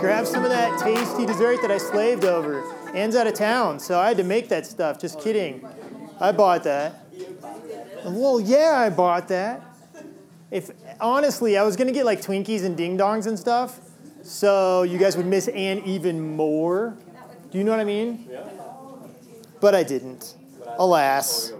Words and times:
grab 0.00 0.26
some 0.26 0.44
of 0.44 0.50
that 0.50 0.80
tasty 0.80 1.26
dessert 1.26 1.60
that 1.62 1.70
I 1.70 1.78
slaved 1.78 2.24
over. 2.24 2.62
Anne's 2.94 3.16
out 3.16 3.26
of 3.26 3.34
town, 3.34 3.78
so 3.78 3.98
I 3.98 4.08
had 4.08 4.16
to 4.16 4.24
make 4.24 4.48
that 4.48 4.66
stuff. 4.66 4.98
Just 5.00 5.20
kidding. 5.20 5.66
I 6.20 6.32
bought 6.32 6.64
that. 6.64 7.04
Well, 8.04 8.40
yeah, 8.40 8.74
I 8.76 8.90
bought 8.90 9.28
that. 9.28 9.62
If 10.50 10.70
honestly, 11.00 11.58
I 11.58 11.62
was 11.62 11.76
gonna 11.76 11.92
get 11.92 12.06
like 12.06 12.22
Twinkies 12.22 12.64
and 12.64 12.76
ding 12.76 12.96
dongs 12.96 13.26
and 13.26 13.38
stuff, 13.38 13.80
so 14.22 14.82
you 14.82 14.98
guys 14.98 15.16
would 15.16 15.26
miss 15.26 15.48
Anne 15.48 15.78
even 15.80 16.36
more. 16.36 16.96
Do 17.50 17.58
you 17.58 17.64
know 17.64 17.70
what 17.70 17.80
I 17.80 17.84
mean? 17.84 18.26
Yeah. 18.30 18.48
But 19.60 19.74
I 19.74 19.82
didn't. 19.82 20.36
Alas. 20.78 21.52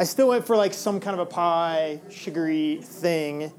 I 0.00 0.04
still 0.04 0.28
went 0.28 0.46
for 0.46 0.56
like 0.56 0.72
some 0.72 1.00
kind 1.00 1.18
of 1.18 1.26
a 1.26 1.30
pie, 1.30 2.00
sugary 2.08 2.80
thing. 2.82 3.52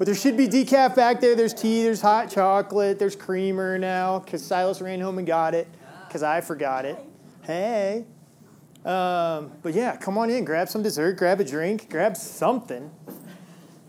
But 0.00 0.06
there 0.06 0.14
should 0.14 0.38
be 0.38 0.48
decaf 0.48 0.96
back 0.96 1.20
there. 1.20 1.36
There's 1.36 1.52
tea, 1.52 1.82
there's 1.82 2.00
hot 2.00 2.30
chocolate, 2.30 2.98
there's 2.98 3.14
creamer 3.14 3.76
now, 3.76 4.20
because 4.20 4.42
Silas 4.42 4.80
ran 4.80 4.98
home 4.98 5.18
and 5.18 5.26
got 5.26 5.54
it, 5.54 5.68
because 6.08 6.22
I 6.22 6.40
forgot 6.40 6.86
it. 6.86 6.98
Hey. 7.42 8.06
Um, 8.82 9.52
but 9.62 9.74
yeah, 9.74 9.98
come 9.98 10.16
on 10.16 10.30
in, 10.30 10.46
grab 10.46 10.70
some 10.70 10.82
dessert, 10.82 11.18
grab 11.18 11.38
a 11.38 11.44
drink, 11.44 11.90
grab 11.90 12.16
something. 12.16 12.90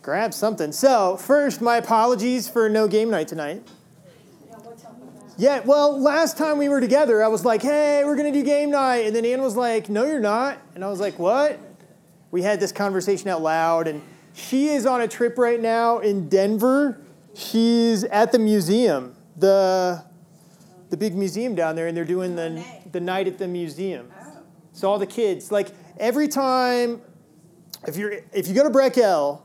Grab 0.02 0.34
something. 0.34 0.74
So, 0.74 1.16
first, 1.16 1.62
my 1.62 1.78
apologies 1.78 2.50
for 2.50 2.68
no 2.68 2.90
game 2.90 3.10
night 3.10 3.30
tonight. 3.30 3.66
Yeah, 5.38 5.62
well, 5.62 5.98
last 5.98 6.38
time 6.38 6.58
we 6.58 6.68
were 6.68 6.82
together, 6.82 7.24
I 7.24 7.30
was 7.30 7.46
like, 7.46 7.62
hey, 7.62 8.04
we're 8.04 8.18
going 8.18 8.34
to 8.34 8.38
do 8.38 8.44
game 8.44 8.70
night. 8.70 9.06
And 9.06 9.16
then 9.16 9.24
Ann 9.24 9.42
was 9.42 9.56
like, 9.56 9.88
no, 9.88 10.04
you're 10.04 10.20
not. 10.20 10.58
And 10.76 10.84
I 10.84 10.90
was 10.90 11.00
like, 11.00 11.18
what? 11.18 11.58
We 12.32 12.42
had 12.42 12.60
this 12.60 12.74
conversation 12.74 13.30
out 13.30 13.42
loud, 13.42 13.88
and 13.88 14.02
she 14.34 14.70
is 14.70 14.86
on 14.86 15.02
a 15.02 15.08
trip 15.08 15.38
right 15.38 15.60
now 15.60 16.00
in 16.00 16.30
Denver. 16.30 17.02
She's 17.34 18.04
at 18.06 18.32
the 18.32 18.40
museum, 18.40 19.16
the, 19.38 20.04
the 20.90 20.98
big 20.98 21.16
museum 21.16 21.56
down 21.56 21.76
there, 21.76 21.88
and 21.88 21.96
they're 21.96 22.06
doing 22.06 22.36
the, 22.36 22.64
the 22.92 23.00
night 23.00 23.28
at 23.28 23.38
the 23.38 23.48
museum. 23.48 24.12
Oh. 24.20 24.38
So 24.74 24.90
all 24.90 25.00
the 25.00 25.08
kids, 25.08 25.52
like 25.52 25.70
every 25.98 26.28
time, 26.28 27.02
if 27.88 27.98
you're 27.98 28.14
if 28.34 28.48
you 28.48 28.54
go 28.54 28.64
to 28.64 28.70
Breckel, 28.70 29.42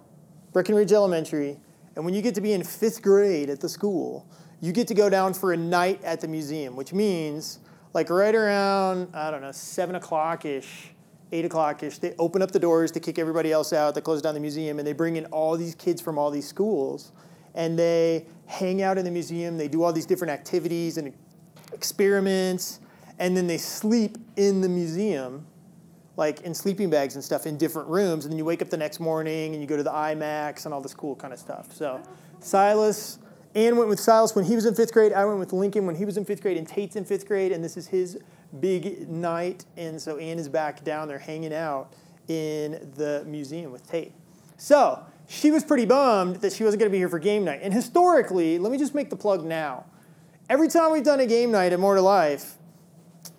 Breckenridge 0.53 0.93
Elementary, 0.93 1.59
and 1.95 2.05
when 2.05 2.15
you 2.15 2.23
get 2.23 2.35
to 2.35 2.41
be 2.41 2.53
in 2.53 2.63
fifth 2.63 3.03
grade 3.03 3.49
at 3.49 3.61
the 3.61 3.69
school, 3.69 4.27
you 4.61 4.73
get 4.73 4.87
to 4.89 4.95
go 4.95 5.09
down 5.09 5.35
for 5.35 5.53
a 5.53 5.57
night 5.57 6.03
at 6.05 6.21
the 6.21 6.29
museum, 6.29 6.77
which 6.77 6.93
means 6.93 7.61
like 7.95 8.11
right 8.11 8.35
around 8.35 9.15
I 9.15 9.31
don't 9.31 9.41
know 9.41 9.53
seven 9.53 9.95
o'clock 9.95 10.45
ish, 10.45 10.91
eight 11.33 11.45
o'clock 11.45 11.83
ish, 11.83 11.99
they 11.99 12.15
open 12.19 12.43
up 12.43 12.53
the 12.53 12.59
doors 12.59 12.91
to 12.93 13.01
kick 13.01 13.19
everybody 13.19 13.53
else 13.53 13.73
out. 13.73 13.95
They 13.95 14.01
close 14.01 14.23
down 14.23 14.35
the 14.35 14.41
museum, 14.41 14.79
and 14.79 14.87
they 14.87 14.93
bring 14.93 15.17
in 15.17 15.27
all 15.27 15.57
these 15.57 15.75
kids 15.75 16.01
from 16.01 16.19
all 16.19 16.31
these 16.31 16.47
schools, 16.47 17.13
and 17.55 17.79
they 17.79 18.27
hang 18.47 18.83
out 18.83 18.99
in 18.99 19.05
the 19.05 19.11
museum. 19.11 19.59
They 19.59 19.69
do 19.69 19.83
all 19.83 19.93
these 19.93 20.07
different 20.07 20.33
activities 20.33 20.99
and 20.99 21.13
experiments 21.73 22.81
and 23.19 23.37
then 23.37 23.47
they 23.47 23.59
sleep 23.59 24.19
in 24.37 24.61
the 24.61 24.69
museum, 24.69 25.47
like 26.17 26.41
in 26.43 26.55
sleeping 26.55 26.91
bags 26.91 27.15
and 27.15 27.25
stuff 27.25 27.47
in 27.47 27.57
different 27.57 27.89
rooms. 27.89 28.25
And 28.25 28.33
then 28.33 28.39
you 28.39 28.45
wake 28.45 28.63
up 28.63 28.71
the 28.71 28.77
next 28.77 29.01
morning 29.01 29.53
and 29.53 29.63
you 29.63 29.69
go 29.69 29.77
to 29.77 29.83
the 29.83 29.91
IMAX 29.91 30.65
and 30.65 30.75
all 30.75 30.81
this 30.81 30.95
cool 30.95 31.17
kind 31.17 31.33
of 31.33 31.39
stuff. 31.39 31.73
So 31.73 32.01
Silas, 32.41 33.19
Ann 33.55 33.77
went 33.77 33.89
with 33.89 34.01
Silas 34.01 34.35
when 34.35 34.45
he 34.45 34.55
was 34.55 34.67
in 34.67 34.75
fifth 34.75 34.93
grade. 34.93 35.13
I 35.13 35.25
went 35.25 35.39
with 35.39 35.53
Lincoln 35.53 35.87
when 35.87 35.97
he 35.97 36.05
was 36.05 36.17
in 36.17 36.25
fifth 36.25 36.43
grade, 36.43 36.59
and 36.59 36.69
Tate's 36.69 36.97
in 36.97 37.05
fifth 37.05 37.27
grade, 37.27 37.53
and 37.53 37.65
this 37.65 37.77
is 37.77 37.87
his 37.89 38.19
big 38.61 39.09
night. 39.09 39.65
And 39.77 40.01
so 40.01 40.17
Anne 40.19 40.39
is 40.39 40.49
back 40.49 40.85
down 40.85 41.09
there 41.09 41.19
hanging 41.19 41.55
out 41.55 41.93
in 42.29 42.91
the 42.97 43.25
museum 43.27 43.73
with 43.73 43.89
Tate. 43.89 44.13
So 44.57 45.05
she 45.29 45.51
was 45.51 45.65
pretty 45.65 45.85
bummed 45.85 46.37
that 46.37 46.53
she 46.53 46.65
wasn't 46.65 46.81
going 46.81 46.91
to 46.91 46.93
be 46.93 46.99
here 46.99 47.09
for 47.09 47.19
game 47.19 47.45
night. 47.45 47.61
And 47.63 47.73
historically, 47.73 48.59
let 48.59 48.73
me 48.73 48.79
just 48.79 48.95
make 48.95 49.11
the 49.11 49.17
plug 49.17 49.45
now. 49.45 49.85
Every 50.49 50.69
time 50.69 50.93
we've 50.93 51.05
done 51.05 51.21
a 51.21 51.27
game 51.27 51.51
night 51.51 51.73
at 51.73 51.81
More 51.81 51.97
to 51.97 52.01
Life, 52.01 52.55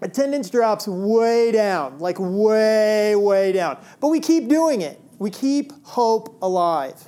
attendance 0.02 0.50
drops 0.50 0.88
way 0.88 1.52
down, 1.52 2.00
like 2.00 2.18
way, 2.20 3.16
way 3.16 3.52
down. 3.52 3.78
But 4.00 4.10
we 4.10 4.20
keep 4.20 4.50
doing 4.50 4.82
it. 4.82 5.00
We 5.18 5.30
keep 5.30 5.72
hope 5.86 6.38
alive. 6.42 7.02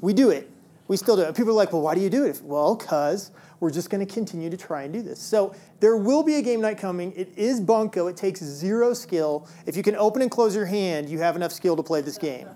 We 0.00 0.12
do 0.12 0.30
it. 0.30 0.50
We 0.88 0.96
still 0.96 1.16
do 1.16 1.22
it. 1.22 1.34
People 1.34 1.50
are 1.50 1.54
like, 1.54 1.72
well, 1.72 1.82
why 1.82 1.94
do 1.94 2.00
you 2.00 2.10
do 2.10 2.24
it? 2.24 2.40
Well, 2.44 2.76
because 2.76 3.32
we're 3.60 3.70
just 3.70 3.90
going 3.90 4.06
to 4.06 4.12
continue 4.12 4.50
to 4.50 4.56
try 4.56 4.82
and 4.82 4.92
do 4.92 5.02
this. 5.02 5.20
So 5.20 5.54
there 5.80 5.96
will 5.96 6.22
be 6.22 6.36
a 6.36 6.42
game 6.42 6.60
night 6.60 6.78
coming. 6.78 7.12
It 7.16 7.32
is 7.36 7.60
bunco. 7.60 8.06
It 8.06 8.16
takes 8.16 8.40
zero 8.40 8.94
skill. 8.94 9.48
If 9.66 9.76
you 9.76 9.82
can 9.82 9.96
open 9.96 10.22
and 10.22 10.30
close 10.30 10.54
your 10.54 10.66
hand, 10.66 11.08
you 11.08 11.18
have 11.18 11.36
enough 11.36 11.52
skill 11.52 11.76
to 11.76 11.82
play 11.82 12.00
this 12.00 12.18
game. 12.18 12.48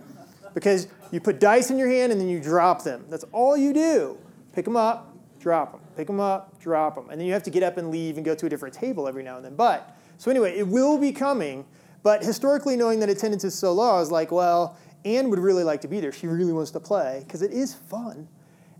Because 0.54 0.88
you 1.10 1.20
put 1.20 1.40
dice 1.40 1.70
in 1.70 1.78
your 1.78 1.88
hand 1.88 2.12
and 2.12 2.20
then 2.20 2.28
you 2.28 2.40
drop 2.40 2.82
them. 2.82 3.04
That's 3.08 3.24
all 3.32 3.56
you 3.56 3.72
do. 3.72 4.18
Pick 4.52 4.64
them 4.64 4.76
up, 4.76 5.16
drop 5.38 5.72
them 5.72 5.80
pick 6.00 6.06
them 6.06 6.18
up, 6.18 6.58
drop 6.58 6.94
them. 6.94 7.10
And 7.10 7.20
then 7.20 7.26
you 7.26 7.34
have 7.34 7.42
to 7.42 7.50
get 7.50 7.62
up 7.62 7.76
and 7.76 7.90
leave 7.90 8.16
and 8.16 8.24
go 8.24 8.34
to 8.34 8.46
a 8.46 8.48
different 8.48 8.74
table 8.74 9.06
every 9.06 9.22
now 9.22 9.36
and 9.36 9.44
then. 9.44 9.54
But, 9.54 9.94
so 10.16 10.30
anyway, 10.30 10.56
it 10.56 10.66
will 10.66 10.96
be 10.96 11.12
coming. 11.12 11.66
But 12.02 12.24
historically, 12.24 12.74
knowing 12.74 13.00
that 13.00 13.10
attendance 13.10 13.44
is 13.44 13.54
so 13.54 13.72
low, 13.74 13.96
I 13.96 14.00
was 14.00 14.10
like, 14.10 14.32
well, 14.32 14.78
Anne 15.04 15.28
would 15.28 15.38
really 15.38 15.62
like 15.62 15.82
to 15.82 15.88
be 15.88 16.00
there. 16.00 16.10
She 16.10 16.26
really 16.26 16.54
wants 16.54 16.70
to 16.70 16.80
play 16.80 17.22
because 17.26 17.42
it 17.42 17.52
is 17.52 17.74
fun. 17.74 18.28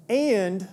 And 0.08 0.66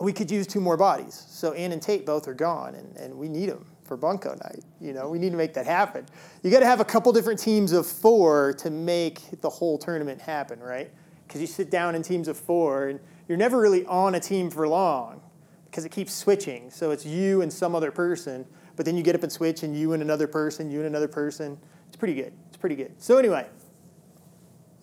we 0.00 0.12
could 0.12 0.30
use 0.30 0.46
two 0.46 0.60
more 0.60 0.76
bodies. 0.76 1.24
So 1.28 1.52
Anne 1.52 1.72
and 1.72 1.82
Tate 1.82 2.06
both 2.06 2.28
are 2.28 2.34
gone, 2.34 2.74
and, 2.74 2.96
and 2.96 3.14
we 3.14 3.28
need 3.28 3.48
them 3.48 3.66
for 3.84 3.96
Bunko 3.96 4.34
night. 4.44 4.62
You 4.80 4.92
know, 4.92 5.08
we 5.08 5.18
need 5.18 5.30
to 5.30 5.36
make 5.36 5.54
that 5.54 5.66
happen. 5.66 6.06
You 6.42 6.50
got 6.50 6.60
to 6.60 6.66
have 6.66 6.80
a 6.80 6.84
couple 6.84 7.12
different 7.12 7.40
teams 7.40 7.72
of 7.72 7.86
four 7.86 8.52
to 8.58 8.70
make 8.70 9.40
the 9.40 9.50
whole 9.50 9.78
tournament 9.78 10.20
happen, 10.20 10.60
right? 10.60 10.90
Because 11.26 11.40
you 11.40 11.46
sit 11.46 11.70
down 11.70 11.94
in 11.94 12.02
teams 12.02 12.28
of 12.28 12.36
four, 12.36 12.88
and 12.88 13.00
you're 13.28 13.38
never 13.38 13.60
really 13.60 13.84
on 13.86 14.14
a 14.14 14.20
team 14.20 14.50
for 14.50 14.68
long 14.68 15.20
because 15.66 15.84
it 15.84 15.90
keeps 15.90 16.14
switching. 16.14 16.70
So 16.70 16.90
it's 16.90 17.04
you 17.04 17.42
and 17.42 17.52
some 17.52 17.74
other 17.74 17.90
person, 17.90 18.46
but 18.76 18.86
then 18.86 18.96
you 18.96 19.02
get 19.02 19.14
up 19.14 19.22
and 19.22 19.32
switch 19.32 19.62
and 19.62 19.76
you 19.76 19.92
and 19.92 20.02
another 20.02 20.26
person, 20.26 20.70
you 20.70 20.78
and 20.78 20.86
another 20.86 21.08
person. 21.08 21.58
It's 21.88 21.96
pretty 21.96 22.14
good. 22.14 22.32
It's 22.48 22.56
pretty 22.56 22.76
good. 22.76 22.92
So 22.98 23.18
anyway, 23.18 23.46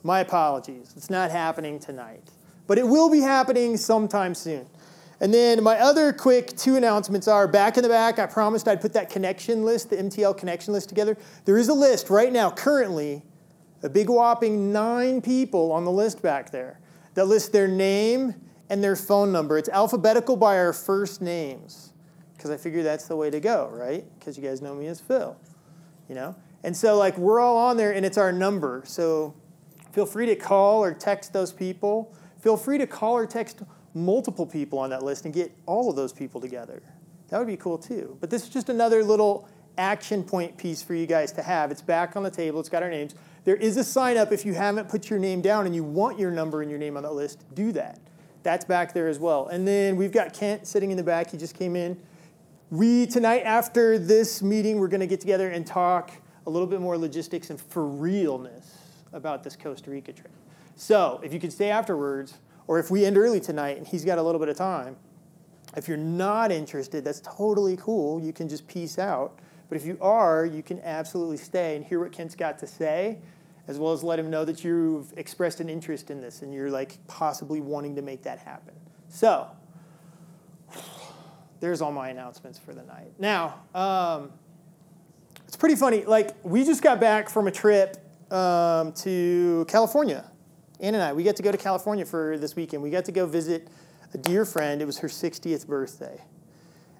my 0.03 0.19
apologies. 0.19 0.93
It's 0.95 1.09
not 1.09 1.31
happening 1.31 1.79
tonight, 1.79 2.29
but 2.67 2.77
it 2.77 2.87
will 2.87 3.09
be 3.09 3.21
happening 3.21 3.77
sometime 3.77 4.35
soon. 4.35 4.67
And 5.21 5.33
then 5.33 5.63
my 5.63 5.79
other 5.79 6.11
quick 6.11 6.55
two 6.57 6.75
announcements 6.75 7.27
are 7.27 7.47
back 7.47 7.77
in 7.77 7.83
the 7.83 7.89
back. 7.89 8.19
I 8.19 8.25
promised 8.25 8.67
I'd 8.67 8.81
put 8.81 8.93
that 8.93 9.09
connection 9.09 9.63
list, 9.63 9.89
the 9.89 9.97
MTL 9.97 10.37
connection 10.37 10.73
list 10.73 10.89
together. 10.89 11.17
There 11.45 11.57
is 11.57 11.69
a 11.69 11.73
list 11.73 12.09
right 12.09 12.33
now, 12.33 12.51
currently, 12.51 13.23
a 13.83 13.89
big 13.89 14.09
whopping 14.09 14.73
nine 14.73 15.21
people 15.21 15.71
on 15.71 15.85
the 15.85 15.91
list 15.91 16.21
back 16.21 16.51
there 16.51 16.79
that 17.13 17.25
list 17.25 17.51
their 17.51 17.67
name 17.67 18.35
and 18.69 18.83
their 18.83 18.95
phone 18.95 19.31
number. 19.31 19.57
It's 19.57 19.69
alphabetical 19.69 20.35
by 20.35 20.57
our 20.57 20.73
first 20.73 21.21
names 21.21 21.93
because 22.35 22.51
I 22.51 22.57
figure 22.57 22.83
that's 22.83 23.07
the 23.07 23.15
way 23.15 23.29
to 23.29 23.39
go, 23.39 23.69
right? 23.71 24.05
Because 24.19 24.37
you 24.37 24.43
guys 24.43 24.61
know 24.61 24.75
me 24.75 24.87
as 24.87 24.99
Phil, 24.99 25.35
you 26.07 26.15
know? 26.15 26.35
And 26.63 26.75
so, 26.75 26.97
like, 26.97 27.17
we're 27.17 27.39
all 27.39 27.57
on 27.57 27.77
there 27.77 27.93
and 27.93 28.05
it's 28.05 28.17
our 28.17 28.31
number. 28.31 28.83
So 28.85 29.35
feel 29.91 30.05
free 30.05 30.25
to 30.25 30.35
call 30.35 30.83
or 30.83 30.93
text 30.93 31.31
those 31.31 31.53
people. 31.53 32.13
Feel 32.39 32.57
free 32.57 32.77
to 32.77 32.87
call 32.87 33.13
or 33.13 33.25
text 33.25 33.61
multiple 33.95 34.45
people 34.45 34.77
on 34.77 34.89
that 34.91 35.03
list 35.03 35.25
and 35.25 35.33
get 35.33 35.51
all 35.65 35.89
of 35.89 35.95
those 35.95 36.13
people 36.13 36.39
together. 36.39 36.83
That 37.29 37.39
would 37.39 37.47
be 37.47 37.57
cool 37.57 37.77
too. 37.77 38.17
But 38.19 38.29
this 38.29 38.43
is 38.43 38.49
just 38.49 38.69
another 38.69 39.03
little 39.03 39.49
action 39.77 40.23
point 40.23 40.57
piece 40.57 40.83
for 40.83 40.93
you 40.93 41.05
guys 41.05 41.31
to 41.33 41.41
have. 41.41 41.71
It's 41.71 41.81
back 41.81 42.15
on 42.15 42.23
the 42.23 42.29
table, 42.29 42.59
it's 42.59 42.69
got 42.69 42.83
our 42.83 42.89
names. 42.89 43.15
There 43.45 43.55
is 43.55 43.77
a 43.77 43.83
sign 43.83 44.17
up 44.17 44.31
if 44.31 44.45
you 44.45 44.53
haven't 44.53 44.89
put 44.89 45.09
your 45.09 45.19
name 45.19 45.41
down 45.41 45.65
and 45.65 45.75
you 45.75 45.83
want 45.83 46.19
your 46.19 46.31
number 46.31 46.61
and 46.61 46.69
your 46.69 46.79
name 46.79 46.97
on 46.97 47.03
that 47.03 47.13
list, 47.13 47.43
do 47.53 47.71
that. 47.73 47.99
That's 48.43 48.65
back 48.65 48.93
there 48.93 49.07
as 49.07 49.19
well. 49.19 49.47
And 49.47 49.67
then 49.67 49.95
we've 49.95 50.11
got 50.11 50.33
Kent 50.33 50.67
sitting 50.67 50.91
in 50.91 50.97
the 50.97 51.03
back. 51.03 51.31
He 51.31 51.37
just 51.37 51.57
came 51.57 51.75
in. 51.75 51.99
We, 52.71 53.05
tonight 53.05 53.41
after 53.41 53.97
this 53.99 54.41
meeting, 54.41 54.79
we're 54.79 54.87
to 54.87 55.07
get 55.07 55.19
together 55.19 55.49
and 55.49 55.65
talk 55.65 56.11
a 56.47 56.49
little 56.49 56.67
bit 56.67 56.81
more 56.81 56.97
logistics 56.97 57.49
and 57.49 57.59
for 57.59 57.85
realness 57.85 58.77
about 59.13 59.43
this 59.43 59.55
Costa 59.55 59.89
Rica 59.89 60.13
trip. 60.13 60.31
So 60.75 61.21
if 61.23 61.33
you 61.33 61.39
could 61.39 61.53
stay 61.53 61.69
afterwards, 61.69 62.35
or 62.67 62.79
if 62.79 62.89
we 62.89 63.05
end 63.05 63.17
early 63.17 63.39
tonight 63.39 63.77
and 63.77 63.87
he's 63.87 64.05
got 64.05 64.17
a 64.17 64.23
little 64.23 64.39
bit 64.39 64.49
of 64.49 64.57
time, 64.57 64.95
if 65.75 65.87
you're 65.87 65.97
not 65.97 66.51
interested, 66.51 67.03
that's 67.03 67.21
totally 67.21 67.77
cool. 67.77 68.21
You 68.21 68.33
can 68.33 68.47
just 68.47 68.67
peace 68.67 68.97
out. 68.97 69.37
But 69.67 69.77
if 69.77 69.85
you 69.85 69.97
are, 69.99 70.45
you 70.45 70.61
can 70.63 70.79
absolutely 70.81 71.37
stay 71.37 71.75
and 71.75 71.83
hear 71.83 71.99
what 71.99 72.11
Kent's 72.11 72.35
got 72.35 72.59
to 72.59 72.67
say 72.67 73.17
as 73.67 73.79
well 73.79 73.93
as 73.93 74.03
let 74.03 74.19
him 74.19 74.29
know 74.29 74.45
that 74.45 74.63
you've 74.63 75.11
expressed 75.17 75.59
an 75.59 75.69
interest 75.69 76.11
in 76.11 76.21
this 76.21 76.41
and 76.41 76.53
you're 76.53 76.69
like 76.69 76.97
possibly 77.07 77.61
wanting 77.61 77.95
to 77.95 78.01
make 78.01 78.21
that 78.23 78.39
happen. 78.39 78.73
So, 79.09 79.47
there's 81.59 81.81
all 81.81 81.91
my 81.91 82.09
announcements 82.09 82.59
for 82.59 82.73
the 82.73 82.83
night. 82.83 83.13
Now, 83.17 83.61
um, 83.73 84.31
it's 85.47 85.55
pretty 85.55 85.75
funny. 85.75 86.05
Like, 86.05 86.35
we 86.43 86.63
just 86.63 86.83
got 86.83 86.99
back 86.99 87.29
from 87.29 87.47
a 87.47 87.51
trip 87.51 87.97
um, 88.31 88.91
to 88.93 89.65
California. 89.67 90.29
Ann 90.79 90.93
and 90.93 91.03
I, 91.03 91.13
we 91.13 91.23
got 91.23 91.35
to 91.37 91.43
go 91.43 91.51
to 91.51 91.57
California 91.57 92.05
for 92.05 92.37
this 92.37 92.55
weekend. 92.55 92.83
We 92.83 92.89
got 92.89 93.05
to 93.05 93.11
go 93.11 93.25
visit 93.25 93.67
a 94.13 94.17
dear 94.17 94.45
friend. 94.45 94.81
It 94.81 94.85
was 94.85 94.97
her 94.99 95.07
60th 95.07 95.67
birthday. 95.67 96.21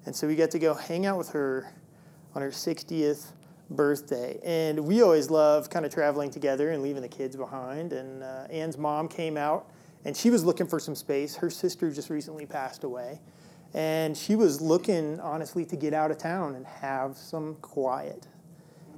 And 0.06 0.14
so 0.14 0.26
we 0.26 0.36
got 0.36 0.50
to 0.52 0.58
go 0.58 0.72
hang 0.72 1.04
out 1.04 1.18
with 1.18 1.30
her 1.30 1.72
on 2.34 2.42
her 2.42 2.50
60th 2.50 3.32
birthday. 3.70 4.38
And 4.44 4.80
we 4.80 5.02
always 5.02 5.30
love 5.30 5.68
kind 5.68 5.84
of 5.84 5.92
traveling 5.92 6.30
together 6.30 6.70
and 6.70 6.82
leaving 6.82 7.02
the 7.02 7.08
kids 7.08 7.36
behind. 7.36 7.92
And 7.92 8.22
uh, 8.22 8.46
Anne's 8.50 8.78
mom 8.78 9.08
came 9.08 9.36
out 9.36 9.68
and 10.04 10.16
she 10.16 10.30
was 10.30 10.44
looking 10.44 10.66
for 10.66 10.78
some 10.78 10.94
space. 10.94 11.34
Her 11.34 11.50
sister 11.50 11.90
just 11.90 12.08
recently 12.08 12.46
passed 12.46 12.84
away. 12.84 13.20
And 13.74 14.16
she 14.16 14.36
was 14.36 14.60
looking, 14.60 15.20
honestly, 15.20 15.64
to 15.66 15.76
get 15.76 15.92
out 15.92 16.10
of 16.10 16.18
town 16.18 16.54
and 16.54 16.64
have 16.64 17.16
some 17.16 17.56
quiet. 17.56 18.26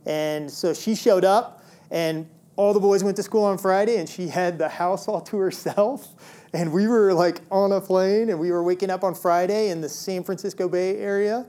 And 0.06 0.50
so 0.50 0.72
she 0.72 0.94
showed 0.94 1.24
up, 1.24 1.64
and 1.90 2.28
all 2.58 2.74
the 2.74 2.80
boys 2.80 3.04
went 3.04 3.16
to 3.16 3.22
school 3.22 3.44
on 3.44 3.56
Friday, 3.56 3.98
and 3.98 4.08
she 4.08 4.26
had 4.26 4.58
the 4.58 4.68
house 4.68 5.06
all 5.06 5.20
to 5.20 5.36
herself. 5.38 6.12
And 6.52 6.72
we 6.72 6.88
were 6.88 7.14
like 7.14 7.40
on 7.52 7.70
a 7.70 7.80
plane, 7.80 8.30
and 8.30 8.40
we 8.40 8.50
were 8.50 8.64
waking 8.64 8.90
up 8.90 9.04
on 9.04 9.14
Friday 9.14 9.70
in 9.70 9.80
the 9.80 9.88
San 9.88 10.24
Francisco 10.24 10.68
Bay 10.68 10.96
Area. 10.96 11.46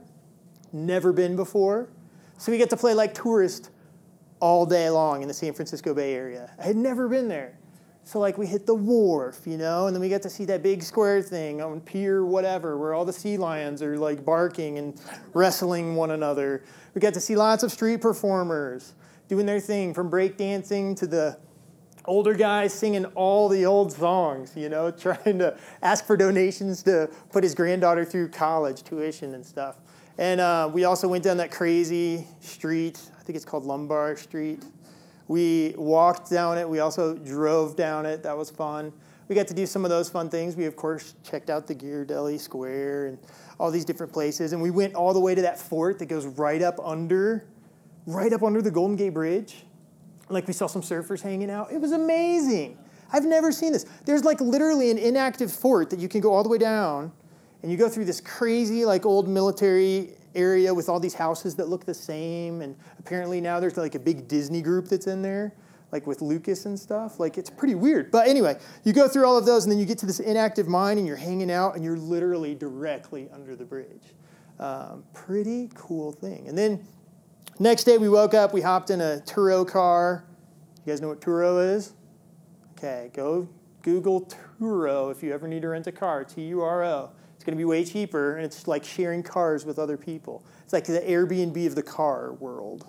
Never 0.72 1.12
been 1.12 1.34
before. 1.34 1.88
So 2.38 2.52
we 2.52 2.58
get 2.58 2.70
to 2.70 2.76
play 2.76 2.94
like 2.94 3.12
tourists 3.12 3.70
all 4.38 4.64
day 4.64 4.88
long 4.88 5.22
in 5.22 5.26
the 5.26 5.34
San 5.34 5.52
Francisco 5.52 5.94
Bay 5.94 6.14
Area. 6.14 6.48
I 6.60 6.62
had 6.62 6.76
never 6.76 7.08
been 7.08 7.26
there. 7.26 7.58
So 8.04 8.20
like 8.20 8.38
we 8.38 8.46
hit 8.46 8.64
the 8.64 8.76
wharf, 8.76 9.40
you 9.46 9.56
know, 9.56 9.88
and 9.88 9.96
then 9.96 10.00
we 10.00 10.08
get 10.08 10.22
to 10.22 10.30
see 10.30 10.44
that 10.44 10.62
big 10.62 10.80
square 10.80 11.22
thing 11.22 11.60
on 11.60 11.80
pier 11.80 12.24
whatever, 12.24 12.78
where 12.78 12.94
all 12.94 13.04
the 13.04 13.12
sea 13.12 13.36
lions 13.36 13.82
are 13.82 13.98
like 13.98 14.24
barking 14.24 14.78
and 14.78 15.00
wrestling 15.34 15.96
one 15.96 16.12
another. 16.12 16.62
We 16.94 17.00
get 17.00 17.14
to 17.14 17.20
see 17.20 17.34
lots 17.34 17.64
of 17.64 17.72
street 17.72 18.00
performers 18.00 18.94
doing 19.30 19.46
their 19.46 19.60
thing, 19.60 19.94
from 19.94 20.10
breakdancing 20.10 20.96
to 20.98 21.06
the 21.06 21.38
older 22.04 22.34
guys 22.34 22.74
singing 22.74 23.04
all 23.14 23.48
the 23.48 23.64
old 23.64 23.92
songs, 23.92 24.56
you 24.56 24.68
know, 24.68 24.90
trying 25.06 25.38
to 25.38 25.56
ask 25.82 26.04
for 26.04 26.16
donations 26.16 26.82
to 26.82 27.08
put 27.30 27.44
his 27.44 27.54
granddaughter 27.54 28.04
through 28.04 28.28
college 28.28 28.82
tuition 28.82 29.34
and 29.34 29.46
stuff. 29.46 29.76
And 30.18 30.40
uh, 30.40 30.68
we 30.72 30.82
also 30.82 31.06
went 31.06 31.22
down 31.22 31.36
that 31.36 31.52
crazy 31.52 32.26
street. 32.40 33.00
I 33.18 33.22
think 33.22 33.36
it's 33.36 33.44
called 33.44 33.64
Lombard 33.64 34.18
Street. 34.18 34.64
We 35.28 35.74
walked 35.78 36.28
down 36.28 36.58
it. 36.58 36.68
We 36.68 36.80
also 36.80 37.14
drove 37.14 37.76
down 37.76 38.06
it. 38.06 38.24
That 38.24 38.36
was 38.36 38.50
fun. 38.50 38.92
We 39.28 39.36
got 39.36 39.46
to 39.46 39.54
do 39.54 39.64
some 39.64 39.84
of 39.84 39.90
those 39.90 40.10
fun 40.10 40.28
things. 40.28 40.56
We, 40.56 40.64
of 40.64 40.74
course, 40.74 41.14
checked 41.22 41.50
out 41.50 41.68
the 41.68 41.74
Gear 41.74 42.04
Ghirardelli 42.04 42.40
Square 42.40 43.06
and 43.06 43.18
all 43.60 43.70
these 43.70 43.84
different 43.84 44.12
places. 44.12 44.52
And 44.52 44.60
we 44.60 44.72
went 44.72 44.96
all 44.96 45.14
the 45.14 45.20
way 45.20 45.36
to 45.36 45.42
that 45.42 45.56
fort 45.56 46.00
that 46.00 46.06
goes 46.06 46.26
right 46.26 46.60
up 46.60 46.80
under, 46.82 47.44
right 48.14 48.32
up 48.32 48.42
under 48.42 48.62
the 48.62 48.70
Golden 48.70 48.96
Gate 48.96 49.14
Bridge. 49.14 49.64
Like 50.28 50.46
we 50.46 50.52
saw 50.52 50.66
some 50.66 50.82
surfers 50.82 51.20
hanging 51.22 51.50
out. 51.50 51.72
It 51.72 51.80
was 51.80 51.92
amazing. 51.92 52.78
I've 53.12 53.24
never 53.24 53.50
seen 53.50 53.72
this. 53.72 53.86
There's 54.04 54.24
like 54.24 54.40
literally 54.40 54.90
an 54.90 54.98
inactive 54.98 55.52
fort 55.52 55.90
that 55.90 55.98
you 55.98 56.08
can 56.08 56.20
go 56.20 56.32
all 56.32 56.42
the 56.42 56.48
way 56.48 56.58
down, 56.58 57.12
and 57.62 57.70
you 57.70 57.76
go 57.76 57.88
through 57.88 58.04
this 58.04 58.20
crazy 58.20 58.84
like 58.84 59.04
old 59.04 59.28
military 59.28 60.14
area 60.34 60.72
with 60.72 60.88
all 60.88 61.00
these 61.00 61.14
houses 61.14 61.54
that 61.56 61.68
look 61.68 61.84
the 61.84 61.94
same. 61.94 62.62
And 62.62 62.76
apparently 62.98 63.40
now 63.40 63.60
there's 63.60 63.76
like 63.76 63.94
a 63.94 63.98
big 63.98 64.28
Disney 64.28 64.62
group 64.62 64.88
that's 64.88 65.06
in 65.06 65.22
there, 65.22 65.52
like 65.92 66.06
with 66.06 66.20
Lucas 66.22 66.66
and 66.66 66.78
stuff. 66.78 67.18
Like 67.18 67.38
it's 67.38 67.50
pretty 67.50 67.74
weird. 67.74 68.10
But 68.10 68.28
anyway, 68.28 68.58
you 68.84 68.92
go 68.92 69.08
through 69.08 69.26
all 69.26 69.36
of 69.36 69.46
those 69.46 69.64
and 69.64 69.72
then 69.72 69.78
you 69.78 69.86
get 69.86 69.98
to 69.98 70.06
this 70.06 70.20
inactive 70.20 70.68
mine 70.68 70.98
and 70.98 71.06
you're 71.06 71.16
hanging 71.16 71.50
out 71.50 71.74
and 71.74 71.84
you're 71.84 71.96
literally 71.96 72.54
directly 72.54 73.28
under 73.32 73.56
the 73.56 73.64
bridge. 73.64 74.14
Um, 74.58 75.04
pretty 75.14 75.70
cool 75.74 76.12
thing. 76.12 76.46
And 76.46 76.56
then 76.56 76.86
next 77.60 77.84
day 77.84 77.98
we 77.98 78.08
woke 78.08 78.34
up, 78.34 78.52
we 78.52 78.62
hopped 78.62 78.90
in 78.90 79.00
a 79.00 79.22
Turo 79.24 79.68
car. 79.68 80.24
You 80.84 80.92
guys 80.92 81.00
know 81.00 81.08
what 81.08 81.20
Turo 81.20 81.74
is? 81.74 81.94
Okay, 82.72 83.10
go 83.12 83.48
Google 83.82 84.28
Turo 84.58 85.12
if 85.12 85.22
you 85.22 85.32
ever 85.32 85.46
need 85.46 85.62
to 85.62 85.68
rent 85.68 85.86
a 85.86 85.92
car, 85.92 86.24
T 86.24 86.42
U 86.46 86.62
R 86.62 86.82
O. 86.84 87.12
It's 87.34 87.44
going 87.44 87.56
to 87.56 87.58
be 87.58 87.64
way 87.64 87.84
cheaper, 87.84 88.36
and 88.36 88.44
it's 88.44 88.68
like 88.68 88.84
sharing 88.84 89.22
cars 89.22 89.64
with 89.64 89.78
other 89.78 89.96
people. 89.96 90.44
It's 90.62 90.72
like 90.72 90.84
the 90.84 91.00
Airbnb 91.00 91.66
of 91.66 91.74
the 91.74 91.82
car 91.82 92.34
world, 92.34 92.86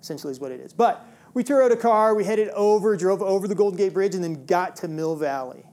essentially, 0.00 0.30
is 0.30 0.40
what 0.40 0.52
it 0.52 0.60
is. 0.60 0.74
But 0.74 1.06
we 1.32 1.42
toured 1.42 1.72
a 1.72 1.76
car, 1.76 2.14
we 2.14 2.24
headed 2.24 2.48
over, 2.50 2.96
drove 2.96 3.22
over 3.22 3.48
the 3.48 3.54
Golden 3.54 3.78
Gate 3.78 3.94
Bridge, 3.94 4.14
and 4.14 4.22
then 4.22 4.44
got 4.44 4.76
to 4.76 4.88
Mill 4.88 5.16
Valley 5.16 5.64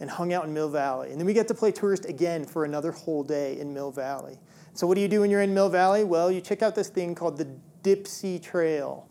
and 0.00 0.08
hung 0.08 0.32
out 0.32 0.44
in 0.44 0.54
Mill 0.54 0.70
Valley. 0.70 1.10
And 1.10 1.20
then 1.20 1.26
we 1.26 1.34
got 1.34 1.48
to 1.48 1.54
play 1.54 1.70
tourist 1.70 2.06
again 2.06 2.44
for 2.44 2.64
another 2.64 2.92
whole 2.92 3.22
day 3.22 3.58
in 3.58 3.72
Mill 3.74 3.90
Valley. 3.90 4.38
So, 4.72 4.86
what 4.86 4.94
do 4.94 5.02
you 5.02 5.08
do 5.08 5.20
when 5.20 5.30
you're 5.30 5.42
in 5.42 5.52
Mill 5.52 5.68
Valley? 5.68 6.02
Well, 6.04 6.30
you 6.30 6.40
check 6.40 6.62
out 6.62 6.74
this 6.74 6.88
thing 6.88 7.14
called 7.14 7.36
the 7.36 7.48
Dipsea 7.86 8.42
Trail. 8.42 9.08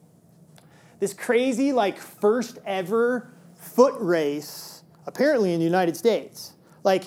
This 1.00 1.14
crazy, 1.14 1.72
like, 1.72 1.98
first 1.98 2.60
ever 2.66 3.32
foot 3.56 3.96
race, 4.00 4.84
apparently 5.08 5.54
in 5.54 5.60
the 5.60 5.66
United 5.66 5.96
States. 5.96 6.54
Like, 6.84 7.06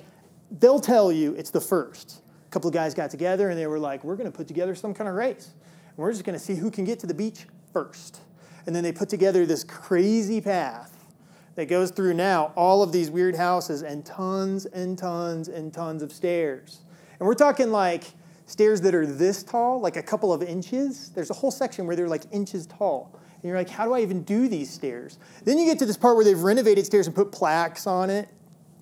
they'll 0.50 0.81
tell 0.81 1.12
you 1.12 1.35
it's 1.35 1.50
the 1.50 1.61
first. 1.61 2.23
A 2.47 2.50
couple 2.50 2.69
of 2.69 2.75
guys 2.75 2.94
got 2.94 3.11
together 3.11 3.50
and 3.50 3.59
they 3.59 3.67
were 3.67 3.79
like, 3.79 4.03
we're 4.03 4.17
going 4.17 4.31
to 4.31 4.37
put 4.37 4.49
together 4.49 4.75
some 4.75 4.94
kind 4.94 5.09
of 5.09 5.15
race. 5.15 5.50
And 5.88 5.99
we're 5.99 6.12
just 6.12 6.25
going 6.25 6.38
to 6.38 6.44
see 6.44 6.55
who 6.55 6.70
can 6.70 6.85
get 6.85 6.99
to 7.00 7.06
the 7.06 7.15
beach 7.15 7.47
first. 7.73 8.21
And 8.67 8.75
then 8.75 8.82
they 8.82 8.93
put 8.93 9.11
together 9.11 9.44
this 9.44 9.62
crazy 9.62 10.41
path 10.41 11.06
that 11.55 11.67
goes 11.67 11.91
through 11.91 12.14
now 12.14 12.53
all 12.56 12.82
of 12.82 12.93
these 12.93 13.11
weird 13.11 13.35
houses 13.35 13.82
and 13.82 14.06
tons 14.06 14.64
and 14.64 14.97
tons 14.97 15.49
and 15.49 15.73
tons 15.73 16.03
of 16.03 16.12
stairs. 16.12 16.81
And 17.19 17.26
we're 17.26 17.35
talking 17.35 17.71
like 17.71 18.05
stairs 18.49 18.81
that 18.81 18.95
are 18.95 19.06
this 19.06 19.45
tall, 19.45 19.81
like 19.81 19.97
a 19.97 20.03
couple 20.03 20.33
of 20.33 20.43
inches. 20.43 21.11
There's 21.11 21.31
a 21.31 21.35
whole 21.35 21.53
section 21.53 21.87
where 21.87 21.95
they're 21.95 22.09
like 22.09 22.25
inches 22.33 22.67
tall. 22.67 23.17
And 23.35 23.45
you're 23.45 23.56
like, 23.56 23.71
how 23.71 23.85
do 23.85 23.95
I 23.95 24.00
even 24.00 24.25
do 24.25 24.49
these 24.49 24.69
stairs? 24.69 25.21
Then 25.45 25.59
you 25.59 25.65
get 25.65 25.79
to 25.79 25.87
this 25.87 25.97
part 25.97 26.17
where 26.17 26.25
they've 26.25 26.39
renovated 26.41 26.85
stairs 26.85 27.06
and 27.06 27.15
put 27.15 27.31
plaques 27.31 27.87
on 27.87 28.11
it 28.11 28.29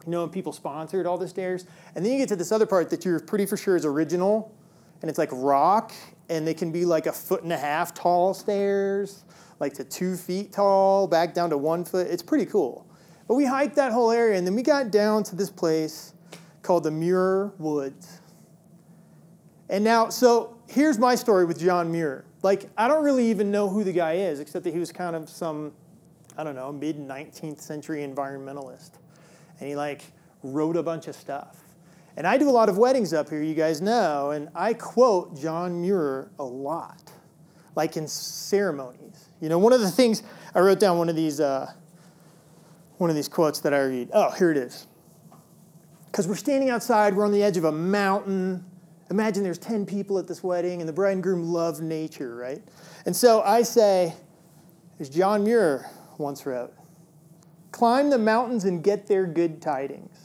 you 0.06 0.12
know, 0.12 0.22
and 0.22 0.32
people 0.32 0.52
sponsored 0.52 1.06
all 1.06 1.18
the 1.18 1.28
stairs. 1.28 1.66
And 1.94 2.04
then 2.04 2.12
you 2.12 2.18
get 2.18 2.28
to 2.28 2.36
this 2.36 2.52
other 2.52 2.66
part 2.66 2.90
that 2.90 3.04
you're 3.04 3.20
pretty 3.20 3.44
for 3.44 3.56
sure 3.56 3.76
is 3.76 3.84
original, 3.84 4.54
and 5.02 5.10
it's 5.10 5.18
like 5.18 5.30
rock, 5.32 5.92
and 6.28 6.46
they 6.46 6.54
can 6.54 6.70
be 6.70 6.84
like 6.84 7.06
a 7.06 7.12
foot 7.12 7.42
and 7.42 7.52
a 7.52 7.58
half 7.58 7.92
tall 7.92 8.32
stairs, 8.32 9.24
like 9.58 9.74
to 9.74 9.84
two 9.84 10.16
feet 10.16 10.52
tall, 10.52 11.08
back 11.08 11.34
down 11.34 11.50
to 11.50 11.58
one 11.58 11.84
foot. 11.84 12.06
It's 12.06 12.22
pretty 12.22 12.46
cool. 12.46 12.86
But 13.26 13.34
we 13.34 13.44
hiked 13.44 13.74
that 13.76 13.92
whole 13.92 14.12
area, 14.12 14.38
and 14.38 14.46
then 14.46 14.54
we 14.54 14.62
got 14.62 14.92
down 14.92 15.24
to 15.24 15.36
this 15.36 15.50
place 15.50 16.14
called 16.62 16.84
the 16.84 16.90
Muir 16.90 17.52
Woods. 17.58 18.20
And 19.68 19.82
now, 19.82 20.08
so 20.08 20.56
here's 20.68 20.98
my 20.98 21.14
story 21.14 21.44
with 21.44 21.58
John 21.58 21.90
Muir. 21.90 22.24
Like, 22.42 22.70
I 22.76 22.86
don't 22.88 23.02
really 23.04 23.28
even 23.30 23.50
know 23.50 23.68
who 23.68 23.82
the 23.82 23.92
guy 23.92 24.14
is, 24.14 24.40
except 24.40 24.64
that 24.64 24.72
he 24.72 24.78
was 24.78 24.92
kind 24.92 25.16
of 25.16 25.28
some, 25.28 25.72
I 26.36 26.44
don't 26.44 26.54
know, 26.54 26.72
mid 26.72 26.96
19th 26.98 27.60
century 27.60 28.06
environmentalist 28.06 28.92
and 29.58 29.68
he 29.68 29.76
like 29.76 30.02
wrote 30.42 30.76
a 30.76 30.82
bunch 30.82 31.08
of 31.08 31.14
stuff. 31.14 31.56
And 32.16 32.26
I 32.26 32.38
do 32.38 32.48
a 32.48 32.52
lot 32.52 32.68
of 32.68 32.78
weddings 32.78 33.12
up 33.12 33.28
here, 33.28 33.42
you 33.42 33.54
guys 33.54 33.80
know, 33.80 34.30
and 34.30 34.48
I 34.54 34.72
quote 34.74 35.38
John 35.38 35.82
Muir 35.82 36.30
a 36.38 36.44
lot, 36.44 37.12
like 37.75 37.96
in 37.96 38.08
ceremonies. 38.08 39.28
You 39.40 39.50
know, 39.50 39.58
one 39.58 39.73
of 39.73 39.80
the 39.80 39.90
things 39.90 40.23
I 40.54 40.61
wrote 40.61 40.80
down 40.80 40.96
one 40.99 41.11
of 41.11 41.16
these 41.16 41.40
uh, 41.40 41.70
one 42.96 43.11
of 43.11 43.16
these 43.16 43.28
quotes 43.28 43.61
that 43.61 43.75
I 43.75 43.82
read. 43.82 44.11
Oh, 44.14 44.30
here 44.30 44.50
it 44.50 44.56
is. 44.56 44.87
Because 46.06 46.26
we're 46.26 46.37
standing 46.37 46.70
outside, 46.70 47.14
we're 47.14 47.26
on 47.26 47.32
the 47.32 47.42
edge 47.42 47.58
of 47.58 47.64
a 47.64 47.73
mountain. 47.73 48.64
Imagine 49.10 49.44
there's 49.44 49.58
10 49.58 49.86
people 49.86 50.18
at 50.18 50.26
this 50.26 50.42
wedding, 50.42 50.80
and 50.80 50.88
the 50.88 50.92
bride 50.92 51.12
and 51.12 51.22
groom 51.22 51.52
love 51.52 51.80
nature, 51.80 52.34
right? 52.34 52.62
And 53.04 53.14
so 53.14 53.42
I 53.42 53.62
say, 53.62 54.14
as 54.98 55.08
John 55.08 55.44
Muir 55.44 55.88
once 56.18 56.44
wrote, 56.44 56.72
Climb 57.70 58.10
the 58.10 58.18
mountains 58.18 58.64
and 58.64 58.82
get 58.82 59.06
their 59.06 59.26
good 59.26 59.60
tidings. 59.60 60.18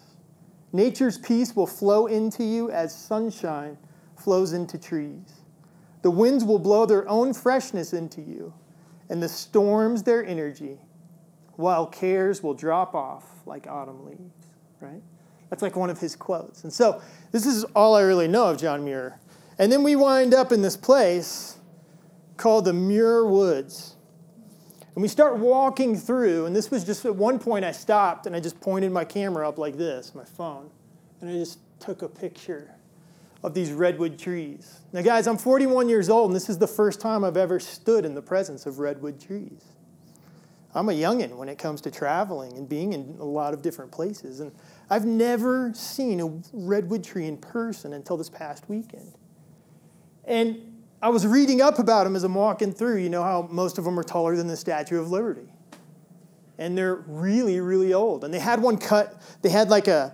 Nature's 0.74 1.18
peace 1.18 1.56
will 1.56 1.68
flow 1.68 2.08
into 2.08 2.44
you 2.44 2.72
as 2.72 2.96
sunshine 2.96 3.78
flows 4.16 4.54
into 4.54 4.78
trees. 4.78 5.42
The 6.02 6.12
winds 6.12 6.44
will 6.44 6.60
blow 6.60 6.86
their 6.86 7.08
own 7.10 7.34
freshness 7.34 7.94
into 7.94 8.22
you, 8.22 8.54
and 9.10 9.22
the 9.22 9.30
storms 9.30 10.04
their 10.04 10.26
energy, 10.26 10.80
while 11.56 11.86
cares 11.86 12.42
will 12.42 12.54
drop 12.54 12.96
off 12.96 13.26
like 13.46 13.68
autumn 13.68 14.06
leaves, 14.06 14.48
right? 14.80 15.02
That's 15.52 15.62
like 15.62 15.76
one 15.76 15.92
of 15.92 16.00
his 16.00 16.16
quotes. 16.16 16.64
And 16.64 16.74
so 16.74 17.02
this 17.32 17.46
is 17.46 17.66
all 17.76 17.94
I 17.94 18.02
really 18.02 18.28
know 18.28 18.46
of 18.46 18.58
John 18.58 18.84
Muir. 18.84 19.20
And 19.60 19.72
then 19.72 19.84
we 19.84 19.96
wind 19.96 20.34
up 20.34 20.52
in 20.52 20.64
this 20.64 20.78
place 20.78 21.60
called 22.38 22.66
the 22.66 22.74
Muir 22.74 23.26
Woods. 23.26 23.96
And 24.96 25.02
we 25.02 25.08
start 25.08 25.38
walking 25.38 25.96
through, 25.96 26.46
and 26.46 26.56
this 26.56 26.72
was 26.72 26.84
just 26.84 27.06
at 27.06 27.16
one 27.16 27.38
point 27.38 27.64
I 27.64 27.72
stopped 27.72 28.26
and 28.26 28.36
I 28.36 28.40
just 28.40 28.60
pointed 28.60 28.92
my 28.92 29.06
camera 29.06 29.48
up 29.48 29.58
like 29.58 29.78
this, 29.78 30.16
my 30.16 30.26
phone, 30.26 30.70
and 31.20 31.30
I 31.30 31.34
just 31.34 31.60
took 31.80 32.02
a 32.02 32.08
picture 32.08 32.74
of 33.44 33.54
these 33.54 33.72
redwood 33.72 34.18
trees. 34.18 34.80
Now, 34.94 35.02
guys, 35.02 35.28
I'm 35.28 35.38
41 35.38 35.90
years 35.90 36.10
old, 36.10 36.30
and 36.30 36.36
this 36.36 36.50
is 36.50 36.58
the 36.58 36.68
first 36.68 37.02
time 37.02 37.24
I've 37.24 37.38
ever 37.38 37.60
stood 37.60 38.06
in 38.06 38.16
the 38.16 38.22
presence 38.22 38.66
of 38.66 38.80
redwood 38.80 39.20
trees. 39.20 39.64
I'm 40.74 40.88
a 40.90 40.94
youngin' 40.94 41.36
when 41.36 41.50
it 41.50 41.58
comes 41.58 41.82
to 41.82 41.92
traveling 41.92 42.58
and 42.58 42.68
being 42.68 42.94
in 42.94 43.18
a 43.20 43.26
lot 43.26 43.54
of 43.54 43.62
different 43.62 43.92
places, 43.92 44.40
and 44.40 44.52
I've 44.92 45.06
never 45.06 45.72
seen 45.74 46.20
a 46.20 46.42
redwood 46.52 47.02
tree 47.02 47.26
in 47.26 47.38
person 47.38 47.94
until 47.94 48.18
this 48.18 48.30
past 48.30 48.68
weekend. 48.68 49.14
And 50.26 50.84
I 51.02 51.08
was 51.08 51.26
reading 51.26 51.62
up 51.62 51.80
about 51.80 52.04
them 52.04 52.18
as 52.18 52.26
I'm 52.26 52.36
walking 52.36 52.74
through. 52.74 52.98
You 52.98 53.10
know 53.10 53.24
how 53.24 53.48
most 53.50 53.78
of 53.78 53.86
them 53.86 53.98
are 53.98 54.04
taller 54.04 54.36
than 54.36 54.48
the 54.48 54.58
Statue 54.58 55.00
of 55.00 55.10
Liberty. 55.10 55.48
And 56.58 56.78
they're 56.78 57.06
really, 57.08 57.62
really 57.62 57.94
old. 57.94 58.26
And 58.26 58.34
they 58.34 58.40
had 58.40 58.62
one 58.62 58.78
cut, 58.78 59.20
they 59.42 59.50
had 59.50 59.70
like 59.70 59.88
a, 59.88 60.14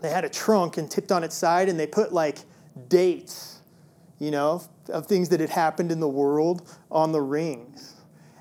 they 0.00 0.10
had 0.10 0.24
a 0.24 0.28
trunk 0.28 0.78
and 0.78 0.90
tipped 0.90 1.12
on 1.12 1.22
its 1.22 1.36
side, 1.36 1.68
and 1.68 1.78
they 1.78 1.86
put 1.86 2.12
like 2.12 2.38
dates, 2.88 3.60
you 4.18 4.32
know, 4.32 4.64
of 4.88 5.06
things 5.06 5.28
that 5.28 5.38
had 5.38 5.50
happened 5.50 5.92
in 5.92 6.00
the 6.00 6.08
world 6.08 6.76
on 6.90 7.12
the 7.12 7.20
rings. 7.20 7.94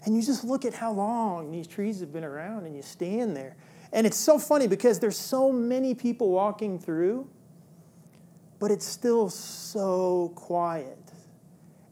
And 0.06 0.16
you 0.16 0.24
just 0.24 0.44
look 0.44 0.66
at 0.66 0.74
how 0.74 0.92
long 0.92 1.52
these 1.52 1.68
trees 1.68 2.00
have 2.00 2.12
been 2.12 2.24
around, 2.24 2.66
and 2.66 2.76
you 2.76 2.82
stand 2.82 3.38
there. 3.38 3.56
And 3.94 4.08
it's 4.08 4.18
so 4.18 4.40
funny 4.40 4.68
because 4.68 5.00
there's 5.00 5.18
so 5.18 5.52
many 5.52 5.94
people 5.94 6.30
walking 6.30 6.80
through 6.80 7.28
but 8.62 8.70
it's 8.70 8.86
still 8.86 9.28
so 9.28 10.32
quiet. 10.36 11.00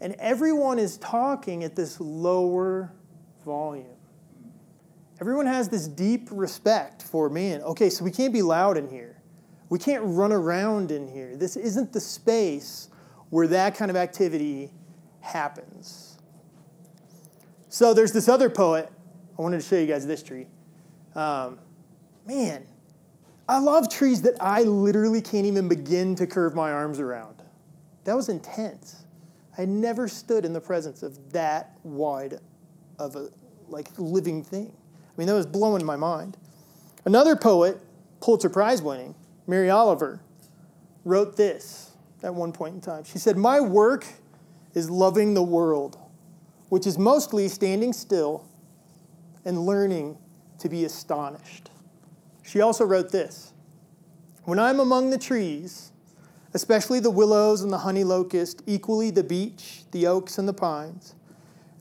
And 0.02 0.14
everyone 0.20 0.78
is 0.78 0.98
talking 0.98 1.64
at 1.64 1.76
this 1.76 2.00
lower 2.00 2.94
volume. 3.44 3.98
Everyone 5.20 5.48
has 5.48 5.68
this 5.68 5.88
deep 5.88 6.30
respect 6.32 7.02
for, 7.02 7.28
man, 7.28 7.64
okay, 7.64 7.90
so 7.90 8.06
we 8.06 8.12
can't 8.12 8.32
be 8.32 8.44
loud 8.44 8.78
in 8.78 8.88
here. 8.88 9.20
We 9.70 9.80
can't 9.80 10.04
run 10.06 10.32
around 10.32 10.92
in 10.92 11.08
here. 11.08 11.36
This 11.36 11.58
isn't 11.58 11.92
the 11.92 12.00
space 12.00 12.90
where 13.32 13.48
that 13.48 13.74
kind 13.74 13.90
of 13.90 13.98
activity 13.98 14.72
happens. 15.22 16.20
So 17.68 17.96
there's 17.96 18.12
this 18.12 18.30
other 18.30 18.50
poet. 18.52 18.92
I 19.40 19.42
wanted 19.42 19.60
to 19.60 19.68
show 19.68 19.76
you 19.76 19.88
guys 19.88 20.06
this 20.06 20.22
tree. 20.22 20.46
Um, 21.16 21.58
man, 22.30 22.64
I 23.48 23.58
love 23.58 23.90
trees 23.90 24.22
that 24.22 24.36
I 24.40 24.62
literally 24.62 25.20
can't 25.20 25.48
even 25.48 25.68
begin 25.68 26.14
to 26.16 26.28
curve 26.28 26.54
my 26.54 26.72
arms 26.72 27.00
around. 27.00 27.42
That 28.04 28.16
was 28.16 28.30
intense. 28.30 29.04
I 29.58 29.66
never 29.66 30.08
stood 30.08 30.46
in 30.46 30.54
the 30.54 30.62
presence 30.62 31.02
of 31.02 31.32
that 31.34 31.72
wide 31.84 32.40
of 33.00 33.16
a 33.16 33.30
like 33.68 33.88
living 33.98 34.44
thing. 34.44 34.72
I 34.72 35.12
mean, 35.18 35.28
that 35.28 35.34
was 35.34 35.48
blowing 35.48 35.84
my 35.84 35.96
mind. 35.96 36.38
Another 37.04 37.36
poet, 37.36 37.82
Pulitzer 38.22 38.50
Prize 38.50 38.84
winning, 38.84 39.16
Mary 39.48 39.72
Oliver, 39.72 40.22
wrote 41.06 41.36
this 41.36 41.94
at 42.22 42.34
one 42.34 42.52
point 42.52 42.76
in 42.76 42.82
time. 42.82 43.06
She 43.06 43.18
said, 43.18 43.38
My 43.38 43.60
work 43.60 44.06
is 44.76 44.88
loving 44.92 45.34
the 45.34 45.44
world, 45.44 45.98
which 46.70 46.86
is 46.86 47.00
mostly 47.00 47.48
standing 47.48 47.92
still 47.92 48.48
and 49.46 49.66
learning 49.66 50.16
to 50.60 50.70
be 50.70 50.86
astonished. 50.86 51.72
She 52.50 52.62
also 52.62 52.84
wrote 52.84 53.12
this 53.12 53.54
When 54.46 54.58
I'm 54.58 54.80
among 54.80 55.12
the 55.12 55.20
trees, 55.20 55.92
especially 56.56 57.00
the 57.00 57.12
willows 57.12 57.62
and 57.62 57.72
the 57.72 57.78
honey 57.78 58.04
locust, 58.04 58.64
equally 58.66 59.12
the 59.12 59.24
beech, 59.24 59.84
the 59.92 60.08
oaks, 60.08 60.40
and 60.40 60.48
the 60.48 60.54
pines, 60.54 61.14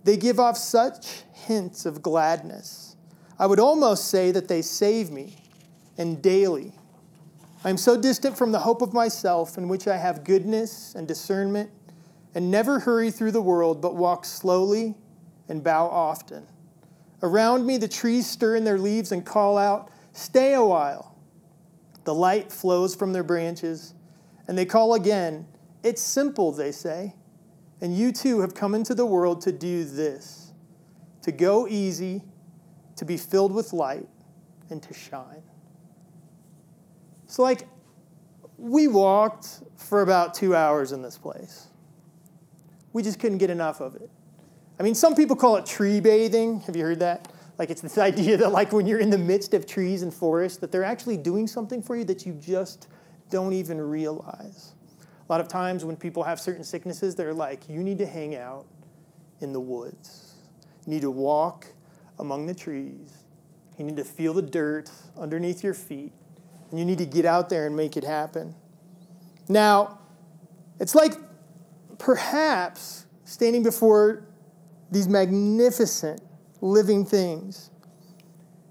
they 0.04 0.18
give 0.18 0.38
off 0.38 0.58
such 0.58 1.22
hints 1.32 1.86
of 1.86 2.02
gladness. 2.02 2.96
I 3.38 3.46
would 3.46 3.60
almost 3.60 4.08
say 4.08 4.30
that 4.32 4.48
they 4.48 4.60
save 4.60 5.10
me, 5.10 5.36
and 5.96 6.20
daily. 6.20 6.74
I 7.64 7.70
am 7.70 7.78
so 7.78 7.98
distant 7.98 8.36
from 8.36 8.52
the 8.52 8.58
hope 8.58 8.82
of 8.82 8.92
myself, 8.92 9.56
in 9.56 9.68
which 9.68 9.88
I 9.88 9.96
have 9.96 10.22
goodness 10.22 10.94
and 10.94 11.08
discernment, 11.08 11.70
and 12.34 12.50
never 12.50 12.78
hurry 12.78 13.10
through 13.10 13.32
the 13.32 13.40
world, 13.40 13.80
but 13.80 13.96
walk 13.96 14.26
slowly 14.26 14.96
and 15.48 15.64
bow 15.64 15.86
often. 15.86 16.46
Around 17.22 17.64
me, 17.64 17.78
the 17.78 17.88
trees 17.88 18.26
stir 18.28 18.56
in 18.56 18.64
their 18.64 18.78
leaves 18.78 19.12
and 19.12 19.24
call 19.24 19.56
out, 19.56 19.90
Stay 20.18 20.54
a 20.54 20.64
while. 20.64 21.14
The 22.02 22.12
light 22.12 22.50
flows 22.50 22.92
from 22.92 23.12
their 23.12 23.22
branches, 23.22 23.94
and 24.48 24.58
they 24.58 24.64
call 24.64 24.94
again. 24.94 25.46
It's 25.84 26.02
simple, 26.02 26.50
they 26.50 26.72
say. 26.72 27.14
And 27.80 27.96
you 27.96 28.10
too 28.10 28.40
have 28.40 28.52
come 28.52 28.74
into 28.74 28.96
the 28.96 29.06
world 29.06 29.40
to 29.42 29.52
do 29.52 29.84
this 29.84 30.52
to 31.22 31.30
go 31.30 31.68
easy, 31.68 32.24
to 32.96 33.04
be 33.04 33.16
filled 33.16 33.52
with 33.52 33.72
light, 33.72 34.08
and 34.70 34.82
to 34.82 34.92
shine. 34.92 35.42
So, 37.28 37.44
like, 37.44 37.68
we 38.56 38.88
walked 38.88 39.62
for 39.76 40.02
about 40.02 40.34
two 40.34 40.56
hours 40.56 40.90
in 40.90 41.00
this 41.00 41.16
place. 41.16 41.68
We 42.92 43.04
just 43.04 43.20
couldn't 43.20 43.38
get 43.38 43.50
enough 43.50 43.80
of 43.80 43.94
it. 43.94 44.10
I 44.80 44.82
mean, 44.82 44.96
some 44.96 45.14
people 45.14 45.36
call 45.36 45.56
it 45.58 45.64
tree 45.66 46.00
bathing. 46.00 46.60
Have 46.60 46.74
you 46.74 46.82
heard 46.82 47.00
that? 47.00 47.32
Like, 47.58 47.70
it's 47.70 47.80
this 47.80 47.98
idea 48.10 48.36
that, 48.36 48.50
like, 48.50 48.72
when 48.72 48.86
you're 48.86 49.00
in 49.00 49.10
the 49.10 49.18
midst 49.18 49.54
of 49.54 49.66
trees 49.66 50.02
and 50.02 50.12
forests, 50.12 50.58
that 50.58 50.72
they're 50.72 50.84
actually 50.84 51.16
doing 51.16 51.46
something 51.46 51.82
for 51.82 51.96
you 51.96 52.04
that 52.04 52.24
you 52.24 52.32
just 52.34 52.88
don't 53.30 53.52
even 53.52 53.80
realize. 53.80 54.72
A 55.28 55.32
lot 55.32 55.40
of 55.40 55.48
times 55.48 55.84
when 55.84 55.96
people 55.96 56.22
have 56.22 56.40
certain 56.40 56.64
sicknesses, 56.64 57.14
they're 57.14 57.34
like, 57.34 57.68
you 57.68 57.82
need 57.82 57.98
to 57.98 58.06
hang 58.06 58.34
out 58.34 58.64
in 59.40 59.52
the 59.52 59.60
woods. 59.60 60.34
You 60.86 60.94
need 60.94 61.02
to 61.02 61.10
walk 61.10 61.66
among 62.18 62.46
the 62.46 62.54
trees. 62.54 63.24
You 63.76 63.84
need 63.84 63.96
to 63.96 64.04
feel 64.04 64.32
the 64.32 64.42
dirt 64.42 64.90
underneath 65.18 65.62
your 65.62 65.74
feet. 65.74 66.12
And 66.70 66.78
you 66.78 66.84
need 66.84 66.98
to 66.98 67.06
get 67.06 67.24
out 67.24 67.50
there 67.50 67.66
and 67.66 67.76
make 67.76 67.96
it 67.96 68.04
happen. 68.04 68.54
Now, 69.48 70.00
it's 70.80 70.94
like 70.94 71.14
perhaps 71.98 73.06
standing 73.24 73.62
before 73.62 74.26
these 74.90 75.08
magnificent 75.08 76.22
living 76.60 77.04
things 77.04 77.70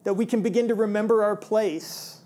that 0.04 0.14
we 0.14 0.26
can 0.26 0.42
begin 0.42 0.68
to 0.68 0.76
remember 0.76 1.24
our 1.24 1.36
place 1.36 2.22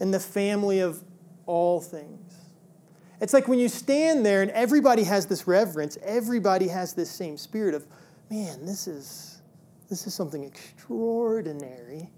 in 0.00 0.10
the 0.10 0.20
family 0.20 0.80
of 0.80 1.02
all 1.46 1.80
things. 1.80 2.34
It's 3.20 3.32
like 3.32 3.48
when 3.48 3.58
you 3.58 3.68
stand 3.68 4.24
there 4.24 4.42
and 4.42 4.50
everybody 4.52 5.04
has 5.04 5.26
this 5.26 5.46
reverence, 5.46 5.98
everybody 6.02 6.68
has 6.68 6.94
this 6.94 7.10
same 7.10 7.36
spirit 7.36 7.74
of, 7.74 7.86
man, 8.30 8.64
this 8.64 8.86
is, 8.86 9.42
this 9.88 10.06
is 10.06 10.14
something 10.14 10.44
extraordinary, 10.44 12.10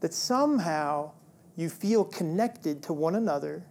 that 0.00 0.12
somehow 0.12 1.12
you 1.56 1.68
feel 1.68 2.04
connected 2.04 2.82
to 2.84 2.92
one 2.92 3.14
another 3.14 3.64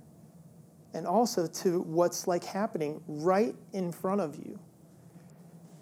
and 0.94 1.06
also 1.06 1.46
to 1.46 1.82
what's 1.82 2.26
like 2.28 2.44
happening 2.44 3.02
right 3.08 3.56
in 3.74 3.92
front 3.92 4.22
of 4.22 4.38
you. 4.38 4.58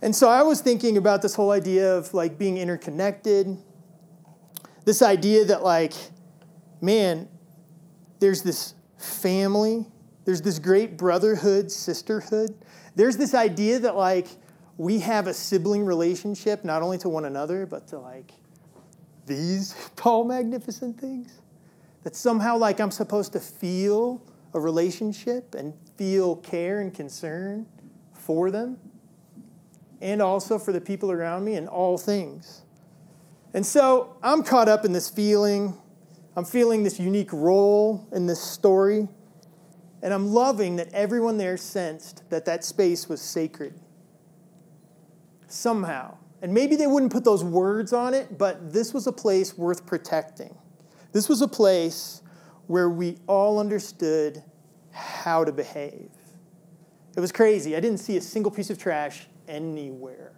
And 0.03 0.15
so 0.15 0.29
I 0.29 0.43
was 0.43 0.61
thinking 0.61 0.97
about 0.97 1.21
this 1.21 1.33
whole 1.33 1.51
idea 1.51 1.95
of 1.95 2.13
like 2.13 2.37
being 2.37 2.57
interconnected, 2.57 3.57
this 4.85 5.01
idea 5.01 5.45
that 5.45 5.63
like, 5.63 5.93
man, 6.81 7.27
there's 8.19 8.43
this 8.43 8.75
family 8.97 9.87
there's 10.25 10.41
this 10.41 10.59
great 10.59 10.97
brotherhood, 10.97 11.71
sisterhood. 11.71 12.55
There's 12.95 13.17
this 13.17 13.33
idea 13.33 13.79
that, 13.79 13.95
like, 13.95 14.27
we 14.77 14.99
have 14.99 15.27
a 15.27 15.33
sibling 15.33 15.85
relationship, 15.85 16.63
not 16.63 16.81
only 16.81 16.97
to 16.99 17.09
one 17.09 17.25
another, 17.25 17.65
but 17.65 17.87
to, 17.89 17.99
like, 17.99 18.31
these 19.25 19.75
tall, 19.95 20.23
magnificent 20.23 20.99
things. 20.99 21.41
That 22.03 22.15
somehow, 22.15 22.57
like, 22.57 22.79
I'm 22.79 22.91
supposed 22.91 23.33
to 23.33 23.39
feel 23.39 24.21
a 24.53 24.59
relationship 24.59 25.55
and 25.55 25.73
feel 25.97 26.37
care 26.37 26.79
and 26.79 26.93
concern 26.93 27.65
for 28.13 28.51
them 28.51 28.77
and 30.03 30.21
also 30.21 30.59
for 30.59 30.73
the 30.73 30.81
people 30.81 31.11
around 31.11 31.45
me 31.45 31.55
and 31.55 31.67
all 31.69 31.97
things. 31.97 32.63
And 33.53 33.65
so 33.65 34.17
I'm 34.21 34.43
caught 34.43 34.67
up 34.67 34.83
in 34.83 34.91
this 34.91 35.09
feeling. 35.09 35.77
I'm 36.35 36.43
feeling 36.43 36.83
this 36.83 36.99
unique 36.99 37.31
role 37.31 38.05
in 38.11 38.27
this 38.27 38.41
story. 38.41 39.07
And 40.01 40.13
I'm 40.13 40.27
loving 40.27 40.75
that 40.75 40.91
everyone 40.91 41.37
there 41.37 41.55
sensed 41.55 42.29
that 42.29 42.43
that 42.45 42.65
space 42.65 43.07
was 43.07 43.21
sacred. 43.21 43.79
Somehow. 45.47 46.17
And 46.41 46.53
maybe 46.53 46.75
they 46.75 46.87
wouldn't 46.87 47.13
put 47.13 47.23
those 47.23 47.41
words 47.41 47.93
on 47.93 48.13
it, 48.13 48.37
but 48.37 48.73
this 48.73 48.93
was 48.93 49.07
a 49.07 49.13
place 49.13 49.57
worth 49.57 49.85
protecting. 49.85 50.53
This 51.13 51.29
was 51.29 51.41
a 51.41 51.47
place 51.47 52.21
where 52.67 52.89
we 52.89 53.19
all 53.27 53.57
understood 53.57 54.43
how 54.91 55.45
to 55.45 55.53
behave. 55.53 56.09
It 57.15 57.21
was 57.21 57.31
crazy. 57.31 57.77
I 57.77 57.79
didn't 57.79 57.99
see 57.99 58.17
a 58.17 58.21
single 58.21 58.51
piece 58.51 58.69
of 58.69 58.77
trash 58.77 59.27
anywhere. 59.47 60.33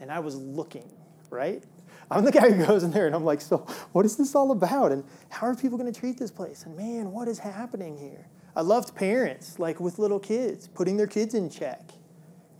And 0.00 0.10
I 0.10 0.20
was 0.20 0.36
looking, 0.36 0.90
right? 1.30 1.62
I'm 2.10 2.24
the 2.24 2.32
guy 2.32 2.50
who 2.50 2.64
goes 2.66 2.82
in 2.82 2.90
there 2.90 3.06
and 3.06 3.14
I'm 3.14 3.24
like, 3.24 3.40
so 3.40 3.58
what 3.92 4.04
is 4.04 4.16
this 4.16 4.34
all 4.34 4.50
about? 4.50 4.90
And 4.92 5.04
how 5.28 5.46
are 5.46 5.54
people 5.54 5.78
going 5.78 5.92
to 5.92 5.98
treat 5.98 6.18
this 6.18 6.30
place? 6.30 6.64
And 6.64 6.76
man, 6.76 7.12
what 7.12 7.28
is 7.28 7.38
happening 7.38 7.96
here? 7.96 8.26
I 8.56 8.62
loved 8.62 8.94
parents, 8.96 9.58
like 9.58 9.78
with 9.78 9.98
little 9.98 10.18
kids, 10.18 10.66
putting 10.66 10.96
their 10.96 11.06
kids 11.06 11.34
in 11.34 11.48
check. 11.48 11.82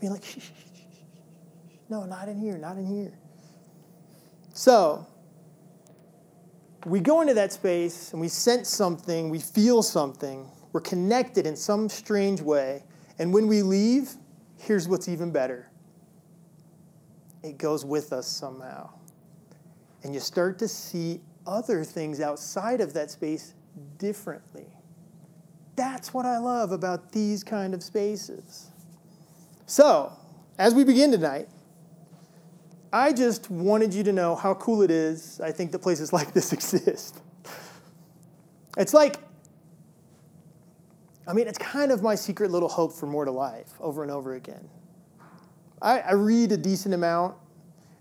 Being 0.01 0.13
like, 0.13 0.25
shh, 0.25 0.35
shh, 0.35 0.39
shh, 0.39 0.81
shh, 0.83 1.03
no, 1.89 2.05
not 2.05 2.29
in 2.29 2.39
here, 2.39 2.57
not 2.57 2.77
in 2.77 2.87
here. 2.87 3.19
So, 4.55 5.07
we 6.87 7.01
go 7.01 7.21
into 7.21 7.35
that 7.35 7.53
space 7.53 8.13
and 8.13 8.21
we 8.21 8.29
sense 8.29 8.69
something, 8.69 9.29
we 9.29 9.41
feel 9.41 9.83
something, 9.83 10.49
we're 10.73 10.81
connected 10.81 11.47
in 11.47 11.57
some 11.57 11.89
strange 11.89 12.41
way. 12.41 12.85
And 13.19 13.35
when 13.35 13.49
we 13.49 13.63
leave, 13.63 14.13
here's 14.61 14.87
what's 14.87 15.09
even 15.09 15.31
better 15.31 15.69
it 17.43 17.57
goes 17.57 17.85
with 17.85 18.13
us 18.13 18.27
somehow 18.27 18.89
and 20.03 20.15
you 20.15 20.21
start 20.21 20.59
to 20.59 20.69
see 20.69 21.21
other 21.47 21.85
things 21.85 22.21
outside 22.21 22.81
of 22.81 22.93
that 22.95 23.11
space 23.11 23.55
differently. 23.99 24.67
That's 25.77 26.13
what 26.13 26.27
I 26.27 26.39
love 26.39 26.73
about 26.73 27.13
these 27.13 27.43
kind 27.45 27.75
of 27.75 27.83
spaces. 27.83 28.69
So, 29.67 30.13
as 30.59 30.75
we 30.75 30.85
begin 30.85 31.11
tonight, 31.11 31.49
I 32.93 33.13
just 33.13 33.51
wanted 33.51 33.95
you 33.95 34.03
to 34.05 34.13
know 34.13 34.35
how 34.35 34.55
cool 34.55 34.83
it 34.83 34.91
is. 34.91 35.41
I 35.41 35.53
think 35.53 35.73
that 35.73 35.79
places 35.79 36.13
like 36.15 36.33
this 36.33 36.53
exist. 36.53 37.21
It's 38.77 38.95
like, 38.95 39.17
I 41.31 41.33
mean, 41.33 41.47
it's 41.47 41.59
kind 41.59 41.93
of 41.93 42.03
my 42.03 42.17
secret 42.17 42.51
little 42.51 42.69
hope 42.69 42.93
for 42.93 43.07
more 43.07 43.25
to 43.25 43.31
life 43.31 43.75
over 43.79 44.03
and 44.03 44.11
over 44.11 44.35
again. 44.35 44.69
I, 45.81 46.01
I 46.01 46.13
read 46.15 46.51
a 46.51 46.57
decent 46.57 46.93
amount 46.93 47.37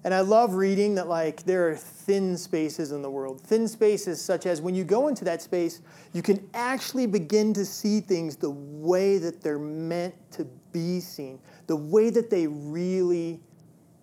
And 0.04 0.14
I 0.14 0.22
love 0.22 0.54
reading 0.54 0.96
that, 0.96 1.08
like, 1.10 1.44
there 1.44 1.70
are 1.70 1.76
thin 1.76 2.38
spaces 2.38 2.94
in 2.94 3.02
the 3.02 3.10
world. 3.10 3.42
Thin 3.42 3.68
spaces, 3.68 4.22
such 4.22 4.46
as 4.46 4.62
when 4.62 4.74
you 4.74 4.86
go 4.86 5.10
into 5.10 5.26
that 5.26 5.42
space, 5.42 5.82
you 6.14 6.22
can 6.22 6.50
actually 6.54 7.06
begin 7.06 7.54
to 7.56 7.66
see 7.66 8.00
things 8.00 8.38
the 8.38 8.50
way 8.50 9.18
that 9.18 9.42
they're 9.42 9.60
meant 9.60 10.16
to 10.32 10.46
be 10.72 11.02
seen, 11.02 11.40
the 11.68 11.76
way 11.76 12.10
that 12.12 12.30
they 12.30 12.48
really 12.48 13.42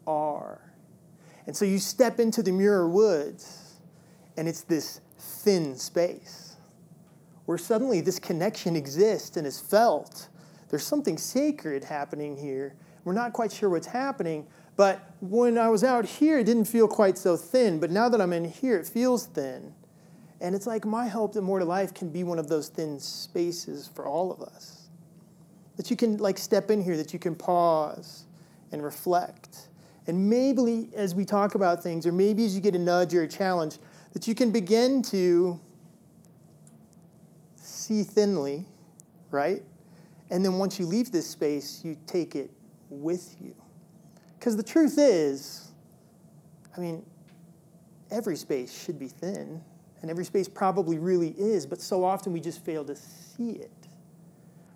are. 0.07 0.61
And 1.47 1.57
so 1.57 1.65
you 1.65 1.79
step 1.79 2.21
into 2.21 2.43
the 2.43 2.53
Muir 2.53 2.89
Woods, 2.89 3.77
and 4.37 4.47
it's 4.47 4.63
this 4.63 5.01
thin 5.19 5.77
space 5.77 6.46
where 7.47 7.59
suddenly 7.59 8.01
this 8.01 8.19
connection 8.19 8.77
exists 8.77 9.37
and 9.37 9.47
is 9.47 9.59
felt. 9.59 10.29
There's 10.69 10.85
something 10.85 11.17
sacred 11.17 11.85
happening 11.85 12.37
here. 12.37 12.75
We're 13.05 13.13
not 13.13 13.33
quite 13.33 13.53
sure 13.53 13.71
what's 13.71 13.87
happening, 13.87 14.47
but 14.77 15.15
when 15.21 15.57
I 15.57 15.69
was 15.69 15.85
out 15.85 16.05
here, 16.05 16.41
it 16.41 16.45
didn't 16.45 16.67
feel 16.67 16.89
quite 16.89 17.17
so 17.17 17.37
thin. 17.37 17.79
But 17.79 17.91
now 17.91 18.09
that 18.09 18.21
I'm 18.21 18.33
in 18.33 18.45
here, 18.45 18.77
it 18.77 18.87
feels 18.87 19.27
thin. 19.27 19.73
And 20.41 20.55
it's 20.55 20.67
like 20.67 20.85
my 20.85 21.07
hope 21.07 21.33
that 21.35 21.43
More 21.43 21.61
to 21.61 21.65
Life 21.65 21.95
can 21.95 22.11
be 22.11 22.25
one 22.25 22.39
of 22.39 22.49
those 22.49 22.69
thin 22.69 22.99
spaces 23.01 23.89
for 23.95 24.07
all 24.07 24.31
of 24.33 24.43
us. 24.43 24.89
That 25.77 25.91
you 25.91 25.97
can 25.97 26.19
like 26.19 26.37
step 26.37 26.71
in 26.71 26.83
here, 26.83 26.97
that 26.97 27.13
you 27.13 27.19
can 27.19 27.35
pause 27.35 28.25
and 28.73 28.83
reflect. 28.83 29.69
And 30.07 30.29
maybe 30.29 30.91
as 30.95 31.15
we 31.15 31.25
talk 31.25 31.55
about 31.55 31.83
things, 31.83 32.07
or 32.07 32.13
maybe 32.13 32.45
as 32.45 32.55
you 32.55 32.61
get 32.61 32.75
a 32.75 32.79
nudge 32.79 33.15
or 33.15 33.23
a 33.23 33.29
challenge, 33.29 33.79
that 34.13 34.29
you 34.29 34.35
can 34.35 34.51
begin 34.51 35.03
to 35.03 35.61
see 37.87 38.03
thinly, 38.03 38.67
right? 39.31 39.63
And 40.31 40.45
then 40.45 40.59
once 40.59 40.79
you 40.79 40.87
leave 40.87 41.13
this 41.13 41.27
space, 41.27 41.83
you 41.85 41.97
take 42.07 42.35
it 42.35 42.51
with 42.91 43.37
you. 43.41 43.55
Because 44.39 44.57
the 44.57 44.63
truth 44.63 44.97
is, 44.99 45.71
I 46.77 46.81
mean, 46.81 47.05
every 48.11 48.37
space 48.37 48.77
should 48.85 48.99
be 48.99 49.09
thin, 49.09 49.63
and 50.03 50.11
every 50.11 50.25
space 50.25 50.49
probably 50.49 50.99
really 50.99 51.31
is, 51.39 51.65
but 51.65 51.81
so 51.81 52.05
often 52.05 52.33
we 52.33 52.41
just 52.41 52.65
fail 52.65 52.85
to 52.85 52.97
see 52.97 53.53
it. 53.53 53.71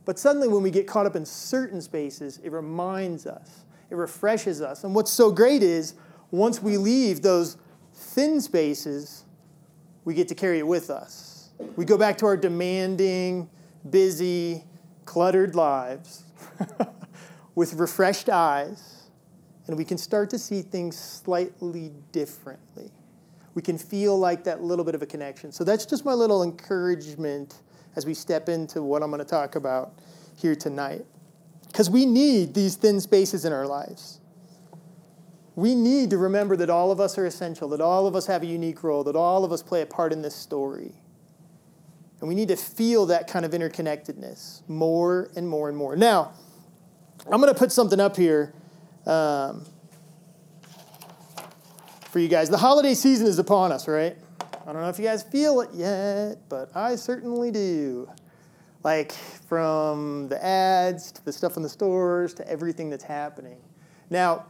But 0.05 0.19
suddenly, 0.19 0.49
when 0.49 0.63
we 0.63 0.71
get 0.71 0.87
caught 0.87 1.07
up 1.07 1.15
in 1.15 1.27
certain 1.27 1.81
spaces, 1.83 2.39
it 2.43 2.51
reminds 2.53 3.27
us, 3.27 3.65
it 3.91 3.97
refreshes 3.97 4.63
us. 4.63 4.85
And 4.85 4.95
what's 4.95 5.11
so 5.11 5.31
great 5.31 5.63
is, 5.63 5.95
once 6.31 6.63
we 6.63 6.77
leave 6.77 7.23
those 7.23 7.59
thin 7.93 8.41
spaces, 8.41 9.25
we 10.05 10.15
get 10.15 10.29
to 10.29 10.35
carry 10.35 10.59
it 10.59 10.67
with 10.67 10.91
us. 10.91 11.30
We 11.77 11.85
go 11.85 11.97
back 11.97 12.19
to 12.19 12.27
our 12.27 12.37
demanding, 12.37 13.49
busy, 13.89 14.65
cluttered 15.05 15.55
lives 15.55 16.25
with 17.55 17.75
refreshed 17.75 18.29
eyes 18.29 19.01
and 19.71 19.77
we 19.77 19.85
can 19.85 19.99
start 19.99 20.31
to 20.31 20.39
see 20.39 20.63
things 20.63 20.99
slightly 20.99 21.93
differently. 22.11 22.91
We 23.55 23.63
can 23.63 23.79
feel 23.79 24.19
like 24.19 24.43
that 24.43 24.63
little 24.63 24.85
bit 24.85 24.97
of 24.97 25.03
a 25.03 25.07
connection. 25.07 25.53
So 25.53 25.63
that's 25.63 25.87
just 25.87 26.05
my 26.05 26.13
little 26.13 26.43
encouragement 26.43 27.55
as 27.95 28.05
we 28.05 28.13
step 28.13 28.49
into 28.49 28.83
what 28.83 29.03
I'm 29.03 29.11
going 29.11 29.21
to 29.21 29.25
talk 29.25 29.55
about 29.55 29.93
here 30.37 30.57
tonight. 30.57 31.05
Because 31.69 31.89
we 31.89 32.05
need 32.05 32.53
these 32.53 32.75
thin 32.75 33.01
spaces 33.01 33.45
in 33.45 33.53
our 33.53 33.65
lives. 33.65 34.21
We 35.55 35.77
need 35.77 36.11
to 36.11 36.19
remember 36.19 36.57
that 36.57 36.69
all 36.69 36.91
of 36.91 37.01
us 37.01 37.17
are 37.17 37.27
essential, 37.27 37.69
that 37.69 37.81
all 37.81 38.09
of 38.09 38.17
us 38.17 38.27
have 38.27 38.43
a 38.43 38.47
unique 38.47 38.83
role, 38.83 39.05
that 39.05 39.15
all 39.15 39.45
of 39.45 39.53
us 39.53 39.63
play 39.63 39.83
a 39.83 39.87
part 39.87 40.13
in 40.13 40.21
this 40.21 40.35
story. 40.35 40.95
And 42.21 42.29
we 42.29 42.35
need 42.35 42.49
to 42.49 42.57
feel 42.57 43.07
that 43.07 43.29
kind 43.29 43.45
of 43.45 43.53
interconnectedness 43.53 44.69
more 44.69 45.31
and 45.37 45.49
more 45.49 45.69
and 45.69 45.77
more. 45.77 45.97
Now, 45.97 46.33
I'm 47.31 47.41
going 47.41 47.53
to 47.53 47.59
put 47.59 47.73
something 47.73 47.99
up 47.99 48.17
here 48.17 48.53
um, 49.07 49.65
for 52.11 52.19
you 52.19 52.29
guys. 52.29 52.51
The 52.51 52.59
holiday 52.59 52.95
season 52.95 53.27
is 53.27 53.39
upon 53.39 53.73
us, 53.73 53.89
right? 53.89 54.17
I 54.67 54.73
don't 54.73 54.83
know 54.83 54.89
if 54.89 54.99
you 54.99 55.05
guys 55.05 55.23
feel 55.23 55.63
it 55.63 55.71
yet, 55.73 56.39
but 56.49 56.75
I 56.77 56.97
certainly 56.97 57.51
do. 57.51 58.09
Like 58.83 59.13
from 59.13 60.29
the 60.29 60.43
ads 60.43 61.13
to 61.13 61.25
the 61.25 61.33
stuff 61.33 61.57
in 61.57 61.63
the 61.63 61.69
stores 61.69 62.35
to 62.35 62.49
everything 62.49 62.91
that's 62.91 63.05
happening. 63.05 63.59
Now, 64.09 64.47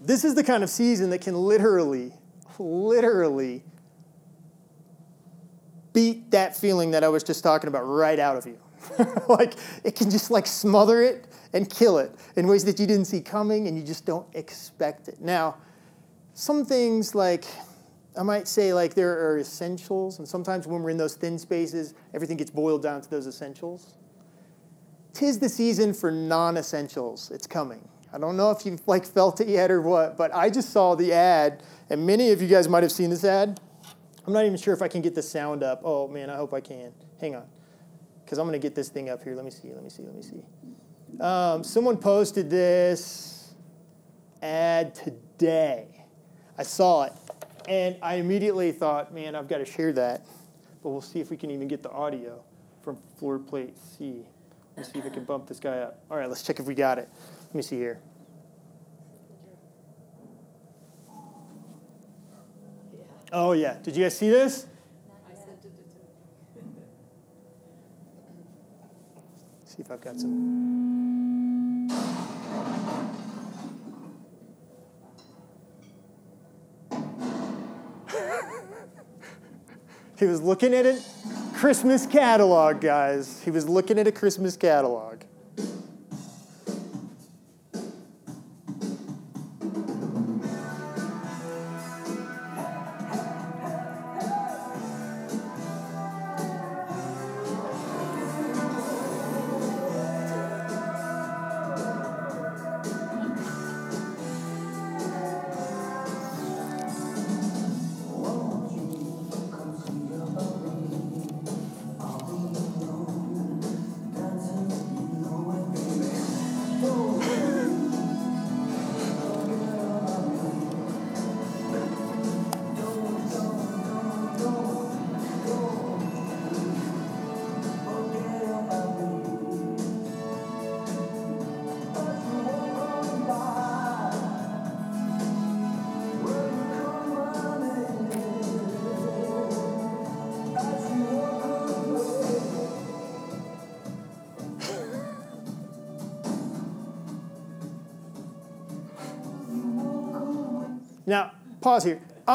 this 0.00 0.24
is 0.24 0.34
the 0.34 0.44
kind 0.44 0.62
of 0.62 0.70
season 0.70 1.10
that 1.10 1.20
can 1.20 1.34
literally, 1.34 2.12
literally 2.58 3.64
beat 5.98 6.30
that 6.30 6.56
feeling 6.56 6.92
that 6.92 7.02
I 7.02 7.08
was 7.08 7.24
just 7.24 7.42
talking 7.42 7.66
about 7.66 7.80
right 7.80 8.20
out 8.20 8.36
of 8.36 8.46
you. 8.46 8.56
like 9.28 9.54
it 9.82 9.96
can 9.96 10.08
just 10.08 10.30
like 10.30 10.46
smother 10.46 11.02
it 11.02 11.26
and 11.52 11.68
kill 11.68 11.98
it 11.98 12.14
in 12.36 12.46
ways 12.46 12.64
that 12.66 12.78
you 12.78 12.86
didn't 12.86 13.06
see 13.06 13.20
coming 13.20 13.66
and 13.66 13.76
you 13.76 13.82
just 13.82 14.06
don't 14.06 14.24
expect 14.36 15.08
it. 15.08 15.20
Now, 15.20 15.56
some 16.34 16.64
things 16.64 17.16
like 17.16 17.46
I 18.16 18.22
might 18.22 18.46
say 18.46 18.72
like 18.72 18.94
there 18.94 19.28
are 19.28 19.40
essentials, 19.40 20.20
and 20.20 20.28
sometimes 20.28 20.68
when 20.68 20.84
we're 20.84 20.90
in 20.90 20.98
those 20.98 21.16
thin 21.16 21.36
spaces, 21.36 21.94
everything 22.14 22.36
gets 22.36 22.52
boiled 22.52 22.84
down 22.84 23.00
to 23.00 23.10
those 23.10 23.26
essentials. 23.26 23.96
Tis 25.14 25.40
the 25.40 25.48
season 25.48 25.92
for 25.92 26.12
non-essentials. 26.12 27.32
It's 27.32 27.48
coming. 27.48 27.80
I 28.12 28.18
don't 28.18 28.36
know 28.36 28.52
if 28.52 28.64
you've 28.64 28.86
like 28.86 29.04
felt 29.04 29.40
it 29.40 29.48
yet 29.48 29.72
or 29.72 29.82
what, 29.82 30.16
but 30.16 30.32
I 30.32 30.48
just 30.48 30.70
saw 30.70 30.94
the 30.94 31.12
ad, 31.12 31.64
and 31.90 32.06
many 32.06 32.30
of 32.30 32.40
you 32.40 32.46
guys 32.46 32.68
might 32.68 32.84
have 32.84 32.92
seen 32.92 33.10
this 33.10 33.24
ad. 33.24 33.60
I'm 34.28 34.34
not 34.34 34.44
even 34.44 34.58
sure 34.58 34.74
if 34.74 34.82
I 34.82 34.88
can 34.88 35.00
get 35.00 35.14
the 35.14 35.22
sound 35.22 35.62
up. 35.62 35.80
Oh 35.82 36.06
man, 36.06 36.28
I 36.28 36.36
hope 36.36 36.52
I 36.52 36.60
can. 36.60 36.92
Hang 37.18 37.34
on, 37.34 37.46
because 38.22 38.36
I'm 38.36 38.44
gonna 38.44 38.58
get 38.58 38.74
this 38.74 38.90
thing 38.90 39.08
up 39.08 39.22
here. 39.22 39.34
Let 39.34 39.42
me 39.42 39.50
see. 39.50 39.72
Let 39.72 39.82
me 39.82 39.88
see. 39.88 40.02
Let 40.02 40.14
me 40.14 40.20
see. 40.20 40.42
Um, 41.18 41.64
someone 41.64 41.96
posted 41.96 42.50
this 42.50 43.54
ad 44.42 44.94
today. 44.94 46.04
I 46.58 46.62
saw 46.62 47.04
it, 47.04 47.14
and 47.70 47.96
I 48.02 48.16
immediately 48.16 48.70
thought, 48.70 49.14
man, 49.14 49.34
I've 49.34 49.48
got 49.48 49.58
to 49.58 49.64
share 49.64 49.94
that. 49.94 50.26
But 50.82 50.90
we'll 50.90 51.00
see 51.00 51.20
if 51.20 51.30
we 51.30 51.38
can 51.38 51.50
even 51.50 51.66
get 51.66 51.82
the 51.82 51.90
audio 51.90 52.44
from 52.82 52.98
floor 53.16 53.38
plate 53.38 53.78
C. 53.78 54.26
Let 54.76 54.86
me 54.86 54.92
see 54.92 54.98
if 54.98 55.06
I 55.06 55.08
can 55.08 55.24
bump 55.24 55.46
this 55.46 55.58
guy 55.58 55.78
up. 55.78 56.04
All 56.10 56.18
right, 56.18 56.28
let's 56.28 56.42
check 56.42 56.60
if 56.60 56.66
we 56.66 56.74
got 56.74 56.98
it. 56.98 57.08
Let 57.46 57.54
me 57.54 57.62
see 57.62 57.76
here. 57.76 57.98
Oh, 63.30 63.52
yeah. 63.52 63.76
Did 63.82 63.94
you 63.96 64.04
guys 64.04 64.16
see 64.16 64.30
this? 64.30 64.66
See 69.64 69.82
if 69.82 69.90
I've 69.90 70.00
got 70.00 70.18
some. 70.18 71.88
he 80.18 80.24
was 80.24 80.40
looking 80.40 80.72
at 80.72 80.86
a 80.86 80.98
Christmas 81.54 82.06
catalog, 82.06 82.80
guys. 82.80 83.42
He 83.42 83.50
was 83.50 83.68
looking 83.68 83.98
at 83.98 84.06
a 84.06 84.12
Christmas 84.12 84.56
catalog. 84.56 85.24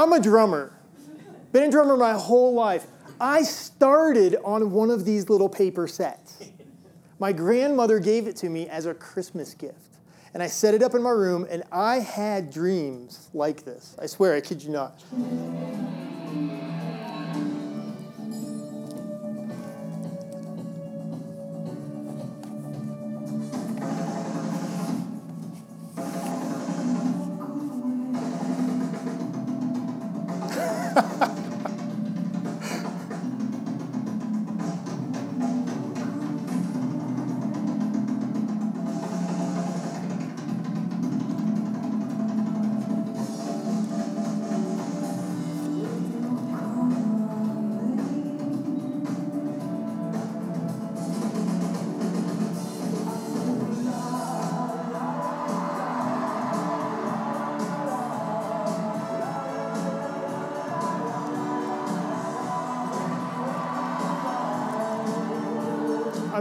I'm 0.03 0.11
a 0.11 0.19
drummer. 0.19 0.73
Been 1.53 1.63
a 1.63 1.71
drummer 1.71 1.95
my 1.95 2.11
whole 2.11 2.53
life. 2.53 2.87
I 3.21 3.43
started 3.43 4.35
on 4.43 4.71
one 4.71 4.91
of 4.91 5.05
these 5.05 5.29
little 5.29 5.47
paper 5.47 5.87
sets. 5.87 6.43
My 7.19 7.31
grandmother 7.31 7.99
gave 7.99 8.27
it 8.27 8.35
to 8.37 8.49
me 8.49 8.67
as 8.67 8.85
a 8.85 8.93
Christmas 8.93 9.53
gift. 9.53 9.77
and 10.33 10.43
I 10.43 10.47
set 10.47 10.73
it 10.73 10.83
up 10.83 10.93
in 10.93 11.01
my 11.01 11.11
room, 11.11 11.47
and 11.49 11.63
I 11.71 11.99
had 11.99 12.51
dreams 12.51 13.29
like 13.33 13.63
this. 13.63 13.95
I 13.97 14.07
swear, 14.07 14.35
I 14.35 14.41
kid 14.41 14.61
you 14.61 14.71
not. 14.71 15.01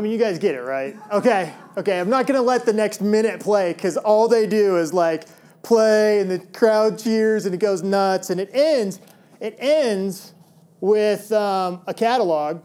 Mean, 0.03 0.12
you 0.12 0.19
guys 0.19 0.38
get 0.38 0.55
it, 0.55 0.62
right? 0.62 0.97
Okay, 1.11 1.53
okay. 1.77 2.01
I'm 2.01 2.11
not 2.11 2.27
gonna 2.27 2.43
let 2.43 2.67
the 2.67 2.73
next 2.73 3.01
minute 3.01 3.41
play 3.41 3.73
because 3.73 3.97
all 3.97 4.29
they 4.29 4.47
do 4.47 4.77
is 4.77 4.93
like 4.93 5.25
play 5.62 6.21
and 6.21 6.31
the 6.31 6.38
crowd 6.38 6.99
cheers 6.99 7.47
and 7.47 7.55
it 7.55 7.59
goes 7.59 7.83
nuts 7.83 8.31
and 8.31 8.41
it 8.41 8.51
ends. 8.53 9.01
It 9.41 9.57
ends 9.59 10.35
with 10.81 11.31
um, 11.33 11.83
a 11.87 11.95
catalog 11.95 12.62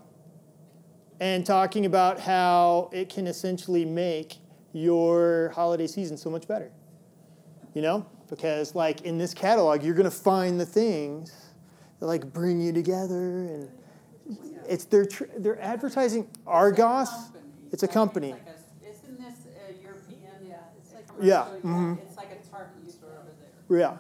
and 1.20 1.46
talking 1.46 1.86
about 1.86 2.20
how 2.20 2.90
it 2.92 3.10
can 3.10 3.28
essentially 3.28 3.86
make 3.86 4.38
your 4.74 5.52
holiday 5.56 5.88
season 5.88 6.18
so 6.18 6.30
much 6.30 6.48
better. 6.48 6.72
You 7.74 7.82
know, 7.82 8.06
because 8.30 8.76
like 8.76 9.02
in 9.02 9.18
this 9.18 9.34
catalog, 9.34 9.84
you're 9.84 9.96
gonna 9.96 10.10
find 10.12 10.60
the 10.60 10.66
things 10.66 11.32
that 12.00 12.06
like 12.06 12.34
bring 12.34 12.60
you 12.60 12.74
together 12.74 13.46
and 13.46 13.70
it's 14.68 14.86
they're 14.86 15.06
tr- 15.06 15.26
they're 15.38 15.60
advertising 15.62 16.28
Argos. 16.46 17.10
It's 17.72 17.84
a 17.84 17.88
company. 17.88 18.30
It's 18.30 18.40
like 18.40 18.48
a- 18.48 18.90
Isn't 18.90 19.20
this 19.20 19.36
a 19.70 19.84
European? 19.84 20.48
Yeah, 20.48 20.56
it's 20.78 20.94
like- 20.94 21.06
Yeah, 21.22 21.44
commercial? 21.62 21.70
mhm. 21.70 22.02
It's 22.02 22.18
like 22.18 22.28
a 22.32 22.50
Target 22.50 22.92
store 22.92 23.10
over 23.10 23.32
there. 23.70 23.80
Yeah. 23.80 23.98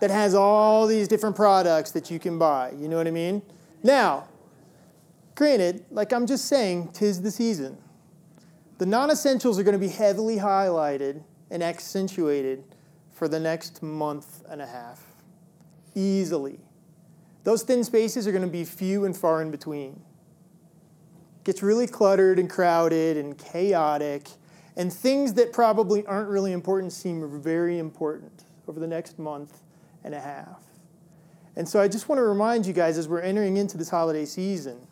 That 0.00 0.10
has 0.10 0.34
all 0.34 0.86
these 0.86 1.06
different 1.08 1.36
products 1.36 1.92
that 1.92 2.10
you 2.10 2.18
can 2.18 2.38
buy. 2.38 2.72
You 2.78 2.88
know 2.88 2.96
what 2.96 3.06
I 3.06 3.10
mean? 3.12 3.42
Now, 3.82 4.24
granted, 5.34 5.84
like 5.90 6.12
I'm 6.12 6.26
just 6.26 6.46
saying, 6.46 6.88
tis 6.92 7.22
the 7.22 7.30
season. 7.30 7.78
The 8.78 8.86
non 8.86 9.10
essentials 9.10 9.58
are 9.58 9.62
going 9.62 9.78
to 9.78 9.78
be 9.78 9.88
heavily 9.88 10.36
highlighted 10.38 11.22
and 11.50 11.62
accentuated 11.62 12.64
for 13.12 13.28
the 13.28 13.38
next 13.38 13.82
month 13.82 14.42
and 14.48 14.60
a 14.60 14.66
half. 14.66 15.00
Easily. 15.94 16.58
Those 17.44 17.62
thin 17.62 17.84
spaces 17.84 18.26
are 18.26 18.32
going 18.32 18.42
to 18.42 18.48
be 18.48 18.64
few 18.64 19.04
and 19.04 19.16
far 19.16 19.42
in 19.42 19.50
between. 19.50 19.92
It 19.92 21.44
Gets 21.44 21.62
really 21.62 21.86
cluttered 21.86 22.38
and 22.38 22.48
crowded 22.48 23.18
and 23.18 23.36
chaotic, 23.38 24.28
and 24.76 24.92
things 24.92 25.34
that 25.34 25.52
probably 25.52 26.04
aren't 26.06 26.30
really 26.30 26.52
important 26.52 26.92
seem 26.92 27.40
very 27.40 27.78
important 27.78 28.44
over 28.66 28.80
the 28.80 28.86
next 28.86 29.18
month 29.18 29.60
and 30.02 30.14
a 30.14 30.20
half. 30.20 30.62
And 31.56 31.68
so 31.68 31.80
I 31.80 31.86
just 31.86 32.08
want 32.08 32.18
to 32.18 32.24
remind 32.24 32.66
you 32.66 32.72
guys 32.72 32.98
as 32.98 33.06
we're 33.06 33.20
entering 33.20 33.58
into 33.58 33.76
this 33.76 33.90
holiday 33.90 34.24
season, 34.24 34.86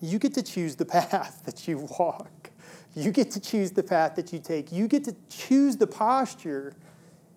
you 0.00 0.18
get 0.18 0.34
to 0.34 0.42
choose 0.42 0.76
the 0.76 0.84
path 0.86 1.42
that 1.44 1.66
you 1.66 1.88
walk. 1.98 2.50
You 2.94 3.10
get 3.10 3.30
to 3.32 3.40
choose 3.40 3.70
the 3.70 3.82
path 3.82 4.16
that 4.16 4.32
you 4.32 4.38
take. 4.38 4.72
You 4.72 4.86
get 4.86 5.04
to 5.04 5.14
choose 5.28 5.76
the 5.76 5.86
posture 5.86 6.74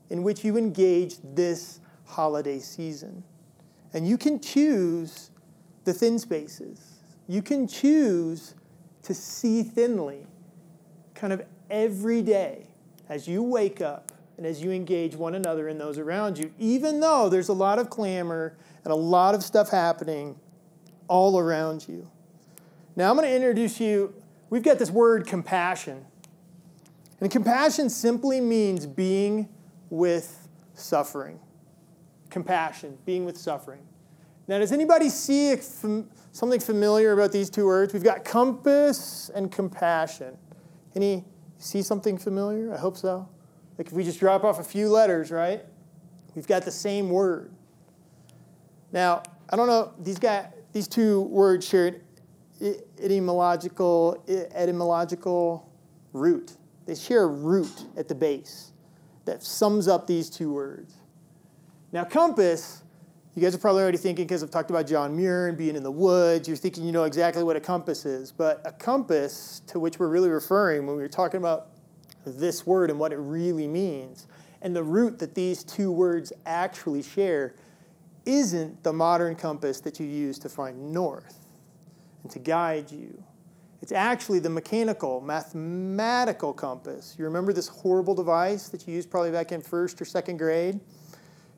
in 0.10 0.24
which 0.24 0.44
you 0.44 0.58
engage 0.58 1.16
this 1.24 1.80
holiday 2.06 2.60
season. 2.60 3.24
And 3.94 4.08
you 4.08 4.18
can 4.18 4.40
choose 4.40 5.30
the 5.84 5.94
thin 5.94 6.18
spaces. 6.18 7.04
You 7.28 7.42
can 7.42 7.68
choose 7.68 8.56
to 9.04 9.14
see 9.14 9.64
thinly 9.64 10.26
kind 11.14 11.32
of 11.32 11.44
every 11.70 12.22
day 12.22 12.68
as 13.10 13.28
you 13.28 13.44
wake 13.44 13.82
up 13.82 14.12
and 14.38 14.46
as 14.46 14.62
you 14.62 14.72
engage 14.72 15.16
one 15.16 15.36
another 15.36 15.68
and 15.68 15.80
those 15.80 15.98
around 15.98 16.38
you, 16.38 16.52
even 16.58 17.00
though 17.00 17.30
there's 17.30 17.50
a 17.50 17.54
lot 17.54 17.80
of 17.80 17.90
clamor 17.90 18.58
and 18.84 18.92
a 18.92 18.96
lot 18.96 19.36
of 19.36 19.44
stuff 19.44 19.70
happening 19.70 20.36
all 21.08 21.40
around 21.40 21.88
you. 21.88 22.10
Now, 22.96 23.10
I'm 23.10 23.16
going 23.16 23.28
to 23.28 23.36
introduce 23.36 23.80
you. 23.80 24.14
We've 24.50 24.64
got 24.64 24.80
this 24.80 24.92
word 24.92 25.28
compassion. 25.28 26.06
And 27.20 27.32
compassion 27.32 27.90
simply 27.90 28.42
means 28.42 28.86
being 28.86 29.50
with 29.90 30.48
suffering. 30.74 31.40
Compassion, 32.34 32.98
being 33.06 33.26
with 33.26 33.38
suffering. 33.38 33.82
Now, 34.48 34.58
does 34.58 34.72
anybody 34.72 35.10
see 35.10 35.56
fam- 35.56 36.10
something 36.32 36.60
familiar 36.60 37.12
about 37.12 37.32
these 37.32 37.48
two 37.48 37.68
words? 37.68 37.94
We've 37.94 38.04
got 38.04 38.26
compass 38.26 39.30
and 39.36 39.52
compassion. 39.52 40.36
Any 40.96 41.26
see 41.60 41.84
something 41.84 42.18
familiar? 42.18 42.74
I 42.74 42.78
hope 42.78 42.98
so. 42.98 43.30
Like 43.78 43.86
if 43.86 43.94
we 43.94 44.04
just 44.04 44.20
drop 44.20 44.44
off 44.44 44.60
a 44.60 44.64
few 44.64 44.90
letters, 44.90 45.30
right? 45.30 45.64
We've 46.34 46.48
got 46.48 46.64
the 46.64 46.72
same 46.72 47.12
word. 47.12 47.52
Now, 48.92 49.22
I 49.52 49.56
don't 49.56 49.68
know, 49.68 49.94
these 50.00 50.18
guys, 50.18 50.48
these 50.72 50.88
two 50.88 51.22
words 51.22 51.68
share 51.68 51.98
an 52.60 52.76
etymological, 53.00 54.24
etymological 54.28 55.72
root. 56.14 56.54
They 56.88 56.96
share 56.96 57.26
a 57.26 57.28
root 57.28 57.86
at 57.96 58.08
the 58.08 58.16
base 58.16 58.72
that 59.26 59.44
sums 59.44 59.88
up 59.88 60.08
these 60.08 60.32
two 60.32 60.52
words. 60.52 60.96
Now, 61.94 62.04
compass, 62.04 62.82
you 63.36 63.42
guys 63.44 63.54
are 63.54 63.60
probably 63.60 63.84
already 63.84 64.00
thinking, 64.00 64.26
because 64.26 64.42
I've 64.42 64.50
talked 64.50 64.72
about 64.72 64.88
John 64.88 65.16
Muir 65.16 65.48
and 65.48 65.56
being 65.56 65.76
in 65.76 65.84
the 65.84 65.92
woods, 65.92 66.48
you're 66.48 66.58
thinking 66.58 66.84
you 66.86 66.92
know 66.92 67.04
exactly 67.04 67.44
what 67.44 67.56
a 67.56 67.60
compass 67.60 68.04
is. 68.04 68.32
But 68.32 68.64
a 68.66 68.72
compass, 68.72 69.62
to 69.68 69.78
which 69.80 70.00
we're 70.00 70.08
really 70.08 70.30
referring 70.30 70.88
when 70.88 70.96
we 70.96 71.04
were 71.04 71.08
talking 71.08 71.38
about 71.38 71.68
this 72.26 72.66
word 72.66 72.90
and 72.90 72.98
what 72.98 73.14
it 73.14 73.18
really 73.18 73.68
means, 73.68 74.26
and 74.64 74.76
the 74.76 74.82
root 74.82 75.20
that 75.20 75.36
these 75.36 75.64
two 75.64 75.92
words 75.92 76.34
actually 76.48 77.04
share, 77.04 77.54
isn't 78.26 78.82
the 78.82 78.92
modern 78.92 79.36
compass 79.36 79.80
that 79.82 80.00
you 80.00 80.08
use 80.08 80.40
to 80.40 80.50
find 80.50 80.92
north 80.92 81.46
and 82.24 82.32
to 82.32 82.40
guide 82.40 82.92
you. 82.92 83.24
It's 83.84 83.92
actually 83.92 84.40
the 84.40 84.50
mechanical, 84.50 85.22
mathematical 85.22 86.54
compass. 86.54 87.14
You 87.20 87.26
remember 87.26 87.54
this 87.54 87.68
horrible 87.68 88.16
device 88.16 88.70
that 88.70 88.88
you 88.88 88.96
used 88.96 89.12
probably 89.12 89.30
back 89.30 89.52
in 89.52 89.62
first 89.62 90.02
or 90.02 90.06
second 90.06 90.38
grade? 90.38 90.80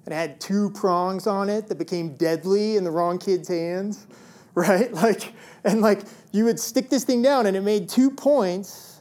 And 0.05 0.13
it 0.13 0.17
had 0.17 0.39
two 0.39 0.69
prongs 0.71 1.25
on 1.25 1.49
it 1.49 1.67
that 1.67 1.77
became 1.77 2.15
deadly 2.15 2.77
in 2.77 2.83
the 2.83 2.91
wrong 2.91 3.17
kid's 3.17 3.47
hands, 3.47 4.05
right? 4.55 4.93
Like, 4.93 5.33
and 5.63 5.81
like 5.81 6.01
you 6.31 6.45
would 6.45 6.59
stick 6.59 6.89
this 6.89 7.03
thing 7.03 7.21
down 7.21 7.47
and 7.47 7.57
it 7.57 7.61
made 7.61 7.89
two 7.89 8.11
points, 8.11 8.99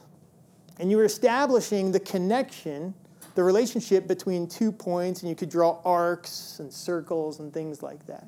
and 0.79 0.89
you 0.89 0.97
were 0.97 1.05
establishing 1.05 1.91
the 1.91 1.99
connection, 1.99 2.93
the 3.35 3.43
relationship 3.43 4.07
between 4.07 4.47
two 4.47 4.71
points, 4.71 5.21
and 5.21 5.29
you 5.29 5.35
could 5.35 5.49
draw 5.49 5.79
arcs 5.85 6.59
and 6.59 6.73
circles 6.73 7.39
and 7.39 7.53
things 7.53 7.83
like 7.83 8.05
that. 8.07 8.27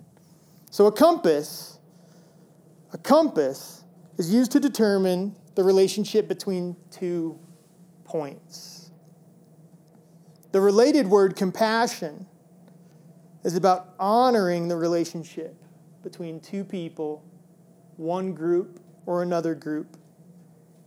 So 0.69 0.85
a 0.85 0.91
compass, 0.91 1.79
a 2.93 2.97
compass 2.97 3.83
is 4.17 4.31
used 4.31 4.51
to 4.51 4.59
determine 4.59 5.35
the 5.55 5.63
relationship 5.63 6.27
between 6.27 6.75
two 6.91 7.39
points. 8.03 8.91
The 10.51 10.61
related 10.61 11.07
word 11.07 11.35
compassion 11.35 12.27
is 13.47 13.55
about 13.55 13.93
honoring 13.97 14.67
the 14.67 14.75
relationship 14.75 15.55
between 16.03 16.37
two 16.37 16.65
people, 16.65 17.23
one 17.95 18.33
group 18.33 18.81
or 19.05 19.23
another 19.23 19.55
group, 19.55 19.95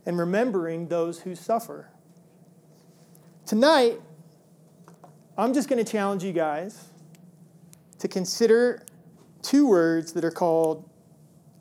and 0.05 0.15
remembering 0.19 0.87
those 0.87 1.19
who 1.19 1.33
suffer. 1.33 1.89
Tonight, 3.47 3.99
I'm 5.39 5.55
just 5.55 5.69
going 5.69 5.83
to 5.83 5.91
challenge 5.91 6.23
you 6.23 6.33
guys 6.33 6.89
to 7.97 8.07
consider 8.07 8.85
two 9.41 9.65
words 9.65 10.13
that 10.13 10.23
are 10.23 10.29
called 10.29 10.87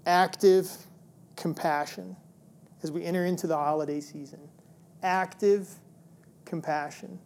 active 0.04 0.70
compassion 1.34 2.14
as 2.82 2.92
we 2.92 3.04
enter 3.04 3.24
into 3.24 3.46
the 3.46 3.56
holiday 3.56 4.02
season. 4.02 4.40
Active 5.02 5.66
compassion. 6.44 7.18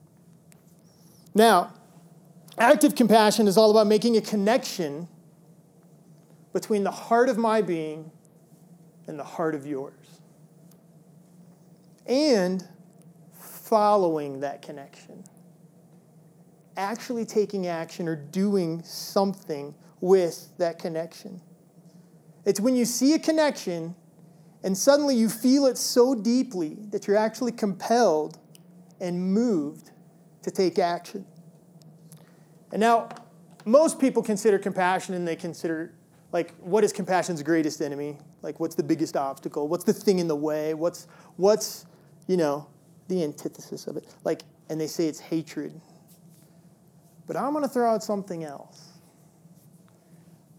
Now, 1.34 1.72
active 2.58 2.94
compassion 2.94 3.48
is 3.48 3.56
all 3.56 3.70
about 3.70 3.86
making 3.86 4.16
a 4.16 4.20
connection 4.20 5.08
between 6.52 6.84
the 6.84 6.90
heart 6.90 7.28
of 7.28 7.36
my 7.36 7.60
being 7.60 8.10
and 9.06 9.18
the 9.18 9.24
heart 9.24 9.54
of 9.54 9.66
yours. 9.66 10.20
And 12.06 12.66
following 13.32 14.40
that 14.40 14.62
connection, 14.62 15.24
actually 16.76 17.24
taking 17.24 17.66
action 17.66 18.08
or 18.08 18.16
doing 18.16 18.82
something 18.82 19.74
with 20.00 20.48
that 20.58 20.78
connection. 20.78 21.40
It's 22.44 22.60
when 22.60 22.76
you 22.76 22.84
see 22.84 23.14
a 23.14 23.18
connection 23.18 23.94
and 24.62 24.76
suddenly 24.76 25.14
you 25.14 25.28
feel 25.28 25.66
it 25.66 25.76
so 25.76 26.14
deeply 26.14 26.78
that 26.90 27.06
you're 27.06 27.16
actually 27.16 27.52
compelled 27.52 28.38
and 29.00 29.32
moved 29.32 29.90
to 30.42 30.50
take 30.50 30.78
action. 30.78 31.26
And 32.74 32.80
now, 32.80 33.08
most 33.64 34.00
people 34.00 34.20
consider 34.20 34.58
compassion 34.58 35.14
and 35.14 35.26
they 35.26 35.36
consider, 35.36 35.94
like, 36.32 36.52
what 36.56 36.82
is 36.82 36.92
compassion's 36.92 37.40
greatest 37.40 37.80
enemy? 37.80 38.18
Like, 38.42 38.58
what's 38.58 38.74
the 38.74 38.82
biggest 38.82 39.16
obstacle? 39.16 39.68
What's 39.68 39.84
the 39.84 39.92
thing 39.92 40.18
in 40.18 40.26
the 40.26 40.34
way? 40.34 40.74
What's, 40.74 41.06
what's 41.36 41.86
you 42.26 42.36
know, 42.36 42.66
the 43.06 43.22
antithesis 43.22 43.86
of 43.86 43.96
it? 43.96 44.12
Like, 44.24 44.42
and 44.68 44.80
they 44.80 44.88
say 44.88 45.06
it's 45.06 45.20
hatred. 45.20 45.80
But 47.28 47.36
I'm 47.36 47.52
going 47.52 47.62
to 47.62 47.70
throw 47.70 47.88
out 47.94 48.02
something 48.02 48.42
else. 48.42 48.94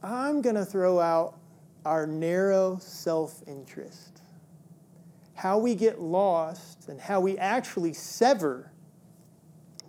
I'm 0.01 0.41
going 0.41 0.55
to 0.55 0.65
throw 0.65 1.01
out 1.01 1.37
our 1.83 2.07
narrow 2.07 2.77
self 2.79 3.43
interest. 3.45 4.21
How 5.33 5.57
we 5.57 5.75
get 5.75 5.99
lost 5.99 6.87
and 6.87 6.97
how 6.97 7.19
we 7.19 7.37
actually 7.37 7.91
sever 7.91 8.71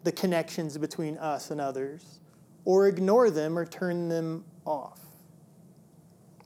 the 0.06 0.12
connections 0.12 0.78
between 0.78 1.18
us 1.18 1.50
and 1.50 1.60
others 1.60 2.20
or 2.64 2.86
ignore 2.86 3.28
them 3.28 3.58
or 3.58 3.66
turn 3.66 4.08
them 4.08 4.44
off. 4.64 5.00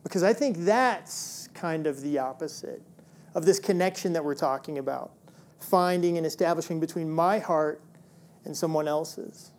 Because 0.03 0.23
I 0.23 0.33
think 0.33 0.57
that's 0.61 1.51
kind 1.53 1.87
of 1.87 2.01
the 2.01 2.19
opposite 2.19 2.81
of 3.35 3.45
this 3.45 3.59
connection 3.59 4.15
that 4.15 4.25
we're 4.25 4.35
talking 4.35 4.79
about 4.79 5.13
finding 5.59 6.17
and 6.17 6.25
establishing 6.25 6.81
between 6.81 7.11
my 7.11 7.39
heart 7.39 7.83
and 8.47 8.57
someone 8.57 8.89
else's. 8.89 9.51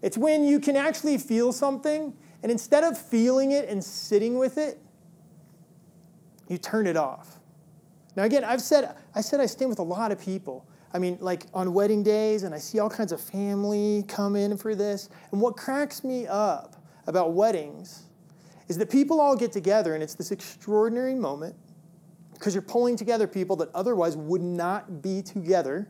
It's 0.00 0.16
when 0.16 0.44
you 0.44 0.60
can 0.60 0.76
actually 0.76 1.18
feel 1.18 1.52
something, 1.52 2.14
and 2.44 2.52
instead 2.52 2.84
of 2.84 2.96
feeling 2.96 3.50
it 3.50 3.68
and 3.68 3.82
sitting 3.82 4.38
with 4.38 4.58
it, 4.58 4.78
you 6.46 6.56
turn 6.56 6.86
it 6.86 6.96
off. 6.96 7.40
Now, 8.14 8.22
again, 8.22 8.44
I've 8.44 8.62
said, 8.62 8.94
I 9.12 9.22
said 9.22 9.40
I 9.40 9.46
stand 9.46 9.70
with 9.70 9.80
a 9.80 9.84
lot 9.84 10.12
of 10.12 10.20
people. 10.20 10.64
I 10.94 10.98
mean, 10.98 11.18
like 11.20 11.46
on 11.54 11.72
wedding 11.72 12.02
days, 12.02 12.42
and 12.42 12.54
I 12.54 12.58
see 12.58 12.78
all 12.78 12.90
kinds 12.90 13.12
of 13.12 13.20
family 13.20 14.04
come 14.08 14.36
in 14.36 14.56
for 14.56 14.74
this. 14.74 15.08
And 15.30 15.40
what 15.40 15.56
cracks 15.56 16.04
me 16.04 16.26
up 16.26 16.76
about 17.06 17.32
weddings 17.32 18.02
is 18.68 18.78
that 18.78 18.90
people 18.90 19.20
all 19.20 19.36
get 19.36 19.52
together, 19.52 19.94
and 19.94 20.02
it's 20.02 20.14
this 20.14 20.30
extraordinary 20.30 21.14
moment 21.14 21.54
because 22.34 22.54
you're 22.54 22.62
pulling 22.62 22.96
together 22.96 23.26
people 23.26 23.56
that 23.56 23.68
otherwise 23.74 24.16
would 24.16 24.42
not 24.42 25.00
be 25.00 25.22
together. 25.22 25.88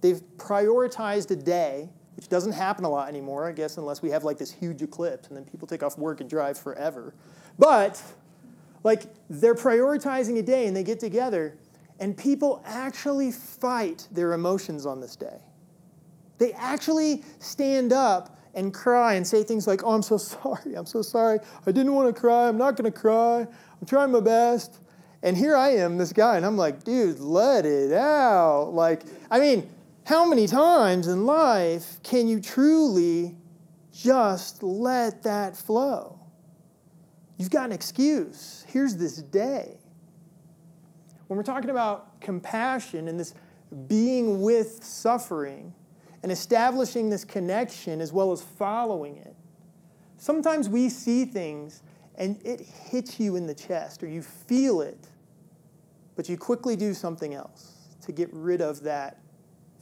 They've 0.00 0.22
prioritized 0.36 1.30
a 1.30 1.36
day, 1.36 1.90
which 2.16 2.28
doesn't 2.28 2.52
happen 2.52 2.84
a 2.84 2.90
lot 2.90 3.08
anymore, 3.08 3.46
I 3.46 3.52
guess, 3.52 3.76
unless 3.76 4.02
we 4.02 4.10
have 4.10 4.24
like 4.24 4.38
this 4.38 4.50
huge 4.50 4.82
eclipse 4.82 5.28
and 5.28 5.36
then 5.36 5.44
people 5.44 5.68
take 5.68 5.82
off 5.82 5.98
work 5.98 6.20
and 6.20 6.28
drive 6.28 6.58
forever. 6.58 7.14
But, 7.58 8.02
like, 8.82 9.02
they're 9.28 9.54
prioritizing 9.54 10.38
a 10.38 10.42
day 10.42 10.66
and 10.66 10.74
they 10.74 10.84
get 10.84 10.98
together, 10.98 11.58
and 12.02 12.16
people 12.18 12.60
actually 12.66 13.30
fight 13.30 14.08
their 14.10 14.32
emotions 14.32 14.86
on 14.86 15.00
this 15.00 15.14
day. 15.14 15.38
They 16.38 16.52
actually 16.54 17.22
stand 17.38 17.92
up 17.92 18.40
and 18.54 18.74
cry 18.74 19.14
and 19.14 19.24
say 19.24 19.44
things 19.44 19.68
like, 19.68 19.84
Oh, 19.84 19.92
I'm 19.92 20.02
so 20.02 20.16
sorry. 20.18 20.74
I'm 20.74 20.84
so 20.84 21.00
sorry. 21.00 21.38
I 21.64 21.70
didn't 21.70 21.94
want 21.94 22.12
to 22.12 22.20
cry. 22.20 22.48
I'm 22.48 22.58
not 22.58 22.74
going 22.74 22.92
to 22.92 22.98
cry. 22.98 23.46
I'm 23.46 23.86
trying 23.86 24.10
my 24.10 24.18
best. 24.18 24.80
And 25.22 25.36
here 25.36 25.54
I 25.54 25.76
am, 25.76 25.96
this 25.96 26.12
guy, 26.12 26.36
and 26.36 26.44
I'm 26.44 26.56
like, 26.56 26.82
dude, 26.82 27.20
let 27.20 27.64
it 27.64 27.92
out. 27.92 28.70
Like, 28.74 29.04
I 29.30 29.38
mean, 29.38 29.70
how 30.04 30.28
many 30.28 30.48
times 30.48 31.06
in 31.06 31.24
life 31.24 32.02
can 32.02 32.26
you 32.26 32.40
truly 32.40 33.36
just 33.92 34.64
let 34.64 35.22
that 35.22 35.56
flow? 35.56 36.18
You've 37.36 37.50
got 37.50 37.66
an 37.66 37.72
excuse. 37.72 38.64
Here's 38.66 38.96
this 38.96 39.18
day. 39.18 39.78
When 41.32 41.38
we're 41.38 41.44
talking 41.44 41.70
about 41.70 42.20
compassion 42.20 43.08
and 43.08 43.18
this 43.18 43.32
being 43.88 44.42
with 44.42 44.84
suffering 44.84 45.72
and 46.22 46.30
establishing 46.30 47.08
this 47.08 47.24
connection 47.24 48.02
as 48.02 48.12
well 48.12 48.32
as 48.32 48.42
following 48.42 49.16
it, 49.16 49.34
sometimes 50.18 50.68
we 50.68 50.90
see 50.90 51.24
things 51.24 51.82
and 52.16 52.38
it 52.44 52.60
hits 52.60 53.18
you 53.18 53.36
in 53.36 53.46
the 53.46 53.54
chest 53.54 54.02
or 54.02 54.08
you 54.08 54.20
feel 54.20 54.82
it 54.82 55.08
but 56.16 56.28
you 56.28 56.36
quickly 56.36 56.76
do 56.76 56.92
something 56.92 57.32
else 57.32 57.76
to 58.02 58.12
get 58.12 58.28
rid 58.34 58.60
of 58.60 58.82
that 58.82 59.18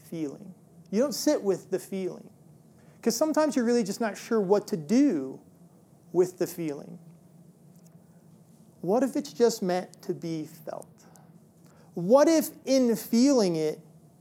feeling. 0.08 0.54
You 0.92 1.00
don't 1.00 1.16
sit 1.16 1.42
with 1.42 1.68
the 1.68 1.80
feeling 1.80 2.30
because 2.98 3.16
sometimes 3.16 3.56
you're 3.56 3.64
really 3.64 3.82
just 3.82 4.00
not 4.00 4.16
sure 4.16 4.40
what 4.40 4.68
to 4.68 4.76
do 4.76 5.40
with 6.12 6.38
the 6.38 6.46
feeling. 6.46 6.96
What 8.82 9.02
if 9.02 9.16
it's 9.16 9.32
just 9.32 9.64
meant 9.64 10.00
to 10.02 10.14
be 10.14 10.44
felt? 10.44 10.86
What 12.06 12.28
if 12.28 12.50
in 12.64 12.94
feeling 12.96 13.56
it, 13.56 13.80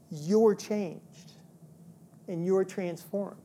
you're 0.09 0.55
changed 0.55 1.33
and 2.27 2.45
you're 2.45 2.65
transformed? 2.65 3.37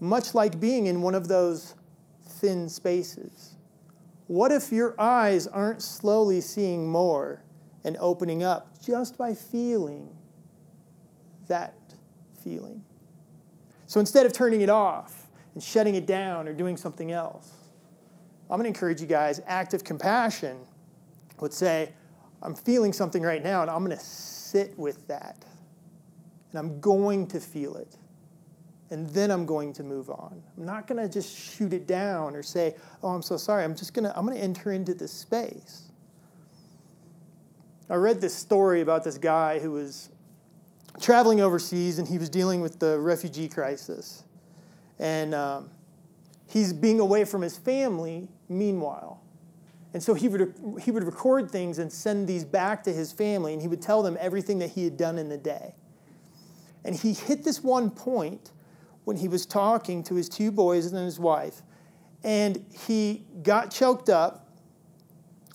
Much 0.00 0.34
like 0.34 0.58
being 0.58 0.86
in 0.86 1.02
one 1.02 1.14
of 1.14 1.28
those 1.28 1.74
thin 2.24 2.68
spaces 2.68 3.52
what 4.32 4.50
if 4.50 4.72
your 4.72 4.98
eyes 4.98 5.46
aren't 5.46 5.82
slowly 5.82 6.40
seeing 6.40 6.88
more 6.88 7.42
and 7.84 7.98
opening 8.00 8.42
up 8.42 8.68
just 8.82 9.18
by 9.18 9.34
feeling 9.34 10.08
that 11.48 11.74
feeling? 12.42 12.82
So 13.86 14.00
instead 14.00 14.24
of 14.24 14.32
turning 14.32 14.62
it 14.62 14.70
off 14.70 15.26
and 15.52 15.62
shutting 15.62 15.96
it 15.96 16.06
down 16.06 16.48
or 16.48 16.54
doing 16.54 16.78
something 16.78 17.12
else, 17.12 17.50
I'm 18.48 18.56
going 18.56 18.62
to 18.62 18.68
encourage 18.68 19.02
you 19.02 19.06
guys, 19.06 19.42
active 19.46 19.84
compassion 19.84 20.56
would 21.40 21.52
say, 21.52 21.92
I'm 22.42 22.54
feeling 22.54 22.92
something 22.92 23.22
right 23.22 23.42
now 23.42 23.62
and 23.62 23.70
I'm 23.70 23.84
going 23.84 23.96
to 23.96 24.04
sit 24.04 24.78
with 24.78 25.06
that. 25.08 25.44
And 26.50 26.58
I'm 26.58 26.80
going 26.80 27.26
to 27.28 27.40
feel 27.40 27.76
it 27.76 27.96
and 28.92 29.08
then 29.08 29.30
I'm 29.30 29.46
going 29.46 29.72
to 29.74 29.82
move 29.82 30.10
on. 30.10 30.42
I'm 30.56 30.66
not 30.66 30.86
going 30.86 31.02
to 31.02 31.10
just 31.10 31.34
shoot 31.34 31.72
it 31.72 31.86
down 31.86 32.36
or 32.36 32.42
say, 32.42 32.76
"Oh, 33.02 33.08
I'm 33.08 33.22
so 33.22 33.38
sorry." 33.38 33.64
I'm 33.64 33.74
just 33.74 33.94
going 33.94 34.04
to 34.04 34.16
I'm 34.16 34.26
going 34.26 34.36
to 34.36 34.44
enter 34.44 34.70
into 34.70 34.92
this 34.92 35.10
space. 35.10 35.84
I 37.88 37.94
read 37.94 38.20
this 38.20 38.34
story 38.34 38.82
about 38.82 39.02
this 39.02 39.16
guy 39.16 39.58
who 39.58 39.72
was 39.72 40.10
traveling 41.00 41.40
overseas 41.40 41.98
and 41.98 42.06
he 42.06 42.18
was 42.18 42.28
dealing 42.28 42.60
with 42.60 42.78
the 42.78 42.98
refugee 43.00 43.48
crisis. 43.48 44.24
And 44.98 45.34
um, 45.34 45.70
he's 46.46 46.74
being 46.74 47.00
away 47.00 47.24
from 47.24 47.40
his 47.40 47.56
family 47.56 48.28
meanwhile. 48.50 49.21
And 49.94 50.02
so 50.02 50.14
he 50.14 50.28
would, 50.28 50.54
he 50.80 50.90
would 50.90 51.04
record 51.04 51.50
things 51.50 51.78
and 51.78 51.92
send 51.92 52.26
these 52.26 52.44
back 52.44 52.82
to 52.84 52.92
his 52.92 53.12
family, 53.12 53.52
and 53.52 53.60
he 53.60 53.68
would 53.68 53.82
tell 53.82 54.02
them 54.02 54.16
everything 54.20 54.58
that 54.60 54.70
he 54.70 54.84
had 54.84 54.96
done 54.96 55.18
in 55.18 55.28
the 55.28 55.36
day. 55.36 55.74
And 56.84 56.96
he 56.96 57.12
hit 57.12 57.44
this 57.44 57.62
one 57.62 57.90
point 57.90 58.50
when 59.04 59.16
he 59.16 59.28
was 59.28 59.46
talking 59.46 60.02
to 60.04 60.14
his 60.14 60.28
two 60.28 60.50
boys 60.50 60.86
and 60.86 61.04
his 61.04 61.18
wife. 61.18 61.62
And 62.24 62.64
he 62.86 63.24
got 63.42 63.70
choked 63.70 64.08
up 64.08 64.48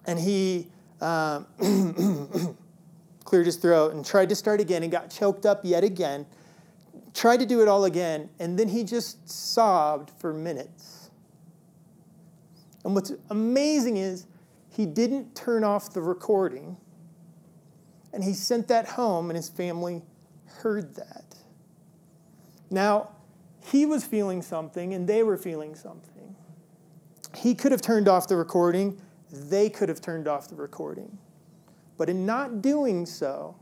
and 0.05 0.19
he 0.19 0.67
um, 1.01 1.45
cleared 3.23 3.45
his 3.45 3.57
throat 3.57 3.93
and 3.93 4.05
tried 4.05 4.29
to 4.29 4.35
start 4.35 4.59
again 4.59 4.83
and 4.83 4.91
got 4.91 5.09
choked 5.09 5.45
up 5.45 5.61
yet 5.63 5.83
again. 5.83 6.25
Tried 7.13 7.37
to 7.37 7.45
do 7.45 7.61
it 7.61 7.67
all 7.67 7.85
again, 7.85 8.29
and 8.39 8.57
then 8.57 8.67
he 8.67 8.83
just 8.83 9.27
sobbed 9.27 10.11
for 10.19 10.33
minutes. 10.33 11.06
And 12.87 12.95
what's 12.95 13.11
amazing 13.29 13.97
is 13.97 14.27
he 14.69 14.85
didn't 14.85 15.35
turn 15.35 15.65
off 15.65 15.91
the 15.91 16.01
recording, 16.01 16.77
and 18.13 18.23
he 18.23 18.31
sent 18.31 18.69
that 18.69 18.87
home, 18.87 19.29
and 19.29 19.35
his 19.35 19.49
family 19.49 20.03
heard 20.45 20.95
that. 20.95 21.35
Now, 22.69 23.09
he 23.59 23.85
was 23.85 24.05
feeling 24.05 24.41
something 24.41 24.93
and 24.93 25.05
they 25.05 25.21
were 25.21 25.35
feeling 25.35 25.75
something. 25.75 26.33
He 27.35 27.55
could 27.55 27.73
have 27.73 27.81
turned 27.81 28.07
off 28.07 28.29
the 28.29 28.37
recording, 28.37 29.01
they 29.33 29.69
could 29.69 29.89
have 29.89 29.99
turned 29.99 30.29
off 30.29 30.47
the 30.47 30.55
recording. 30.55 31.17
But 31.97 32.07
in 32.07 32.25
not 32.25 32.61
doing 32.61 33.05
so, 33.05 33.57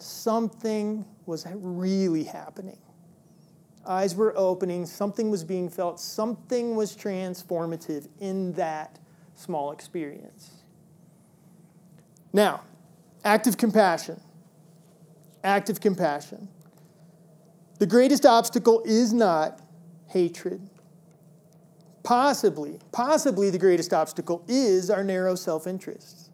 something 0.00 1.04
was 1.26 1.46
really 1.52 2.24
happening. 2.24 2.78
Eyes 3.88 4.14
were 4.14 4.34
opening, 4.36 4.84
something 4.84 5.30
was 5.30 5.42
being 5.42 5.70
felt, 5.70 5.98
something 5.98 6.76
was 6.76 6.94
transformative 6.94 8.06
in 8.20 8.52
that 8.52 8.98
small 9.34 9.72
experience. 9.72 10.50
Now, 12.34 12.60
active 13.24 13.56
compassion. 13.56 14.20
Active 15.42 15.80
compassion. 15.80 16.48
The 17.78 17.86
greatest 17.86 18.26
obstacle 18.26 18.82
is 18.84 19.14
not 19.14 19.60
hatred. 20.08 20.68
Possibly, 22.02 22.80
possibly 22.92 23.48
the 23.48 23.58
greatest 23.58 23.94
obstacle 23.94 24.44
is 24.48 24.90
our 24.90 25.02
narrow 25.02 25.34
self 25.34 25.66
interests 25.66 26.28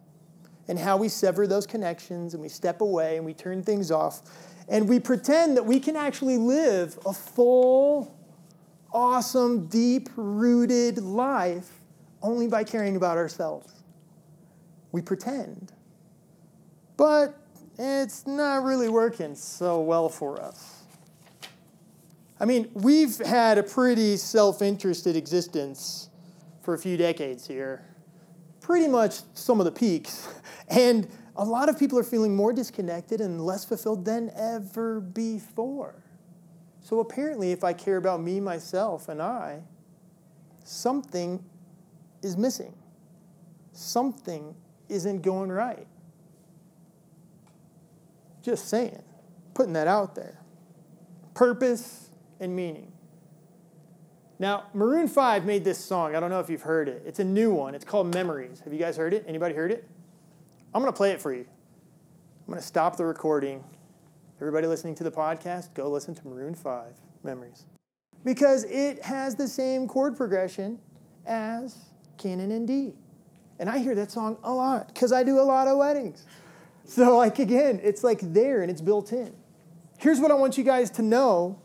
and 0.66 0.78
how 0.78 0.96
we 0.96 1.08
sever 1.08 1.46
those 1.46 1.66
connections 1.66 2.34
and 2.34 2.42
we 2.42 2.48
step 2.48 2.80
away 2.80 3.16
and 3.16 3.24
we 3.24 3.34
turn 3.34 3.62
things 3.62 3.90
off 3.90 4.22
and 4.68 4.88
we 4.88 4.98
pretend 4.98 5.56
that 5.56 5.64
we 5.64 5.78
can 5.78 5.96
actually 5.96 6.38
live 6.38 6.98
a 7.04 7.12
full, 7.12 8.16
awesome, 8.92 9.66
deep 9.66 10.08
rooted 10.16 10.98
life 10.98 11.80
only 12.22 12.48
by 12.48 12.64
caring 12.64 12.96
about 12.96 13.18
ourselves. 13.18 13.72
We 14.92 15.02
pretend. 15.02 15.72
But 16.96 17.38
it's 17.78 18.26
not 18.26 18.62
really 18.62 18.88
working 18.88 19.34
so 19.34 19.80
well 19.80 20.08
for 20.08 20.40
us. 20.40 20.82
I 22.40 22.46
mean, 22.46 22.70
we've 22.74 23.18
had 23.18 23.58
a 23.58 23.62
pretty 23.62 24.16
self 24.16 24.62
interested 24.62 25.16
existence 25.16 26.08
for 26.62 26.74
a 26.74 26.78
few 26.78 26.96
decades 26.96 27.46
here, 27.46 27.84
pretty 28.60 28.88
much 28.88 29.20
some 29.34 29.60
of 29.60 29.64
the 29.64 29.72
peaks. 29.72 30.28
And 30.66 31.06
a 31.36 31.44
lot 31.44 31.68
of 31.68 31.78
people 31.78 31.98
are 31.98 32.04
feeling 32.04 32.36
more 32.36 32.52
disconnected 32.52 33.20
and 33.20 33.44
less 33.44 33.64
fulfilled 33.64 34.04
than 34.04 34.30
ever 34.36 35.00
before. 35.00 36.04
So 36.80 37.00
apparently, 37.00 37.50
if 37.50 37.64
I 37.64 37.72
care 37.72 37.96
about 37.96 38.20
me, 38.20 38.40
myself, 38.40 39.08
and 39.08 39.20
I, 39.20 39.62
something 40.64 41.42
is 42.22 42.36
missing. 42.36 42.74
Something 43.72 44.54
isn't 44.88 45.22
going 45.22 45.50
right. 45.50 45.86
Just 48.42 48.68
saying, 48.68 49.02
putting 49.54 49.72
that 49.72 49.88
out 49.88 50.14
there. 50.14 50.40
Purpose 51.32 52.10
and 52.38 52.54
meaning. 52.54 52.92
Now, 54.38 54.64
Maroon 54.74 55.08
5 55.08 55.46
made 55.46 55.64
this 55.64 55.82
song. 55.82 56.14
I 56.14 56.20
don't 56.20 56.30
know 56.30 56.40
if 56.40 56.50
you've 56.50 56.62
heard 56.62 56.88
it. 56.88 57.02
It's 57.06 57.18
a 57.18 57.24
new 57.24 57.52
one. 57.52 57.74
It's 57.74 57.84
called 57.84 58.12
Memories. 58.12 58.60
Have 58.64 58.72
you 58.72 58.78
guys 58.78 58.96
heard 58.96 59.14
it? 59.14 59.24
Anybody 59.26 59.54
heard 59.54 59.72
it? 59.72 59.88
I'm 60.74 60.80
going 60.80 60.92
to 60.92 60.96
play 60.96 61.12
it 61.12 61.22
for 61.22 61.32
you. 61.32 61.46
I'm 61.46 62.46
going 62.48 62.58
to 62.58 62.66
stop 62.66 62.96
the 62.96 63.04
recording. 63.04 63.62
Everybody 64.40 64.66
listening 64.66 64.96
to 64.96 65.04
the 65.04 65.10
podcast, 65.10 65.72
go 65.72 65.88
listen 65.88 66.16
to 66.16 66.26
Maroon 66.26 66.54
5 66.54 66.92
Memories. 67.22 67.66
Because 68.24 68.64
it 68.64 69.00
has 69.04 69.36
the 69.36 69.46
same 69.46 69.86
chord 69.86 70.16
progression 70.16 70.80
as 71.26 71.76
Canon 72.18 72.50
in 72.50 72.66
D. 72.66 72.94
And 73.60 73.70
I 73.70 73.78
hear 73.78 73.94
that 73.94 74.10
song 74.10 74.36
a 74.42 74.52
lot 74.52 74.88
because 74.88 75.12
I 75.12 75.22
do 75.22 75.38
a 75.38 75.42
lot 75.42 75.68
of 75.68 75.78
weddings. 75.78 76.26
So, 76.84 77.18
like, 77.18 77.38
again, 77.38 77.78
it's 77.82 78.02
like 78.02 78.18
there 78.20 78.62
and 78.62 78.70
it's 78.70 78.80
built 78.80 79.12
in. 79.12 79.32
Here's 79.98 80.18
what 80.18 80.32
I 80.32 80.34
want 80.34 80.58
you 80.58 80.64
guys 80.64 80.90
to 80.92 81.02
know 81.02 81.62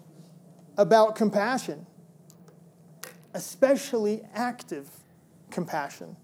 about 0.78 1.16
compassion, 1.16 1.88
especially 3.34 4.22
active 4.36 4.88
compassion. 5.50 6.16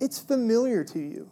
It's 0.00 0.18
familiar 0.18 0.82
to 0.84 0.98
you. 0.98 1.30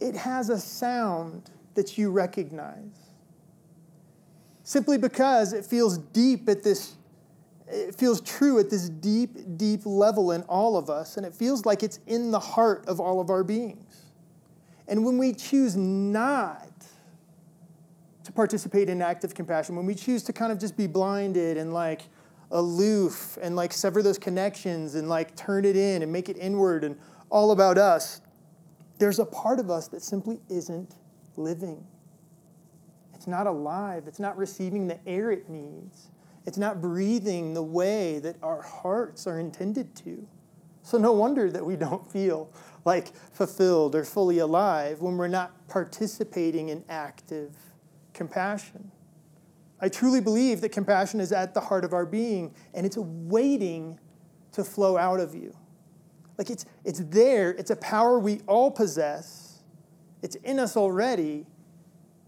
It 0.00 0.14
has 0.14 0.48
a 0.50 0.58
sound 0.58 1.50
that 1.74 1.98
you 1.98 2.10
recognize. 2.10 3.10
Simply 4.62 4.96
because 4.96 5.52
it 5.52 5.64
feels 5.64 5.98
deep 5.98 6.48
at 6.48 6.62
this, 6.62 6.94
it 7.66 7.94
feels 7.94 8.20
true 8.20 8.58
at 8.58 8.70
this 8.70 8.88
deep, 8.88 9.36
deep 9.56 9.80
level 9.84 10.32
in 10.32 10.42
all 10.42 10.76
of 10.76 10.88
us, 10.88 11.16
and 11.16 11.26
it 11.26 11.34
feels 11.34 11.66
like 11.66 11.82
it's 11.82 11.98
in 12.06 12.30
the 12.30 12.38
heart 12.38 12.86
of 12.86 13.00
all 13.00 13.20
of 13.20 13.30
our 13.30 13.44
beings. 13.44 14.06
And 14.86 15.04
when 15.04 15.18
we 15.18 15.32
choose 15.32 15.76
not 15.76 16.70
to 18.22 18.32
participate 18.32 18.88
in 18.88 19.02
active 19.02 19.34
compassion, 19.34 19.76
when 19.76 19.86
we 19.86 19.94
choose 19.94 20.22
to 20.24 20.32
kind 20.32 20.52
of 20.52 20.58
just 20.58 20.76
be 20.76 20.86
blinded 20.86 21.56
and 21.56 21.74
like, 21.74 22.02
aloof 22.54 23.36
and 23.42 23.56
like 23.56 23.72
sever 23.72 24.02
those 24.02 24.16
connections 24.16 24.94
and 24.94 25.08
like 25.08 25.36
turn 25.36 25.64
it 25.64 25.76
in 25.76 26.02
and 26.02 26.10
make 26.10 26.28
it 26.28 26.38
inward 26.38 26.84
and 26.84 26.96
all 27.28 27.50
about 27.50 27.76
us, 27.76 28.22
there's 28.98 29.18
a 29.18 29.26
part 29.26 29.58
of 29.58 29.70
us 29.70 29.88
that 29.88 30.02
simply 30.02 30.40
isn't 30.48 30.94
living. 31.36 31.84
It's 33.12 33.26
not 33.26 33.46
alive. 33.46 34.04
It's 34.06 34.20
not 34.20 34.36
receiving 34.36 34.86
the 34.86 34.98
air 35.06 35.30
it 35.30 35.48
needs. 35.48 36.10
It's 36.46 36.58
not 36.58 36.80
breathing 36.80 37.54
the 37.54 37.62
way 37.62 38.18
that 38.20 38.36
our 38.42 38.62
hearts 38.62 39.26
are 39.26 39.40
intended 39.40 39.94
to. 39.96 40.26
So, 40.82 40.98
no 40.98 41.12
wonder 41.12 41.50
that 41.50 41.64
we 41.64 41.76
don't 41.76 42.08
feel 42.10 42.52
like 42.84 43.16
fulfilled 43.32 43.94
or 43.94 44.04
fully 44.04 44.38
alive 44.38 45.00
when 45.00 45.16
we're 45.16 45.28
not 45.28 45.66
participating 45.68 46.68
in 46.68 46.84
active 46.88 47.56
compassion. 48.12 48.92
I 49.80 49.88
truly 49.88 50.20
believe 50.20 50.60
that 50.60 50.70
compassion 50.70 51.20
is 51.20 51.32
at 51.32 51.54
the 51.54 51.60
heart 51.60 51.84
of 51.84 51.92
our 51.92 52.06
being 52.06 52.54
and 52.72 52.86
it's 52.86 52.96
waiting 52.96 53.98
to 54.52 54.64
flow 54.64 54.96
out 54.96 55.20
of 55.20 55.34
you. 55.34 55.54
Like 56.38 56.50
it's, 56.50 56.64
it's 56.84 57.00
there, 57.00 57.50
it's 57.50 57.70
a 57.70 57.76
power 57.76 58.18
we 58.18 58.40
all 58.46 58.70
possess, 58.70 59.62
it's 60.22 60.36
in 60.36 60.58
us 60.58 60.76
already, 60.76 61.46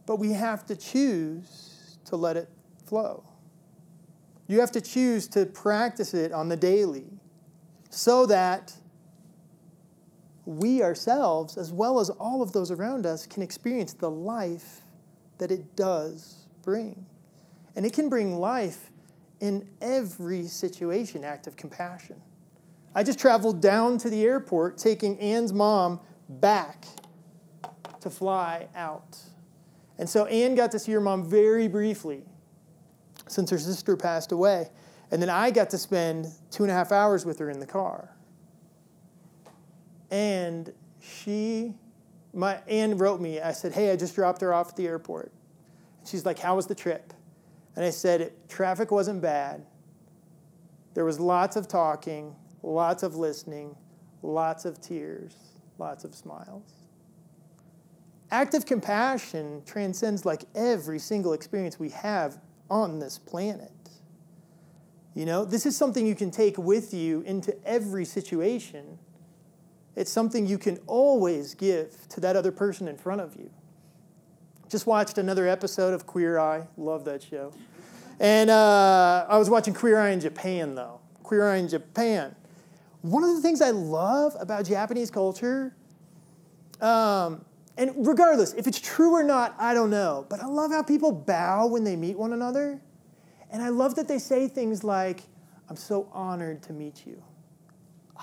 but 0.07 0.17
we 0.17 0.33
have 0.33 0.65
to 0.67 0.77
choose 0.77 1.99
to 2.05 2.17
let 2.17 2.37
it 2.37 2.49
flow. 2.85 3.25
You 4.47 4.61
have 4.61 4.71
to 4.73 4.81
choose 4.81 5.27
to 5.29 5.47
practice 5.47 6.15
it 6.15 6.33
on 6.33 6.49
the 6.49 6.57
daily 6.57 7.07
so 7.91 8.27
that 8.27 8.73
we 10.45 10.83
ourselves, 10.83 11.57
as 11.57 11.73
well 11.73 11.99
as 11.99 12.11
all 12.11 12.43
of 12.43 12.53
those 12.53 12.71
around 12.71 13.05
us, 13.05 13.27
can 13.27 13.43
experience 13.43 13.93
the 13.93 14.11
life 14.11 14.83
that 15.39 15.51
it 15.51 15.75
does 15.75 16.47
bring. 16.63 17.05
And 17.77 17.87
it 17.87 17.93
can 17.93 18.09
bring 18.09 18.39
life 18.39 18.91
in 19.41 19.69
every 19.81 20.47
situation, 20.47 21.25
act 21.25 21.47
of 21.47 21.57
compassion. 21.57 22.21
I 22.95 23.03
just 23.03 23.19
traveled 23.19 23.61
down 23.61 23.99
to 23.99 24.11
the 24.11 24.25
airport 24.25 24.79
taking 24.79 25.19
Ann's 25.21 25.53
mom 25.53 26.01
back 26.29 26.87
to 28.01 28.09
fly 28.09 28.69
out. 28.75 29.19
And 29.99 30.09
so 30.09 30.25
Ann 30.27 30.55
got 30.55 30.71
to 30.73 30.79
see 30.79 30.93
her 30.93 31.01
mom 31.01 31.29
very 31.29 31.69
briefly 31.69 32.23
since 33.29 33.51
her 33.51 33.59
sister 33.59 33.97
passed 33.97 34.33
away. 34.33 34.71
And 35.11 35.21
then 35.21 35.29
I 35.29 35.51
got 35.51 35.71
to 35.71 35.79
spend 35.79 36.29
two 36.51 36.65
and 36.65 36.73
a 36.73 36.75
half 36.75 36.91
hours 36.91 37.25
with 37.27 37.39
her 37.39 37.51
in 37.51 37.61
the 37.61 37.67
car. 37.67 38.17
And 40.11 40.73
she, 41.01 41.75
my 42.33 42.61
Ann 42.69 42.97
wrote 42.97 43.21
me, 43.21 43.41
I 43.41 43.53
said, 43.53 43.73
Hey, 43.73 43.91
I 43.91 43.97
just 43.97 44.15
dropped 44.15 44.41
her 44.41 44.55
off 44.55 44.71
at 44.71 44.77
the 44.77 44.87
airport. 44.87 45.33
She's 46.05 46.25
like, 46.25 46.39
How 46.39 46.57
was 46.57 46.67
the 46.67 46.75
trip? 46.75 47.13
And 47.77 47.85
I 47.85 47.91
said, 47.91 48.33
traffic 48.49 48.91
wasn't 48.91 49.21
bad. 49.21 49.65
There 50.95 51.05
was 51.05 51.21
lots 51.21 51.57
of 51.57 51.69
talking, 51.69 52.35
lots 52.63 53.03
of 53.03 53.17
listening, 53.17 53.77
lots 54.23 54.65
of 54.65 54.81
tears, 54.81 55.37
lots 55.79 56.05
of 56.05 56.15
smiles. 56.15 56.73
Active 58.31 58.67
compassion 58.67 59.63
transcends 59.67 60.25
like 60.25 60.45
every 60.55 60.99
single 60.99 61.35
experience 61.35 61.79
we 61.79 61.91
have 61.91 62.39
on 62.71 62.99
this 62.99 63.19
planet. 63.19 63.71
You 65.15 65.27
know, 65.27 65.45
this 65.45 65.65
is 65.65 65.77
something 65.77 66.07
you 66.07 66.15
can 66.15 66.31
take 66.31 66.59
with 66.59 66.93
you 66.93 67.21
into 67.23 67.57
every 67.67 68.05
situation. 68.05 68.99
It's 69.95 70.11
something 70.11 70.47
you 70.47 70.59
can 70.59 70.79
always 70.87 71.55
give 71.55 72.09
to 72.11 72.21
that 72.21 72.37
other 72.37 72.53
person 72.53 72.89
in 72.89 72.97
front 72.97 73.21
of 73.21 73.37
you. 73.37 73.51
Just 74.69 74.87
watched 74.87 75.19
another 75.19 75.47
episode 75.47 75.95
of 75.95 76.07
Queer 76.07 76.39
Eye. 76.39 76.67
Love 76.77 77.05
that 77.05 77.23
show. 77.23 77.53
And 78.19 78.51
uh, 78.51 79.27
I 79.29 79.39
was 79.39 79.49
watching 79.49 79.75
Queer 79.75 80.01
Eye 80.01 80.11
in 80.11 80.21
Japan, 80.21 80.75
though. 80.75 81.01
Queer 81.23 81.49
Eye 81.49 81.57
in 81.59 81.69
Japan. 81.69 82.35
One 83.03 83.23
of 83.23 83.37
the 83.37 83.43
things 83.43 83.63
I 83.63 83.71
love 83.71 84.35
about 84.41 84.65
Japanese 84.65 85.11
culture, 85.11 85.77
um, 86.81 87.45
and 87.77 87.93
regardless, 87.97 88.55
if 88.55 88.67
it's 88.67 88.81
true 88.81 89.13
or 89.13 89.23
not, 89.23 89.55
I 89.59 89.75
don't 89.75 89.91
know, 89.91 90.27
but 90.29 90.41
I 90.41 90.47
love 90.47 90.73
how 90.73 90.83
people 90.83 91.13
bow 91.13 91.67
when 91.67 91.85
they 91.85 91.95
meet 91.95 92.19
one 92.19 92.33
another. 92.33 92.81
And 93.51 93.63
I 93.63 93.69
love 93.69 93.95
that 93.97 94.09
they 94.09 94.19
say 94.19 94.49
things 94.49 94.83
like, 94.83 95.23
I'm 95.69 95.77
so 95.77 96.09
honored 96.13 96.63
to 96.65 96.73
meet 96.73 97.07
you. 97.07 97.23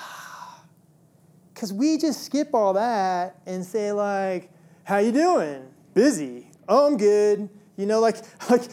Because 1.54 1.72
we 1.72 1.98
just 1.98 2.26
skip 2.26 2.54
all 2.54 2.74
that 2.74 3.40
and 3.46 3.64
say, 3.64 3.94
like, 3.94 4.52
how 4.84 4.98
you 4.98 5.14
doing? 5.14 5.73
Busy. 5.94 6.50
Oh, 6.68 6.88
I'm 6.88 6.98
good. 6.98 7.50
You 7.78 7.86
know, 7.86 8.00
like, 8.00 8.18
like 8.50 8.64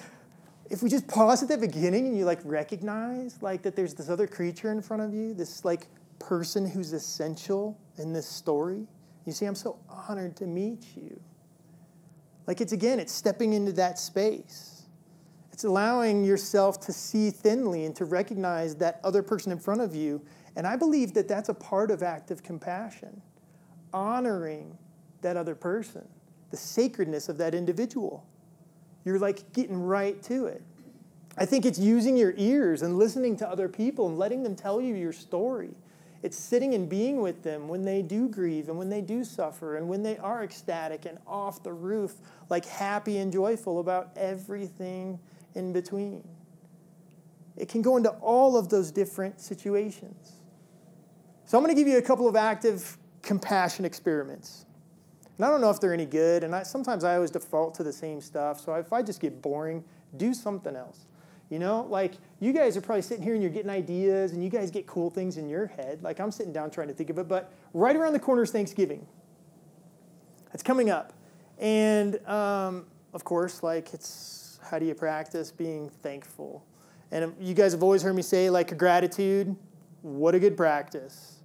if 0.70 0.82
we 0.82 0.88
just 0.88 1.08
pause 1.08 1.42
at 1.42 1.48
the 1.48 1.58
beginning 1.58 2.06
and 2.06 2.16
you 2.16 2.24
like 2.24 2.40
recognize 2.44 3.42
like 3.42 3.62
that 3.62 3.74
there's 3.74 3.94
this 3.94 4.08
other 4.08 4.26
creature 4.26 4.70
in 4.70 4.80
front 4.80 5.02
of 5.02 5.12
you, 5.12 5.34
this 5.34 5.64
like 5.64 5.88
person 6.18 6.68
who's 6.68 6.92
essential 6.92 7.78
in 7.98 8.12
this 8.12 8.26
story. 8.26 8.86
You 9.26 9.32
see, 9.32 9.46
I'm 9.46 9.54
so 9.54 9.78
honored 9.88 10.36
to 10.36 10.46
meet 10.46 10.84
you. 10.96 11.20
Like 12.46 12.60
it's 12.60 12.72
again, 12.72 13.00
it's 13.00 13.12
stepping 13.12 13.52
into 13.52 13.72
that 13.72 13.98
space. 13.98 14.82
It's 15.52 15.64
allowing 15.64 16.24
yourself 16.24 16.80
to 16.82 16.92
see 16.92 17.30
thinly 17.30 17.84
and 17.84 17.94
to 17.96 18.04
recognize 18.04 18.76
that 18.76 19.00
other 19.04 19.22
person 19.22 19.52
in 19.52 19.58
front 19.58 19.80
of 19.80 19.94
you. 19.94 20.22
And 20.56 20.66
I 20.66 20.76
believe 20.76 21.14
that 21.14 21.28
that's 21.28 21.48
a 21.48 21.54
part 21.54 21.90
of 21.90 22.02
active 22.02 22.42
compassion, 22.42 23.20
honoring 23.92 24.76
that 25.20 25.36
other 25.36 25.54
person 25.54 26.08
the 26.50 26.56
sacredness 26.56 27.28
of 27.28 27.38
that 27.38 27.54
individual. 27.54 28.26
You're 29.04 29.18
like 29.18 29.52
getting 29.52 29.80
right 29.80 30.20
to 30.24 30.46
it. 30.46 30.62
I 31.38 31.46
think 31.46 31.64
it's 31.64 31.78
using 31.78 32.16
your 32.16 32.34
ears 32.36 32.82
and 32.82 32.98
listening 32.98 33.36
to 33.38 33.48
other 33.48 33.68
people 33.68 34.08
and 34.08 34.18
letting 34.18 34.42
them 34.42 34.56
tell 34.56 34.80
you 34.80 34.94
your 34.94 35.12
story 35.12 35.74
It's 36.22 36.36
sitting 36.36 36.74
and 36.74 36.88
being 36.88 37.22
with 37.22 37.42
them 37.42 37.66
when 37.66 37.82
they 37.84 38.02
do 38.02 38.28
grieve 38.28 38.68
and 38.68 38.76
when 38.76 38.90
they 38.90 39.00
do 39.00 39.24
suffer 39.24 39.76
and 39.76 39.88
when 39.88 40.02
they 40.02 40.18
are 40.18 40.44
ecstatic 40.44 41.06
and 41.06 41.18
off 41.26 41.62
the 41.62 41.72
roof, 41.72 42.16
like 42.50 42.66
happy 42.66 43.18
and 43.18 43.32
joyful 43.32 43.80
about 43.80 44.10
everything 44.16 45.18
in 45.54 45.72
between. 45.72 46.26
It 47.56 47.68
can 47.68 47.80
go 47.80 47.96
into 47.96 48.10
all 48.10 48.56
of 48.56 48.68
those 48.68 48.90
different 48.90 49.40
situations. 49.40 50.32
So 51.46 51.56
I'm 51.56 51.64
going 51.64 51.74
to 51.74 51.80
give 51.80 51.88
you 51.88 51.98
a 51.98 52.02
couple 52.02 52.28
of 52.28 52.36
active 52.36 52.98
compassion 53.22 53.84
experiments. 53.84 54.66
And 55.40 55.46
I 55.46 55.48
don't 55.48 55.62
know 55.62 55.70
if 55.70 55.80
they're 55.80 55.94
any 55.94 56.04
good, 56.04 56.44
and 56.44 56.54
I, 56.54 56.64
sometimes 56.64 57.02
I 57.02 57.14
always 57.14 57.30
default 57.30 57.74
to 57.76 57.82
the 57.82 57.94
same 57.94 58.20
stuff. 58.20 58.60
So 58.60 58.74
if 58.74 58.92
I 58.92 59.00
just 59.00 59.20
get 59.20 59.40
boring, 59.40 59.82
do 60.18 60.34
something 60.34 60.76
else. 60.76 61.06
You 61.48 61.58
know, 61.58 61.86
like 61.88 62.12
you 62.40 62.52
guys 62.52 62.76
are 62.76 62.82
probably 62.82 63.00
sitting 63.00 63.24
here 63.24 63.32
and 63.32 63.42
you're 63.42 63.50
getting 63.50 63.70
ideas 63.70 64.32
and 64.32 64.44
you 64.44 64.50
guys 64.50 64.70
get 64.70 64.86
cool 64.86 65.08
things 65.08 65.38
in 65.38 65.48
your 65.48 65.64
head. 65.64 66.02
Like 66.02 66.20
I'm 66.20 66.30
sitting 66.30 66.52
down 66.52 66.70
trying 66.70 66.88
to 66.88 66.92
think 66.92 67.08
of 67.08 67.18
it, 67.18 67.26
but 67.26 67.54
right 67.72 67.96
around 67.96 68.12
the 68.12 68.18
corner 68.18 68.42
is 68.42 68.50
Thanksgiving. 68.50 69.06
It's 70.52 70.62
coming 70.62 70.90
up. 70.90 71.14
And 71.58 72.16
um, 72.28 72.84
of 73.14 73.24
course, 73.24 73.62
like 73.62 73.94
it's 73.94 74.60
how 74.62 74.78
do 74.78 74.84
you 74.84 74.94
practice 74.94 75.50
being 75.50 75.88
thankful? 75.88 76.62
And 77.10 77.34
you 77.40 77.54
guys 77.54 77.72
have 77.72 77.82
always 77.82 78.02
heard 78.02 78.14
me 78.14 78.20
say, 78.20 78.50
like, 78.50 78.76
gratitude, 78.76 79.56
what 80.02 80.34
a 80.34 80.38
good 80.38 80.54
practice. 80.54 81.39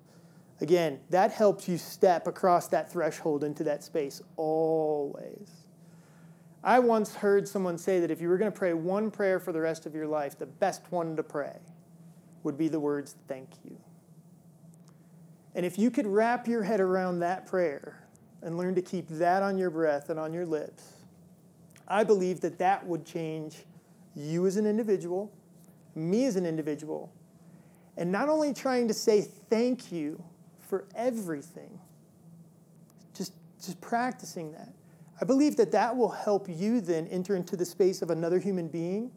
Again, 0.61 0.99
that 1.09 1.31
helps 1.31 1.67
you 1.67 1.77
step 1.77 2.27
across 2.27 2.67
that 2.67 2.91
threshold 2.91 3.43
into 3.43 3.63
that 3.65 3.83
space 3.83 4.21
always. 4.37 5.49
I 6.63 6.79
once 6.79 7.13
heard 7.13 7.47
someone 7.47 7.77
say 7.77 7.99
that 7.99 8.09
if 8.09 8.21
you 8.21 8.29
were 8.29 8.37
going 8.37 8.51
to 8.51 8.57
pray 8.57 8.73
one 8.73 9.11
prayer 9.11 9.39
for 9.39 9.51
the 9.51 9.59
rest 9.59 9.85
of 9.85 9.93
your 9.93 10.07
life, 10.07 10.39
the 10.39 10.45
best 10.45 10.81
one 10.89 11.15
to 11.15 11.23
pray 11.23 11.57
would 12.43 12.57
be 12.57 12.67
the 12.67 12.79
words, 12.79 13.15
thank 13.27 13.49
you. 13.63 13.77
And 15.55 15.65
if 15.65 15.77
you 15.77 15.91
could 15.91 16.07
wrap 16.07 16.47
your 16.47 16.63
head 16.63 16.79
around 16.79 17.19
that 17.19 17.45
prayer 17.45 18.07
and 18.41 18.57
learn 18.57 18.75
to 18.75 18.81
keep 18.81 19.07
that 19.09 19.43
on 19.43 19.57
your 19.57 19.69
breath 19.69 20.09
and 20.09 20.19
on 20.19 20.33
your 20.33 20.45
lips, 20.45 20.93
I 21.87 22.03
believe 22.03 22.41
that 22.41 22.57
that 22.59 22.85
would 22.85 23.05
change 23.05 23.65
you 24.15 24.47
as 24.47 24.57
an 24.57 24.65
individual, 24.65 25.31
me 25.93 26.25
as 26.25 26.35
an 26.35 26.45
individual, 26.45 27.11
and 27.97 28.11
not 28.11 28.27
only 28.27 28.53
trying 28.53 28.87
to 28.87 28.93
say 28.93 29.21
thank 29.21 29.91
you 29.91 30.23
for 30.67 30.85
everything, 30.95 31.79
just, 33.13 33.33
just 33.61 33.79
practicing 33.81 34.51
that 34.53 34.69
I 35.21 35.25
believe 35.25 35.55
that 35.57 35.71
that 35.71 35.95
will 35.95 36.09
help 36.09 36.47
you 36.49 36.81
then 36.81 37.07
enter 37.07 37.35
into 37.35 37.55
the 37.55 37.65
space 37.65 38.01
of 38.01 38.09
another 38.09 38.39
human 38.39 38.67
being 38.67 39.11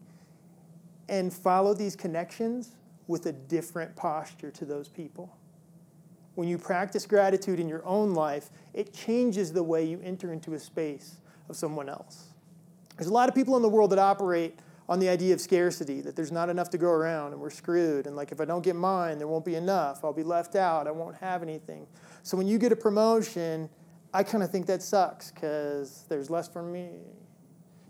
and 1.09 1.33
follow 1.33 1.75
these 1.75 1.97
connections 1.97 2.77
with 3.09 3.27
a 3.27 3.33
different 3.33 3.97
posture 3.97 4.51
to 4.53 4.65
those 4.65 4.89
people. 4.89 5.37
When 6.35 6.47
you 6.47 6.57
practice 6.57 7.05
gratitude 7.05 7.59
in 7.59 7.69
your 7.69 7.85
own 7.85 8.15
life, 8.15 8.51
it 8.75 8.95
changes 8.95 9.53
the 9.53 9.63
way 9.63 9.85
you 9.85 10.01
enter 10.05 10.33
into 10.33 10.55
a 10.55 10.59
space 10.59 11.17
of 11.49 11.57
someone 11.57 11.89
else. 11.89 12.29
There's 12.97 13.09
a 13.09 13.13
lot 13.13 13.29
of 13.29 13.35
people 13.35 13.57
in 13.57 13.63
the 13.63 13.69
world 13.69 13.91
that 13.91 13.99
operate 13.99 14.57
on 14.89 14.99
the 14.99 15.09
idea 15.09 15.35
of 15.35 15.41
scarcity, 15.41 16.01
that 16.01 16.17
there's 16.17 16.33
not 16.33 16.49
enough 16.49 16.71
to 16.71 16.79
go 16.79 16.89
around 16.89 17.33
and 17.33 17.41
we're 17.41 17.51
screwed. 17.51 18.07
And 18.07 18.17
like, 18.17 18.33
if 18.33 18.41
I 18.41 18.47
don't 18.47 18.63
get 18.63 18.75
mine, 18.75 19.19
there 19.19 19.29
won't 19.29 19.45
be 19.45 19.55
enough. 19.55 20.03
I'll 20.03 20.15
be 20.15 20.23
left 20.23 20.57
out. 20.57 20.87
I 20.87 20.91
won't 20.91 21.17
have 21.17 21.43
anything. 21.43 21.87
So 22.23 22.37
when 22.37 22.47
you 22.47 22.59
get 22.59 22.73
a 22.73 22.77
promotion, 22.77 23.69
I 24.15 24.23
kind 24.23 24.43
of 24.43 24.51
think 24.51 24.67
that 24.67 24.83
sucks 24.83 25.31
because 25.31 26.05
there's 26.09 26.31
less 26.31 26.49
for 26.49 26.63
me. 26.63 26.89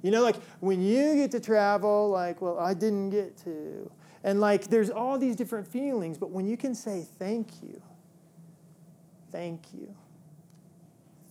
You 0.03 0.11
know, 0.11 0.23
like 0.23 0.37
when 0.61 0.83
you 0.83 1.15
get 1.15 1.31
to 1.33 1.41
travel, 1.41 2.11
like, 2.11 2.43
well, 2.43 2.59
I 2.59 2.75
didn't 2.75 3.11
get 3.11 3.37
to. 3.45 3.91
And 4.25 4.41
like, 4.41 4.67
there's 4.67 4.91
all 4.91 5.19
these 5.19 5.37
different 5.37 5.67
feelings, 5.67 6.19
but 6.19 6.31
when 6.31 6.47
you 6.47 6.57
can 6.57 6.75
say 6.75 7.07
thank 7.19 7.63
you, 7.63 7.81
thank 9.31 9.73
you, 9.73 9.95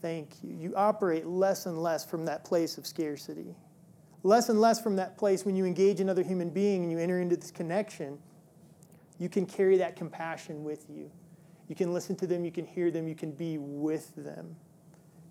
thank 0.01 0.30
you, 0.41 0.53
you 0.53 0.74
operate 0.76 1.26
less 1.26 1.65
and 1.65 1.82
less 1.82 2.05
from 2.05 2.26
that 2.26 2.45
place 2.45 2.78
of 2.78 2.88
scarcity. 2.88 3.55
Less 4.24 4.49
and 4.49 4.59
less 4.59 4.82
from 4.82 4.95
that 4.95 5.18
place 5.18 5.45
when 5.45 5.55
you 5.55 5.65
engage 5.65 5.99
another 5.99 6.24
human 6.24 6.49
being 6.49 6.84
and 6.84 6.91
you 6.91 6.97
enter 6.97 7.20
into 7.20 7.36
this 7.36 7.51
connection, 7.51 8.18
you 9.20 9.30
can 9.30 9.45
carry 9.45 9.78
that 9.78 9.95
compassion 9.95 10.63
with 10.63 10.86
you. 10.89 11.09
You 11.68 11.76
can 11.76 11.93
listen 11.93 12.15
to 12.18 12.28
them, 12.28 12.45
you 12.45 12.51
can 12.51 12.65
hear 12.65 12.91
them, 12.91 13.07
you 13.07 13.15
can 13.15 13.32
be 13.32 13.57
with 13.57 14.13
them 14.15 14.55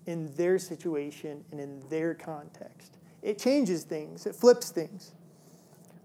in 0.05 0.33
their 0.35 0.59
situation 0.59 1.43
and 1.51 1.59
in 1.59 1.81
their 1.89 2.13
context. 2.13 2.97
It 3.21 3.39
changes 3.39 3.83
things, 3.83 4.25
it 4.25 4.35
flips 4.35 4.69
things. 4.69 5.13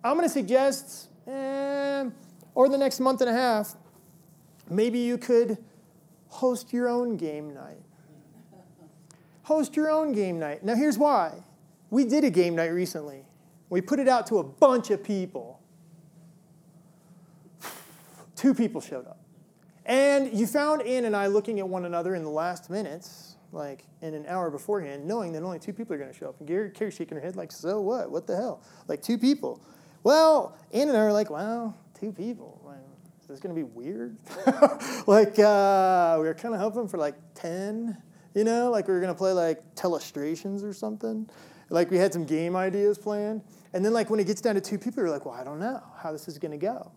I'm 0.02 0.16
going 0.16 0.26
to 0.26 0.32
suggest, 0.32 1.08
eh, 1.26 2.04
or 2.54 2.68
the 2.68 2.78
next 2.78 2.98
month 2.98 3.20
and 3.20 3.30
a 3.30 3.34
half, 3.34 3.76
maybe 4.68 4.98
you 4.98 5.18
could 5.18 5.58
host 6.28 6.72
your 6.72 6.88
own 6.88 7.16
game 7.16 7.54
night. 7.54 7.82
Host 9.44 9.76
your 9.76 9.90
own 9.90 10.12
game 10.12 10.38
night. 10.38 10.64
Now, 10.64 10.74
here's 10.74 10.98
why. 10.98 11.42
We 11.92 12.06
did 12.06 12.24
a 12.24 12.30
game 12.30 12.54
night 12.54 12.68
recently. 12.68 13.26
We 13.68 13.82
put 13.82 13.98
it 13.98 14.08
out 14.08 14.26
to 14.28 14.38
a 14.38 14.42
bunch 14.42 14.90
of 14.90 15.04
people. 15.04 15.60
Two 18.34 18.54
people 18.54 18.80
showed 18.80 19.06
up. 19.06 19.20
And 19.84 20.32
you 20.32 20.46
found 20.46 20.80
Ann 20.82 21.04
and 21.04 21.14
I 21.14 21.26
looking 21.26 21.58
at 21.58 21.68
one 21.68 21.84
another 21.84 22.14
in 22.14 22.24
the 22.24 22.30
last 22.30 22.70
minutes 22.70 23.36
like 23.52 23.84
in 24.00 24.14
an 24.14 24.24
hour 24.26 24.50
beforehand, 24.50 25.06
knowing 25.06 25.32
that 25.34 25.42
only 25.42 25.58
two 25.58 25.74
people 25.74 25.94
are 25.94 25.98
going 25.98 26.10
to 26.10 26.18
show 26.18 26.30
up. 26.30 26.36
And 26.38 26.48
Gary, 26.48 26.72
shaking 26.90 27.14
her 27.18 27.20
head 27.20 27.36
like, 27.36 27.52
so 27.52 27.82
what? 27.82 28.10
What 28.10 28.26
the 28.26 28.36
hell? 28.36 28.62
Like 28.88 29.02
two 29.02 29.18
people. 29.18 29.62
Well, 30.02 30.56
Ann 30.72 30.88
and 30.88 30.96
I 30.96 31.00
are 31.02 31.12
like, 31.12 31.28
wow, 31.28 31.74
two 32.00 32.10
people. 32.10 32.58
Like, 32.64 32.78
is 33.20 33.28
this 33.28 33.38
going 33.38 33.54
to 33.54 33.60
be 33.60 33.68
weird? 33.70 34.16
like 35.06 35.38
uh, 35.38 36.16
we 36.18 36.24
were 36.24 36.36
kind 36.38 36.54
of 36.54 36.60
hoping 36.62 36.88
for 36.88 36.96
like 36.96 37.16
10, 37.34 37.98
you 38.34 38.44
know, 38.44 38.70
like 38.70 38.88
we 38.88 38.94
were 38.94 39.00
going 39.00 39.12
to 39.12 39.18
play 39.18 39.32
like 39.32 39.74
telestrations 39.74 40.64
or 40.64 40.72
something. 40.72 41.28
Like 41.72 41.90
we 41.90 41.96
had 41.96 42.12
some 42.12 42.24
game 42.24 42.54
ideas 42.54 42.98
planned. 42.98 43.42
And 43.72 43.84
then 43.84 43.92
like 43.94 44.10
when 44.10 44.20
it 44.20 44.26
gets 44.26 44.42
down 44.42 44.54
to 44.56 44.60
two 44.60 44.78
people, 44.78 45.02
you're 45.02 45.10
like, 45.10 45.24
well, 45.24 45.34
I 45.34 45.42
don't 45.42 45.58
know 45.58 45.82
how 45.96 46.12
this 46.12 46.28
is 46.28 46.38
going 46.38 46.52
to 46.52 46.58
go. 46.58 46.92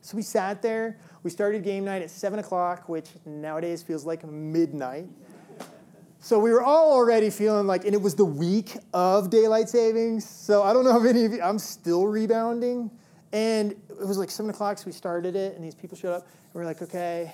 So 0.00 0.16
we 0.16 0.22
sat 0.22 0.62
there. 0.62 0.98
We 1.22 1.30
started 1.30 1.62
game 1.62 1.84
night 1.84 2.00
at 2.00 2.10
7 2.10 2.38
o'clock, 2.38 2.88
which 2.88 3.08
nowadays 3.26 3.82
feels 3.82 4.06
like 4.06 4.24
midnight. 4.24 5.06
So 6.20 6.38
we 6.38 6.50
were 6.50 6.62
all 6.62 6.92
already 6.92 7.28
feeling 7.28 7.66
like, 7.66 7.84
and 7.84 7.92
it 7.92 8.00
was 8.00 8.14
the 8.14 8.24
week 8.24 8.76
of 8.94 9.28
daylight 9.28 9.68
savings. 9.68 10.26
So 10.26 10.62
I 10.62 10.72
don't 10.72 10.84
know 10.84 10.98
if 10.98 11.08
any 11.08 11.24
of 11.24 11.32
you, 11.32 11.42
I'm 11.42 11.58
still 11.58 12.06
rebounding. 12.06 12.90
And 13.32 13.72
it 13.72 14.06
was 14.06 14.16
like 14.16 14.30
seven 14.30 14.50
o'clock, 14.50 14.78
so 14.78 14.86
we 14.86 14.92
started 14.92 15.36
it, 15.36 15.54
and 15.56 15.64
these 15.64 15.74
people 15.74 15.98
showed 15.98 16.14
up. 16.14 16.22
And 16.22 16.54
we 16.54 16.62
are 16.62 16.64
like, 16.64 16.80
okay. 16.80 17.32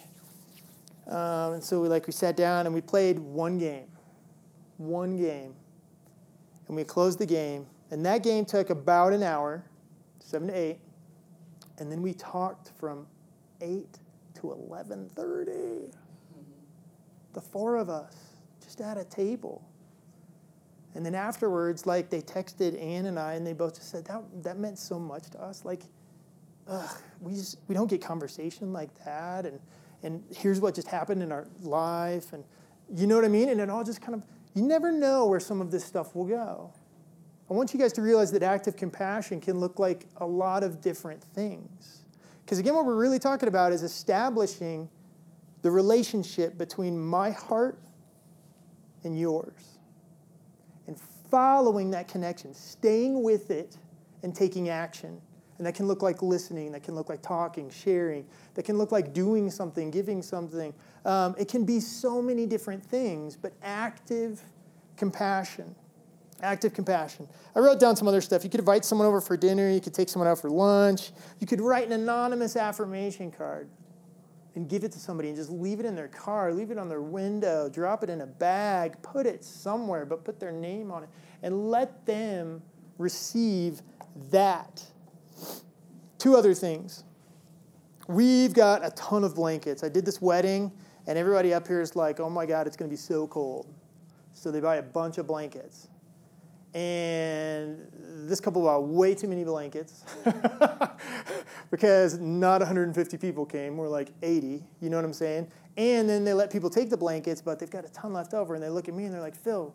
Um, 1.07 1.55
and 1.55 1.64
so 1.64 1.80
we 1.80 1.88
like 1.88 2.07
we 2.07 2.12
sat 2.12 2.36
down 2.36 2.66
and 2.66 2.74
we 2.74 2.80
played 2.80 3.18
one 3.18 3.59
game, 3.59 3.86
one 4.78 5.16
game, 5.16 5.55
and 6.73 6.77
we 6.79 6.85
closed 6.85 7.18
the 7.18 7.27
game. 7.27 7.66
And 7.91 8.03
that 8.07 8.23
game 8.23 8.47
took 8.47 8.70
about 8.70 9.12
an 9.12 9.23
hour, 9.23 9.62
seven 10.20 10.49
to 10.49 10.55
eight, 10.55 10.79
and 11.77 11.93
then 11.93 12.01
we 12.01 12.14
talked 12.14 12.70
from 12.79 13.07
eight 13.61 13.99
to 14.37 14.53
eleven 14.53 15.11
thirty. 15.14 15.91
The 17.35 17.43
four 17.43 17.77
of 17.77 17.91
us 17.91 18.16
just 18.64 18.81
at 18.81 18.97
a 18.97 19.05
table. 19.05 19.62
And 20.95 21.05
then 21.05 21.14
afterwards, 21.14 21.85
like 21.85 22.09
they 22.09 22.23
texted 22.23 22.83
Ann 22.83 23.05
and 23.05 23.18
I, 23.18 23.35
and 23.35 23.47
they 23.47 23.53
both 23.53 23.75
just 23.75 23.91
said 23.91 24.07
that 24.07 24.23
that 24.43 24.59
meant 24.59 24.79
so 24.79 24.99
much 24.99 25.29
to 25.33 25.43
us. 25.43 25.66
Like, 25.66 25.83
ugh, 26.68 26.97
we 27.20 27.35
just 27.35 27.59
we 27.68 27.75
don't 27.75 27.91
get 27.91 28.01
conversation 28.01 28.73
like 28.73 28.89
that, 29.05 29.45
and 29.45 29.61
and 30.03 30.25
here's 30.35 30.59
what 30.59 30.75
just 30.75 30.89
happened 30.89 31.23
in 31.23 31.33
our 31.33 31.47
life, 31.61 32.33
and 32.33 32.43
you 32.97 33.07
know 33.07 33.16
what 33.16 33.27
I 33.27 33.29
mean. 33.29 33.51
And 33.51 33.61
it 33.61 33.68
all 33.68 33.85
just 33.85 34.01
kind 34.01 34.14
of 34.14 34.23
you 34.55 34.62
never 34.62 34.92
know 34.92 35.26
where 35.26 35.40
some 35.40 35.61
of 35.61 35.70
this 35.70 35.84
stuff 35.84 36.14
will 36.14 36.26
go. 36.26 36.72
I 37.50 37.55
want 37.55 37.72
you 37.74 37.80
guys 37.80 37.92
to 37.94 38.03
realize 38.03 38.32
that 38.32 38.42
active 38.42 38.76
compassion 38.76 39.40
can 39.40 39.59
look 39.59 39.78
like 39.78 40.07
a 40.18 40.26
lot 40.26 40.62
of 40.62 40.80
different 40.80 41.22
things. 41.22 42.05
Because 42.44 42.59
again, 42.59 42.74
what 42.74 42.84
we're 42.84 42.96
really 42.96 43.18
talking 43.18 43.48
about 43.48 43.72
is 43.72 43.82
establishing 43.82 44.88
the 45.62 45.70
relationship 45.70 46.59
between 46.59 46.98
my 46.98 47.30
heart 47.30 47.78
and 49.05 49.18
yours. 49.18 49.78
And 50.86 50.98
following 51.30 51.90
that 51.92 52.09
connection, 52.09 52.55
staying 52.55 53.22
with 53.22 53.50
it 53.50 53.76
and 54.22 54.34
taking 54.34 54.68
action. 54.68 55.20
And 55.63 55.67
that 55.69 55.77
can 55.77 55.87
look 55.87 56.03
like 56.03 56.23
listening, 56.23 56.73
that 56.73 56.83
can 56.83 56.97
look 56.97 57.09
like 57.09 57.23
talking, 57.23 57.71
sharing, 57.71 58.27
that 58.55 58.65
can 58.65 58.79
look 58.79 58.91
like 58.91 59.15
doing 59.15 59.49
something, 59.49 59.93
giving 59.93 60.21
something. 60.21 60.75
Um, 61.05 61.37
it 61.39 61.47
can 61.47 61.65
be 61.65 61.79
so 61.79 62.21
many 62.21 62.47
different 62.47 62.85
things, 62.85 63.37
but 63.37 63.53
active 63.63 64.43
compassion. 64.97 65.73
Active 66.43 66.75
compassion. 66.75 67.29
I 67.55 67.61
wrote 67.61 67.79
down 67.79 67.95
some 67.95 68.09
other 68.09 68.21
stuff. 68.21 68.43
You 68.43 68.51
could 68.51 68.59
invite 68.59 68.85
someone 68.85 69.07
over 69.07 69.21
for 69.21 69.37
dinner, 69.37 69.71
you 69.71 69.81
could 69.81 69.95
take 69.95 70.09
someone 70.09 70.29
out 70.29 70.41
for 70.41 70.51
lunch, 70.51 71.13
you 71.39 71.47
could 71.47 71.61
write 71.61 71.87
an 71.87 71.93
anonymous 71.93 72.57
affirmation 72.57 73.31
card 73.31 73.69
and 74.57 74.69
give 74.69 74.83
it 74.83 74.91
to 74.91 74.99
somebody 74.99 75.29
and 75.29 75.37
just 75.37 75.49
leave 75.49 75.79
it 75.79 75.87
in 75.87 75.95
their 75.95 76.09
car, 76.09 76.53
leave 76.53 76.73
it 76.73 76.77
on 76.77 76.89
their 76.89 77.03
window, 77.03 77.69
drop 77.69 78.03
it 78.03 78.11
in 78.11 78.23
a 78.23 78.27
bag, 78.27 79.01
put 79.01 79.27
it 79.27 79.45
somewhere, 79.45 80.05
but 80.05 80.25
put 80.25 80.41
their 80.41 80.51
name 80.51 80.91
on 80.91 81.05
it, 81.05 81.09
and 81.45 81.71
let 81.71 82.05
them 82.05 82.61
receive 82.99 83.81
that. 84.33 84.85
Two 86.23 86.37
other 86.37 86.55
things. 86.55 87.03
we've 88.07 88.55
got 88.55 88.87
a 88.87 88.91
ton 88.91 89.25
of 89.25 89.35
blankets. 89.35 89.83
I 89.83 89.89
did 89.89 90.05
this 90.05 90.23
wedding, 90.23 90.70
and 91.09 91.18
everybody 91.18 91.53
up 91.53 91.66
here 91.66 91.81
is 91.81 91.97
like, 91.97 92.20
oh 92.20 92.31
my 92.31 92.47
God, 92.47 92.68
it's 92.68 92.77
going 92.77 92.89
to 92.89 92.93
be 92.93 92.97
so 92.97 93.27
cold. 93.27 93.66
So 94.33 94.53
they 94.53 94.61
buy 94.61 94.77
a 94.77 94.83
bunch 94.85 95.18
of 95.18 95.27
blankets. 95.27 95.89
And 96.75 97.89
this 98.29 98.39
couple 98.41 98.62
bought 98.62 98.85
way 98.85 99.16
too 99.16 99.27
many 99.27 99.43
blankets 99.43 100.05
because 101.73 102.20
not 102.20 102.61
150 102.61 103.18
people 103.18 103.45
came, 103.45 103.77
We're 103.77 103.89
like 103.89 104.12
80. 104.23 104.62
You 104.81 104.91
know 104.91 104.99
what 104.99 105.05
I'm 105.05 105.12
saying? 105.12 105.51
And 105.77 106.09
then 106.09 106.23
they 106.23 106.35
let 106.35 106.53
people 106.53 106.70
take 106.70 106.89
the 106.89 106.97
blankets, 106.97 107.43
but 107.43 107.59
they've 107.59 107.68
got 107.68 107.85
a 107.85 107.91
ton 107.91 108.12
left 108.12 108.33
over. 108.33 108.55
And 108.55 108.62
they 108.62 108.68
look 108.68 108.87
at 108.87 108.95
me 108.95 109.07
and 109.07 109.12
they're 109.12 109.20
like, 109.20 109.35
Phil, 109.35 109.75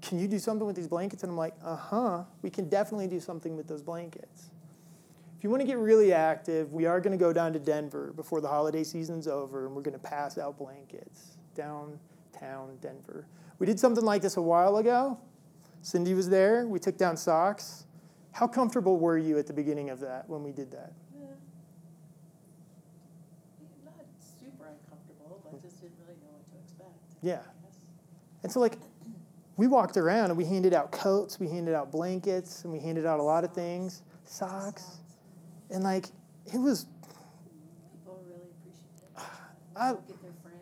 can 0.00 0.18
you 0.18 0.28
do 0.28 0.38
something 0.38 0.66
with 0.66 0.76
these 0.76 0.88
blankets? 0.88 1.24
And 1.24 1.32
I'm 1.32 1.36
like, 1.36 1.56
uh 1.62 1.76
huh, 1.76 2.24
we 2.40 2.48
can 2.48 2.70
definitely 2.70 3.06
do 3.06 3.20
something 3.20 3.54
with 3.54 3.68
those 3.68 3.82
blankets. 3.82 4.48
If 5.38 5.44
you 5.44 5.50
want 5.50 5.60
to 5.60 5.66
get 5.68 5.78
really 5.78 6.12
active, 6.12 6.72
we 6.72 6.84
are 6.86 7.00
going 7.00 7.16
to 7.16 7.24
go 7.24 7.32
down 7.32 7.52
to 7.52 7.60
Denver 7.60 8.12
before 8.16 8.40
the 8.40 8.48
holiday 8.48 8.82
season's 8.82 9.28
over, 9.28 9.66
and 9.66 9.76
we're 9.76 9.82
going 9.82 9.96
to 9.96 10.04
pass 10.04 10.36
out 10.36 10.58
blankets 10.58 11.38
downtown 11.54 12.76
Denver. 12.80 13.24
We 13.60 13.66
did 13.66 13.78
something 13.78 14.04
like 14.04 14.20
this 14.20 14.36
a 14.36 14.42
while 14.42 14.78
ago. 14.78 15.16
Cindy 15.80 16.14
was 16.14 16.28
there. 16.28 16.66
We 16.66 16.80
took 16.80 16.98
down 16.98 17.16
socks. 17.16 17.86
How 18.32 18.48
comfortable 18.48 18.98
were 18.98 19.16
you 19.16 19.38
at 19.38 19.46
the 19.46 19.52
beginning 19.52 19.90
of 19.90 20.00
that 20.00 20.28
when 20.28 20.42
we 20.42 20.50
did 20.50 20.72
that? 20.72 20.92
Yeah. 21.16 21.26
Not 23.84 23.94
super 24.40 24.64
uncomfortable, 24.64 25.40
but 25.44 25.62
just 25.62 25.80
didn't 25.80 25.94
really 26.04 26.18
know 26.20 26.32
what 26.32 26.50
to 26.50 26.58
expect. 26.58 26.98
Yeah. 27.22 27.42
And 28.42 28.50
so, 28.50 28.58
like, 28.58 28.78
we 29.56 29.68
walked 29.68 29.96
around 29.96 30.30
and 30.30 30.36
we 30.36 30.46
handed 30.46 30.74
out 30.74 30.90
coats, 30.90 31.38
we 31.38 31.48
handed 31.48 31.76
out 31.76 31.92
blankets, 31.92 32.64
and 32.64 32.72
we 32.72 32.80
handed 32.80 33.06
out 33.06 33.20
a 33.20 33.22
lot 33.22 33.44
of 33.44 33.52
things, 33.52 34.02
socks. 34.24 34.98
And, 35.70 35.84
like, 35.84 36.06
it 36.52 36.58
was, 36.58 36.86
People 37.92 38.22
really 38.26 38.40
appreciative. 38.58 39.08
I, 39.76 39.92
get 39.92 40.06
their 40.06 40.32
friend 40.42 40.58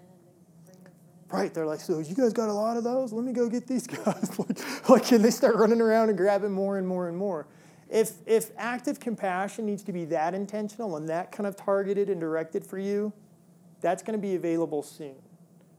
bring 0.64 0.76
their 0.82 0.90
friend. 0.92 0.94
right, 1.30 1.54
they're 1.54 1.66
like, 1.66 1.80
so 1.80 1.98
you 1.98 2.14
guys 2.14 2.32
got 2.32 2.48
a 2.48 2.52
lot 2.52 2.76
of 2.76 2.84
those? 2.84 3.12
Let 3.12 3.24
me 3.24 3.32
go 3.32 3.48
get 3.48 3.66
these 3.66 3.86
guys. 3.86 4.38
like, 4.38 4.88
like, 4.88 5.12
and 5.12 5.24
they 5.24 5.30
start 5.30 5.56
running 5.56 5.80
around 5.80 6.08
and 6.08 6.18
grabbing 6.18 6.52
more 6.52 6.78
and 6.78 6.86
more 6.86 7.08
and 7.08 7.16
more. 7.16 7.46
If, 7.88 8.14
if 8.26 8.50
active 8.56 8.98
compassion 8.98 9.64
needs 9.64 9.84
to 9.84 9.92
be 9.92 10.04
that 10.06 10.34
intentional 10.34 10.96
and 10.96 11.08
that 11.08 11.30
kind 11.30 11.46
of 11.46 11.56
targeted 11.56 12.10
and 12.10 12.20
directed 12.20 12.66
for 12.66 12.78
you, 12.78 13.12
that's 13.80 14.02
going 14.02 14.18
to 14.18 14.22
be 14.22 14.34
available 14.34 14.82
soon, 14.82 15.14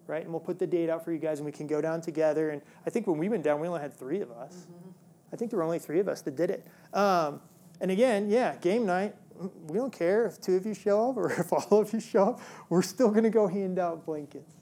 right? 0.06 0.24
And 0.24 0.32
we'll 0.32 0.40
put 0.40 0.60
the 0.60 0.68
date 0.68 0.90
out 0.90 1.04
for 1.04 1.12
you 1.12 1.20
guys 1.20 1.40
and 1.40 1.46
we 1.46 1.52
can 1.52 1.68
go 1.68 1.82
down 1.82 2.00
together. 2.00 2.52
And 2.52 2.62
I 2.86 2.90
think 2.90 3.08
when 3.08 3.18
we 3.18 3.28
went 3.28 3.44
down, 3.44 3.60
we 3.60 3.68
only 3.68 3.82
had 3.82 3.94
three 3.94 4.22
of 4.22 4.32
us. 4.32 4.68
I 5.34 5.36
think 5.36 5.52
there 5.52 5.58
were 5.58 5.66
only 5.66 5.80
three 5.80 6.00
of 6.00 6.08
us 6.08 6.22
that 6.22 6.38
did 6.38 6.50
it. 6.50 6.66
Um, 6.94 7.42
and 7.82 7.92
again, 7.92 8.30
yeah, 8.30 8.56
game 8.56 8.86
night. 8.86 9.16
We 9.68 9.78
don't 9.78 9.94
care 9.94 10.26
if 10.26 10.42
two 10.42 10.56
of 10.56 10.66
you 10.66 10.74
show 10.74 11.10
up 11.10 11.18
or 11.18 11.32
if 11.40 11.54
all 11.54 11.80
of 11.80 11.94
you 11.94 12.00
show 12.00 12.30
up. 12.30 12.42
We're 12.70 12.82
still 12.82 13.10
going 13.10 13.24
to 13.24 13.30
go 13.30 13.48
hand 13.48 13.80
out 13.80 14.06
blankets. 14.06 14.54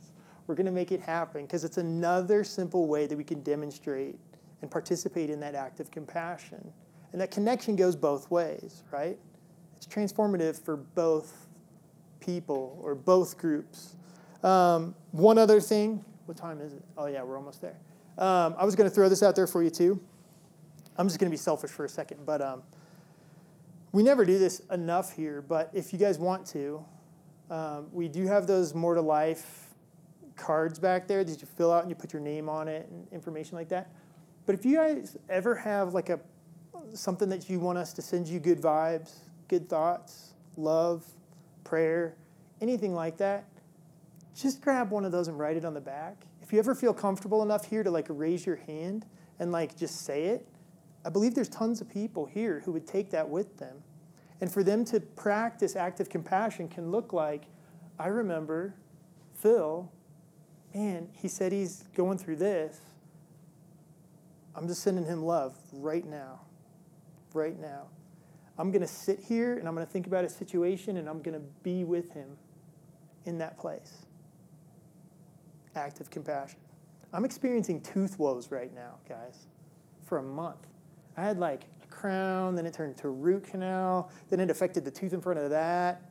We're 0.47 0.55
going 0.55 0.65
to 0.65 0.71
make 0.71 0.91
it 0.91 1.01
happen 1.01 1.43
because 1.43 1.63
it's 1.63 1.77
another 1.77 2.43
simple 2.43 2.87
way 2.87 3.07
that 3.07 3.17
we 3.17 3.23
can 3.23 3.41
demonstrate 3.41 4.19
and 4.61 4.69
participate 4.69 5.29
in 5.29 5.39
that 5.39 5.55
act 5.55 5.79
of 5.79 5.91
compassion. 5.91 6.71
And 7.11 7.21
that 7.21 7.31
connection 7.31 7.75
goes 7.75 7.95
both 7.95 8.29
ways, 8.29 8.83
right? 8.91 9.17
It's 9.77 9.87
transformative 9.87 10.59
for 10.61 10.75
both 10.75 11.47
people 12.19 12.79
or 12.83 12.95
both 12.95 13.37
groups. 13.37 13.95
Um, 14.43 14.93
one 15.11 15.37
other 15.37 15.59
thing, 15.59 16.03
what 16.25 16.37
time 16.37 16.61
is 16.61 16.73
it? 16.73 16.83
Oh, 16.97 17.07
yeah, 17.07 17.23
we're 17.23 17.37
almost 17.37 17.61
there. 17.61 17.77
Um, 18.17 18.55
I 18.57 18.65
was 18.65 18.75
going 18.75 18.89
to 18.89 18.93
throw 18.93 19.09
this 19.09 19.23
out 19.23 19.35
there 19.35 19.47
for 19.47 19.63
you 19.63 19.69
too. 19.69 19.99
I'm 20.97 21.07
just 21.07 21.19
going 21.19 21.29
to 21.29 21.33
be 21.33 21.37
selfish 21.37 21.71
for 21.71 21.85
a 21.85 21.89
second, 21.89 22.25
but 22.25 22.41
um, 22.41 22.63
we 23.95 24.03
never 24.03 24.25
do 24.25 24.37
this 24.37 24.59
enough 24.71 25.13
here. 25.13 25.41
But 25.41 25.69
if 25.71 25.93
you 25.93 25.97
guys 25.97 26.19
want 26.19 26.45
to, 26.47 26.83
um, 27.49 27.87
we 27.93 28.09
do 28.09 28.27
have 28.27 28.45
those 28.45 28.75
more 28.75 28.93
to 28.93 28.99
life 28.99 29.73
cards 30.35 30.79
back 30.79 31.07
there 31.07 31.23
that 31.23 31.39
you 31.39 31.47
fill 31.55 31.71
out 31.71 31.83
and 31.83 31.89
you 31.89 31.95
put 31.95 32.11
your 32.11 32.21
name 32.21 32.49
on 32.49 32.67
it 32.67 32.89
and 32.89 33.07
information 33.13 33.55
like 33.55 33.69
that. 33.69 33.89
But 34.45 34.53
if 34.53 34.65
you 34.65 34.75
guys 34.75 35.15
ever 35.29 35.55
have 35.55 35.93
like 35.93 36.09
a 36.09 36.19
something 36.93 37.29
that 37.29 37.49
you 37.49 37.57
want 37.57 37.77
us 37.77 37.93
to 37.93 38.01
send 38.01 38.27
you 38.27 38.37
good 38.41 38.61
vibes, 38.61 39.13
good 39.47 39.69
thoughts, 39.69 40.33
love, 40.57 41.05
prayer, 41.63 42.17
anything 42.59 42.93
like 42.93 43.15
that, 43.15 43.45
just 44.35 44.59
grab 44.59 44.91
one 44.91 45.05
of 45.05 45.13
those 45.13 45.29
and 45.29 45.39
write 45.39 45.55
it 45.55 45.63
on 45.63 45.73
the 45.73 45.79
back. 45.79 46.25
If 46.41 46.51
you 46.51 46.59
ever 46.59 46.75
feel 46.75 46.93
comfortable 46.93 47.43
enough 47.43 47.69
here 47.69 47.81
to 47.81 47.91
like 47.91 48.07
raise 48.09 48.45
your 48.45 48.57
hand 48.57 49.05
and 49.39 49.53
like 49.53 49.77
just 49.77 50.03
say 50.03 50.25
it, 50.25 50.45
I 51.05 51.09
believe 51.09 51.35
there's 51.35 51.49
tons 51.49 51.81
of 51.81 51.89
people 51.89 52.25
here 52.25 52.63
who 52.65 52.71
would 52.71 52.87
take 52.87 53.11
that 53.11 53.29
with 53.29 53.57
them. 53.57 53.83
And 54.41 54.51
for 54.51 54.63
them 54.63 54.83
to 54.85 54.99
practice 54.99 55.75
active 55.75 56.09
compassion 56.09 56.67
can 56.67 56.89
look 56.89 57.13
like, 57.13 57.43
I 57.99 58.07
remember 58.07 58.73
Phil, 59.35 59.89
man, 60.73 61.07
he 61.13 61.27
said 61.27 61.51
he's 61.51 61.83
going 61.95 62.17
through 62.17 62.37
this. 62.37 62.79
I'm 64.55 64.67
just 64.67 64.81
sending 64.81 65.05
him 65.05 65.23
love 65.23 65.55
right 65.71 66.05
now. 66.05 66.41
Right 67.33 67.59
now. 67.59 67.87
I'm 68.57 68.71
going 68.71 68.81
to 68.81 68.87
sit 68.87 69.19
here 69.19 69.57
and 69.57 69.67
I'm 69.67 69.75
going 69.75 69.85
to 69.85 69.91
think 69.91 70.07
about 70.07 70.25
a 70.25 70.29
situation 70.29 70.97
and 70.97 71.07
I'm 71.07 71.21
going 71.21 71.39
to 71.39 71.45
be 71.61 71.83
with 71.83 72.11
him 72.13 72.37
in 73.25 73.37
that 73.39 73.57
place. 73.59 74.05
Active 75.75 76.09
compassion. 76.09 76.59
I'm 77.13 77.25
experiencing 77.25 77.81
tooth 77.81 78.17
woes 78.17 78.49
right 78.49 78.73
now, 78.73 78.95
guys, 79.07 79.47
for 80.05 80.17
a 80.17 80.23
month. 80.23 80.67
I 81.17 81.23
had 81.23 81.39
like 81.39 81.65
a 81.83 81.87
crown, 81.87 82.55
then 82.55 82.65
it 82.65 82.73
turned 82.73 82.97
to 82.97 83.07
a 83.07 83.11
root 83.11 83.45
canal, 83.45 84.11
then 84.29 84.39
it 84.39 84.49
affected 84.49 84.85
the 84.85 84.91
tooth 84.91 85.13
in 85.13 85.21
front 85.21 85.39
of 85.39 85.49
that. 85.51 86.01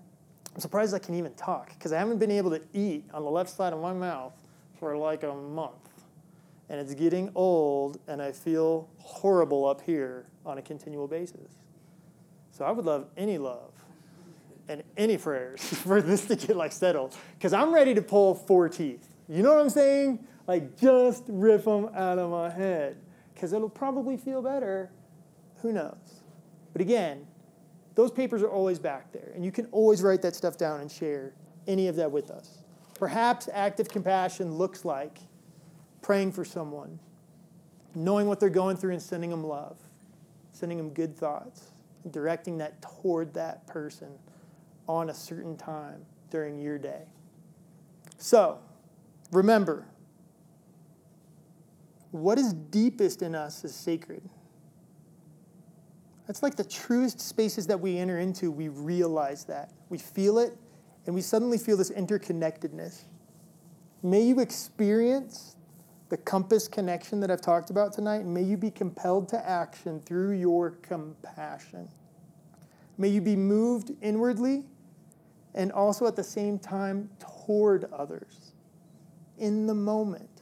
I'm 0.54 0.60
surprised 0.60 0.94
I 0.94 0.98
can 0.98 1.14
even 1.14 1.34
talk 1.34 1.70
because 1.70 1.92
I 1.92 1.98
haven't 1.98 2.18
been 2.18 2.30
able 2.30 2.50
to 2.50 2.62
eat 2.72 3.04
on 3.12 3.24
the 3.24 3.30
left 3.30 3.50
side 3.50 3.72
of 3.72 3.80
my 3.80 3.92
mouth 3.92 4.32
for 4.78 4.96
like 4.96 5.22
a 5.24 5.34
month. 5.34 5.72
And 6.68 6.80
it's 6.80 6.94
getting 6.94 7.30
old, 7.34 7.98
and 8.08 8.22
I 8.22 8.32
feel 8.32 8.88
horrible 8.98 9.66
up 9.66 9.82
here 9.82 10.26
on 10.46 10.58
a 10.58 10.62
continual 10.62 11.06
basis. 11.06 11.58
So 12.52 12.64
I 12.64 12.70
would 12.70 12.84
love 12.84 13.08
any 13.16 13.36
love 13.36 13.72
and 14.68 14.82
any 14.96 15.18
prayers 15.18 15.62
for 15.62 16.00
this 16.00 16.24
to 16.26 16.36
get 16.36 16.56
like 16.56 16.72
settled 16.72 17.16
because 17.36 17.52
I'm 17.52 17.74
ready 17.74 17.94
to 17.94 18.02
pull 18.02 18.34
four 18.34 18.68
teeth. 18.68 19.08
You 19.28 19.42
know 19.42 19.54
what 19.54 19.60
I'm 19.60 19.70
saying? 19.70 20.26
Like 20.46 20.78
just 20.78 21.24
rip 21.28 21.64
them 21.64 21.90
out 21.94 22.18
of 22.18 22.30
my 22.30 22.50
head 22.50 22.96
because 23.34 23.52
it'll 23.52 23.68
probably 23.68 24.16
feel 24.16 24.42
better. 24.42 24.90
Who 25.62 25.72
knows? 25.72 26.22
But 26.72 26.82
again, 26.82 27.26
those 27.94 28.10
papers 28.10 28.42
are 28.42 28.50
always 28.50 28.78
back 28.78 29.12
there, 29.12 29.32
and 29.34 29.44
you 29.44 29.52
can 29.52 29.66
always 29.66 30.02
write 30.02 30.22
that 30.22 30.34
stuff 30.34 30.56
down 30.56 30.80
and 30.80 30.90
share 30.90 31.32
any 31.66 31.88
of 31.88 31.96
that 31.96 32.10
with 32.10 32.30
us. 32.30 32.62
Perhaps 32.98 33.48
active 33.52 33.88
compassion 33.88 34.54
looks 34.54 34.84
like 34.84 35.18
praying 36.02 36.32
for 36.32 36.44
someone, 36.44 36.98
knowing 37.94 38.26
what 38.26 38.40
they're 38.40 38.50
going 38.50 38.76
through 38.76 38.92
and 38.92 39.02
sending 39.02 39.30
them 39.30 39.44
love, 39.44 39.78
sending 40.52 40.78
them 40.78 40.90
good 40.90 41.16
thoughts, 41.16 41.72
directing 42.10 42.58
that 42.58 42.82
toward 42.82 43.32
that 43.34 43.66
person 43.66 44.08
on 44.88 45.10
a 45.10 45.14
certain 45.14 45.56
time 45.56 46.04
during 46.30 46.60
your 46.60 46.78
day. 46.78 47.02
So, 48.18 48.58
remember, 49.32 49.86
what 52.14 52.38
is 52.38 52.52
deepest 52.52 53.22
in 53.22 53.34
us 53.34 53.64
is 53.64 53.74
sacred. 53.74 54.22
That's 56.28 56.44
like 56.44 56.54
the 56.54 56.64
truest 56.64 57.20
spaces 57.20 57.66
that 57.66 57.80
we 57.80 57.98
enter 57.98 58.20
into, 58.20 58.52
we 58.52 58.68
realize 58.68 59.44
that. 59.46 59.72
We 59.88 59.98
feel 59.98 60.38
it, 60.38 60.56
and 61.06 61.14
we 61.14 61.20
suddenly 61.20 61.58
feel 61.58 61.76
this 61.76 61.90
interconnectedness. 61.90 63.02
May 64.04 64.22
you 64.22 64.38
experience 64.38 65.56
the 66.08 66.16
compass 66.16 66.68
connection 66.68 67.18
that 67.18 67.32
I've 67.32 67.40
talked 67.40 67.70
about 67.70 67.92
tonight, 67.92 68.18
and 68.18 68.32
may 68.32 68.44
you 68.44 68.56
be 68.56 68.70
compelled 68.70 69.28
to 69.30 69.48
action 69.48 70.00
through 70.06 70.38
your 70.38 70.70
compassion. 70.70 71.88
May 72.96 73.08
you 73.08 73.22
be 73.22 73.34
moved 73.34 73.90
inwardly 74.02 74.62
and 75.54 75.72
also 75.72 76.06
at 76.06 76.14
the 76.14 76.22
same 76.22 76.60
time 76.60 77.10
toward 77.18 77.86
others 77.92 78.52
in 79.38 79.66
the 79.66 79.74
moment 79.74 80.33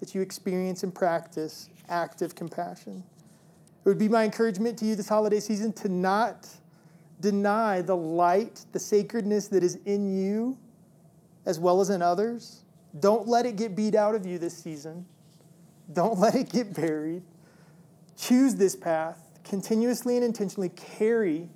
that 0.00 0.14
you 0.14 0.20
experience 0.20 0.82
and 0.82 0.94
practice 0.94 1.68
active 1.88 2.34
compassion. 2.34 3.02
It 3.84 3.88
would 3.88 3.98
be 3.98 4.08
my 4.08 4.24
encouragement 4.24 4.78
to 4.78 4.84
you 4.84 4.94
this 4.94 5.08
holiday 5.08 5.40
season 5.40 5.72
to 5.74 5.88
not 5.88 6.48
deny 7.20 7.82
the 7.82 7.96
light, 7.96 8.64
the 8.72 8.78
sacredness 8.78 9.48
that 9.48 9.62
is 9.62 9.78
in 9.84 10.16
you 10.16 10.58
as 11.46 11.58
well 11.58 11.80
as 11.80 11.90
in 11.90 12.02
others. 12.02 12.64
Don't 13.00 13.28
let 13.28 13.46
it 13.46 13.56
get 13.56 13.74
beat 13.74 13.94
out 13.94 14.14
of 14.14 14.24
you 14.26 14.38
this 14.38 14.56
season. 14.56 15.06
Don't 15.92 16.18
let 16.18 16.34
it 16.34 16.50
get 16.50 16.74
buried. 16.74 17.22
Choose 18.16 18.54
this 18.54 18.76
path. 18.76 19.20
Continuously 19.44 20.16
and 20.16 20.24
intentionally 20.24 20.70
carry 20.70 21.48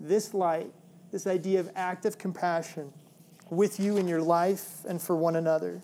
this 0.00 0.34
light, 0.34 0.72
this 1.12 1.26
idea 1.26 1.60
of 1.60 1.70
active 1.76 2.18
compassion 2.18 2.92
with 3.50 3.78
you 3.78 3.96
in 3.96 4.08
your 4.08 4.20
life 4.20 4.84
and 4.88 5.00
for 5.00 5.14
one 5.14 5.36
another. 5.36 5.80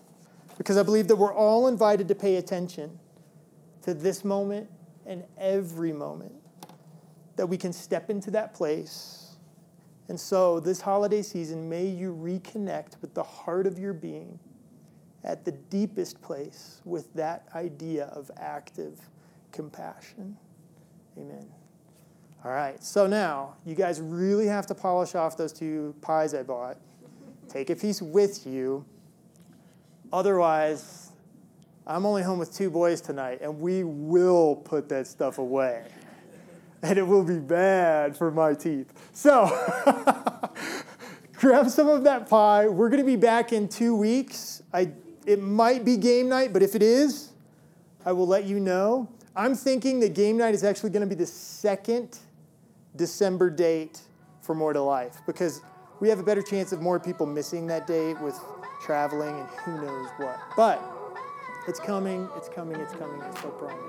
Because 0.57 0.77
I 0.77 0.83
believe 0.83 1.07
that 1.07 1.15
we're 1.15 1.33
all 1.33 1.67
invited 1.67 2.07
to 2.09 2.15
pay 2.15 2.37
attention 2.37 2.99
to 3.81 3.93
this 3.93 4.23
moment 4.23 4.69
and 5.05 5.23
every 5.37 5.91
moment 5.91 6.33
that 7.35 7.47
we 7.47 7.57
can 7.57 7.73
step 7.73 8.09
into 8.09 8.31
that 8.31 8.53
place 8.53 9.35
And 10.09 10.19
so, 10.19 10.59
this 10.59 10.81
holiday 10.81 11.21
season, 11.21 11.69
may 11.69 11.85
you 11.85 12.13
reconnect 12.13 13.01
with 13.01 13.13
the 13.13 13.23
heart 13.23 13.65
of 13.65 13.79
your 13.79 13.93
being 13.93 14.39
at 15.23 15.45
the 15.45 15.53
deepest 15.53 16.21
place 16.21 16.81
with 16.83 17.13
that 17.13 17.47
idea 17.55 18.05
of 18.07 18.29
active 18.37 18.99
compassion. 19.51 20.37
Amen. 21.17 21.47
All 22.43 22.51
right, 22.51 22.83
so 22.83 23.07
now 23.07 23.55
you 23.65 23.73
guys 23.75 24.01
really 24.01 24.47
have 24.47 24.67
to 24.67 24.75
polish 24.75 25.15
off 25.15 25.37
those 25.37 25.53
two 25.53 25.95
pies 26.01 26.33
I 26.33 26.43
bought. 26.43 26.77
Take 27.47 27.69
a 27.69 27.75
piece 27.75 28.01
with 28.01 28.45
you. 28.45 28.83
Otherwise, 30.13 31.09
I'm 31.87 32.05
only 32.05 32.21
home 32.21 32.37
with 32.37 32.53
two 32.53 32.69
boys 32.69 33.01
tonight, 33.01 33.39
and 33.41 33.59
we 33.59 33.83
will 33.83 34.55
put 34.55 34.87
that 34.89 35.07
stuff 35.07 35.39
away. 35.39 35.85
And 36.83 36.99
it 36.99 37.01
will 37.01 37.23
be 37.23 37.39
bad 37.39 38.15
for 38.15 38.29
my 38.29 38.53
teeth. 38.53 38.93
So, 39.11 39.47
grab 41.33 41.67
some 41.67 41.89
of 41.89 42.03
that 42.03 42.29
pie. 42.29 42.67
We're 42.67 42.89
going 42.89 43.01
to 43.01 43.07
be 43.07 43.15
back 43.15 43.53
in 43.53 43.67
two 43.67 43.95
weeks. 43.95 44.61
I, 44.71 44.91
it 45.25 45.41
might 45.41 45.83
be 45.83 45.97
game 45.97 46.29
night, 46.29 46.53
but 46.53 46.61
if 46.61 46.75
it 46.75 46.83
is, 46.83 47.31
I 48.05 48.11
will 48.11 48.27
let 48.27 48.43
you 48.43 48.59
know. 48.59 49.09
I'm 49.35 49.55
thinking 49.55 49.99
that 50.01 50.13
game 50.13 50.37
night 50.37 50.53
is 50.53 50.63
actually 50.63 50.91
going 50.91 51.01
to 51.01 51.07
be 51.07 51.15
the 51.15 51.25
second 51.25 52.19
December 52.95 53.49
date 53.49 53.99
for 54.43 54.53
More 54.53 54.73
to 54.73 54.81
Life 54.81 55.21
because 55.25 55.61
we 55.99 56.07
have 56.09 56.19
a 56.19 56.23
better 56.23 56.43
chance 56.43 56.71
of 56.71 56.81
more 56.81 56.99
people 56.99 57.25
missing 57.25 57.65
that 57.67 57.87
date 57.87 58.21
with 58.21 58.39
traveling 58.83 59.39
and 59.39 59.49
who 59.65 59.81
knows 59.81 60.09
what. 60.17 60.39
But 60.55 60.83
it's 61.67 61.79
coming, 61.79 62.27
it's 62.35 62.49
coming, 62.49 62.79
it's 62.79 62.93
coming, 62.93 63.21
I 63.21 63.31
still 63.37 63.51
promise. 63.51 63.79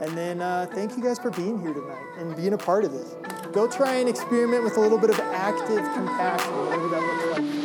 And 0.00 0.16
then 0.16 0.40
uh, 0.40 0.66
thank 0.72 0.96
you 0.96 1.02
guys 1.02 1.18
for 1.18 1.30
being 1.30 1.60
here 1.60 1.74
tonight 1.74 2.04
and 2.18 2.36
being 2.36 2.52
a 2.52 2.58
part 2.58 2.84
of 2.84 2.92
this. 2.92 3.16
Go 3.52 3.66
try 3.68 3.94
and 3.94 4.08
experiment 4.08 4.62
with 4.62 4.76
a 4.76 4.80
little 4.80 4.98
bit 4.98 5.10
of 5.10 5.18
active 5.18 5.82
compassion, 5.94 6.52
whatever 6.56 6.88
that 6.88 7.02
looks 7.02 7.38
like. 7.38 7.57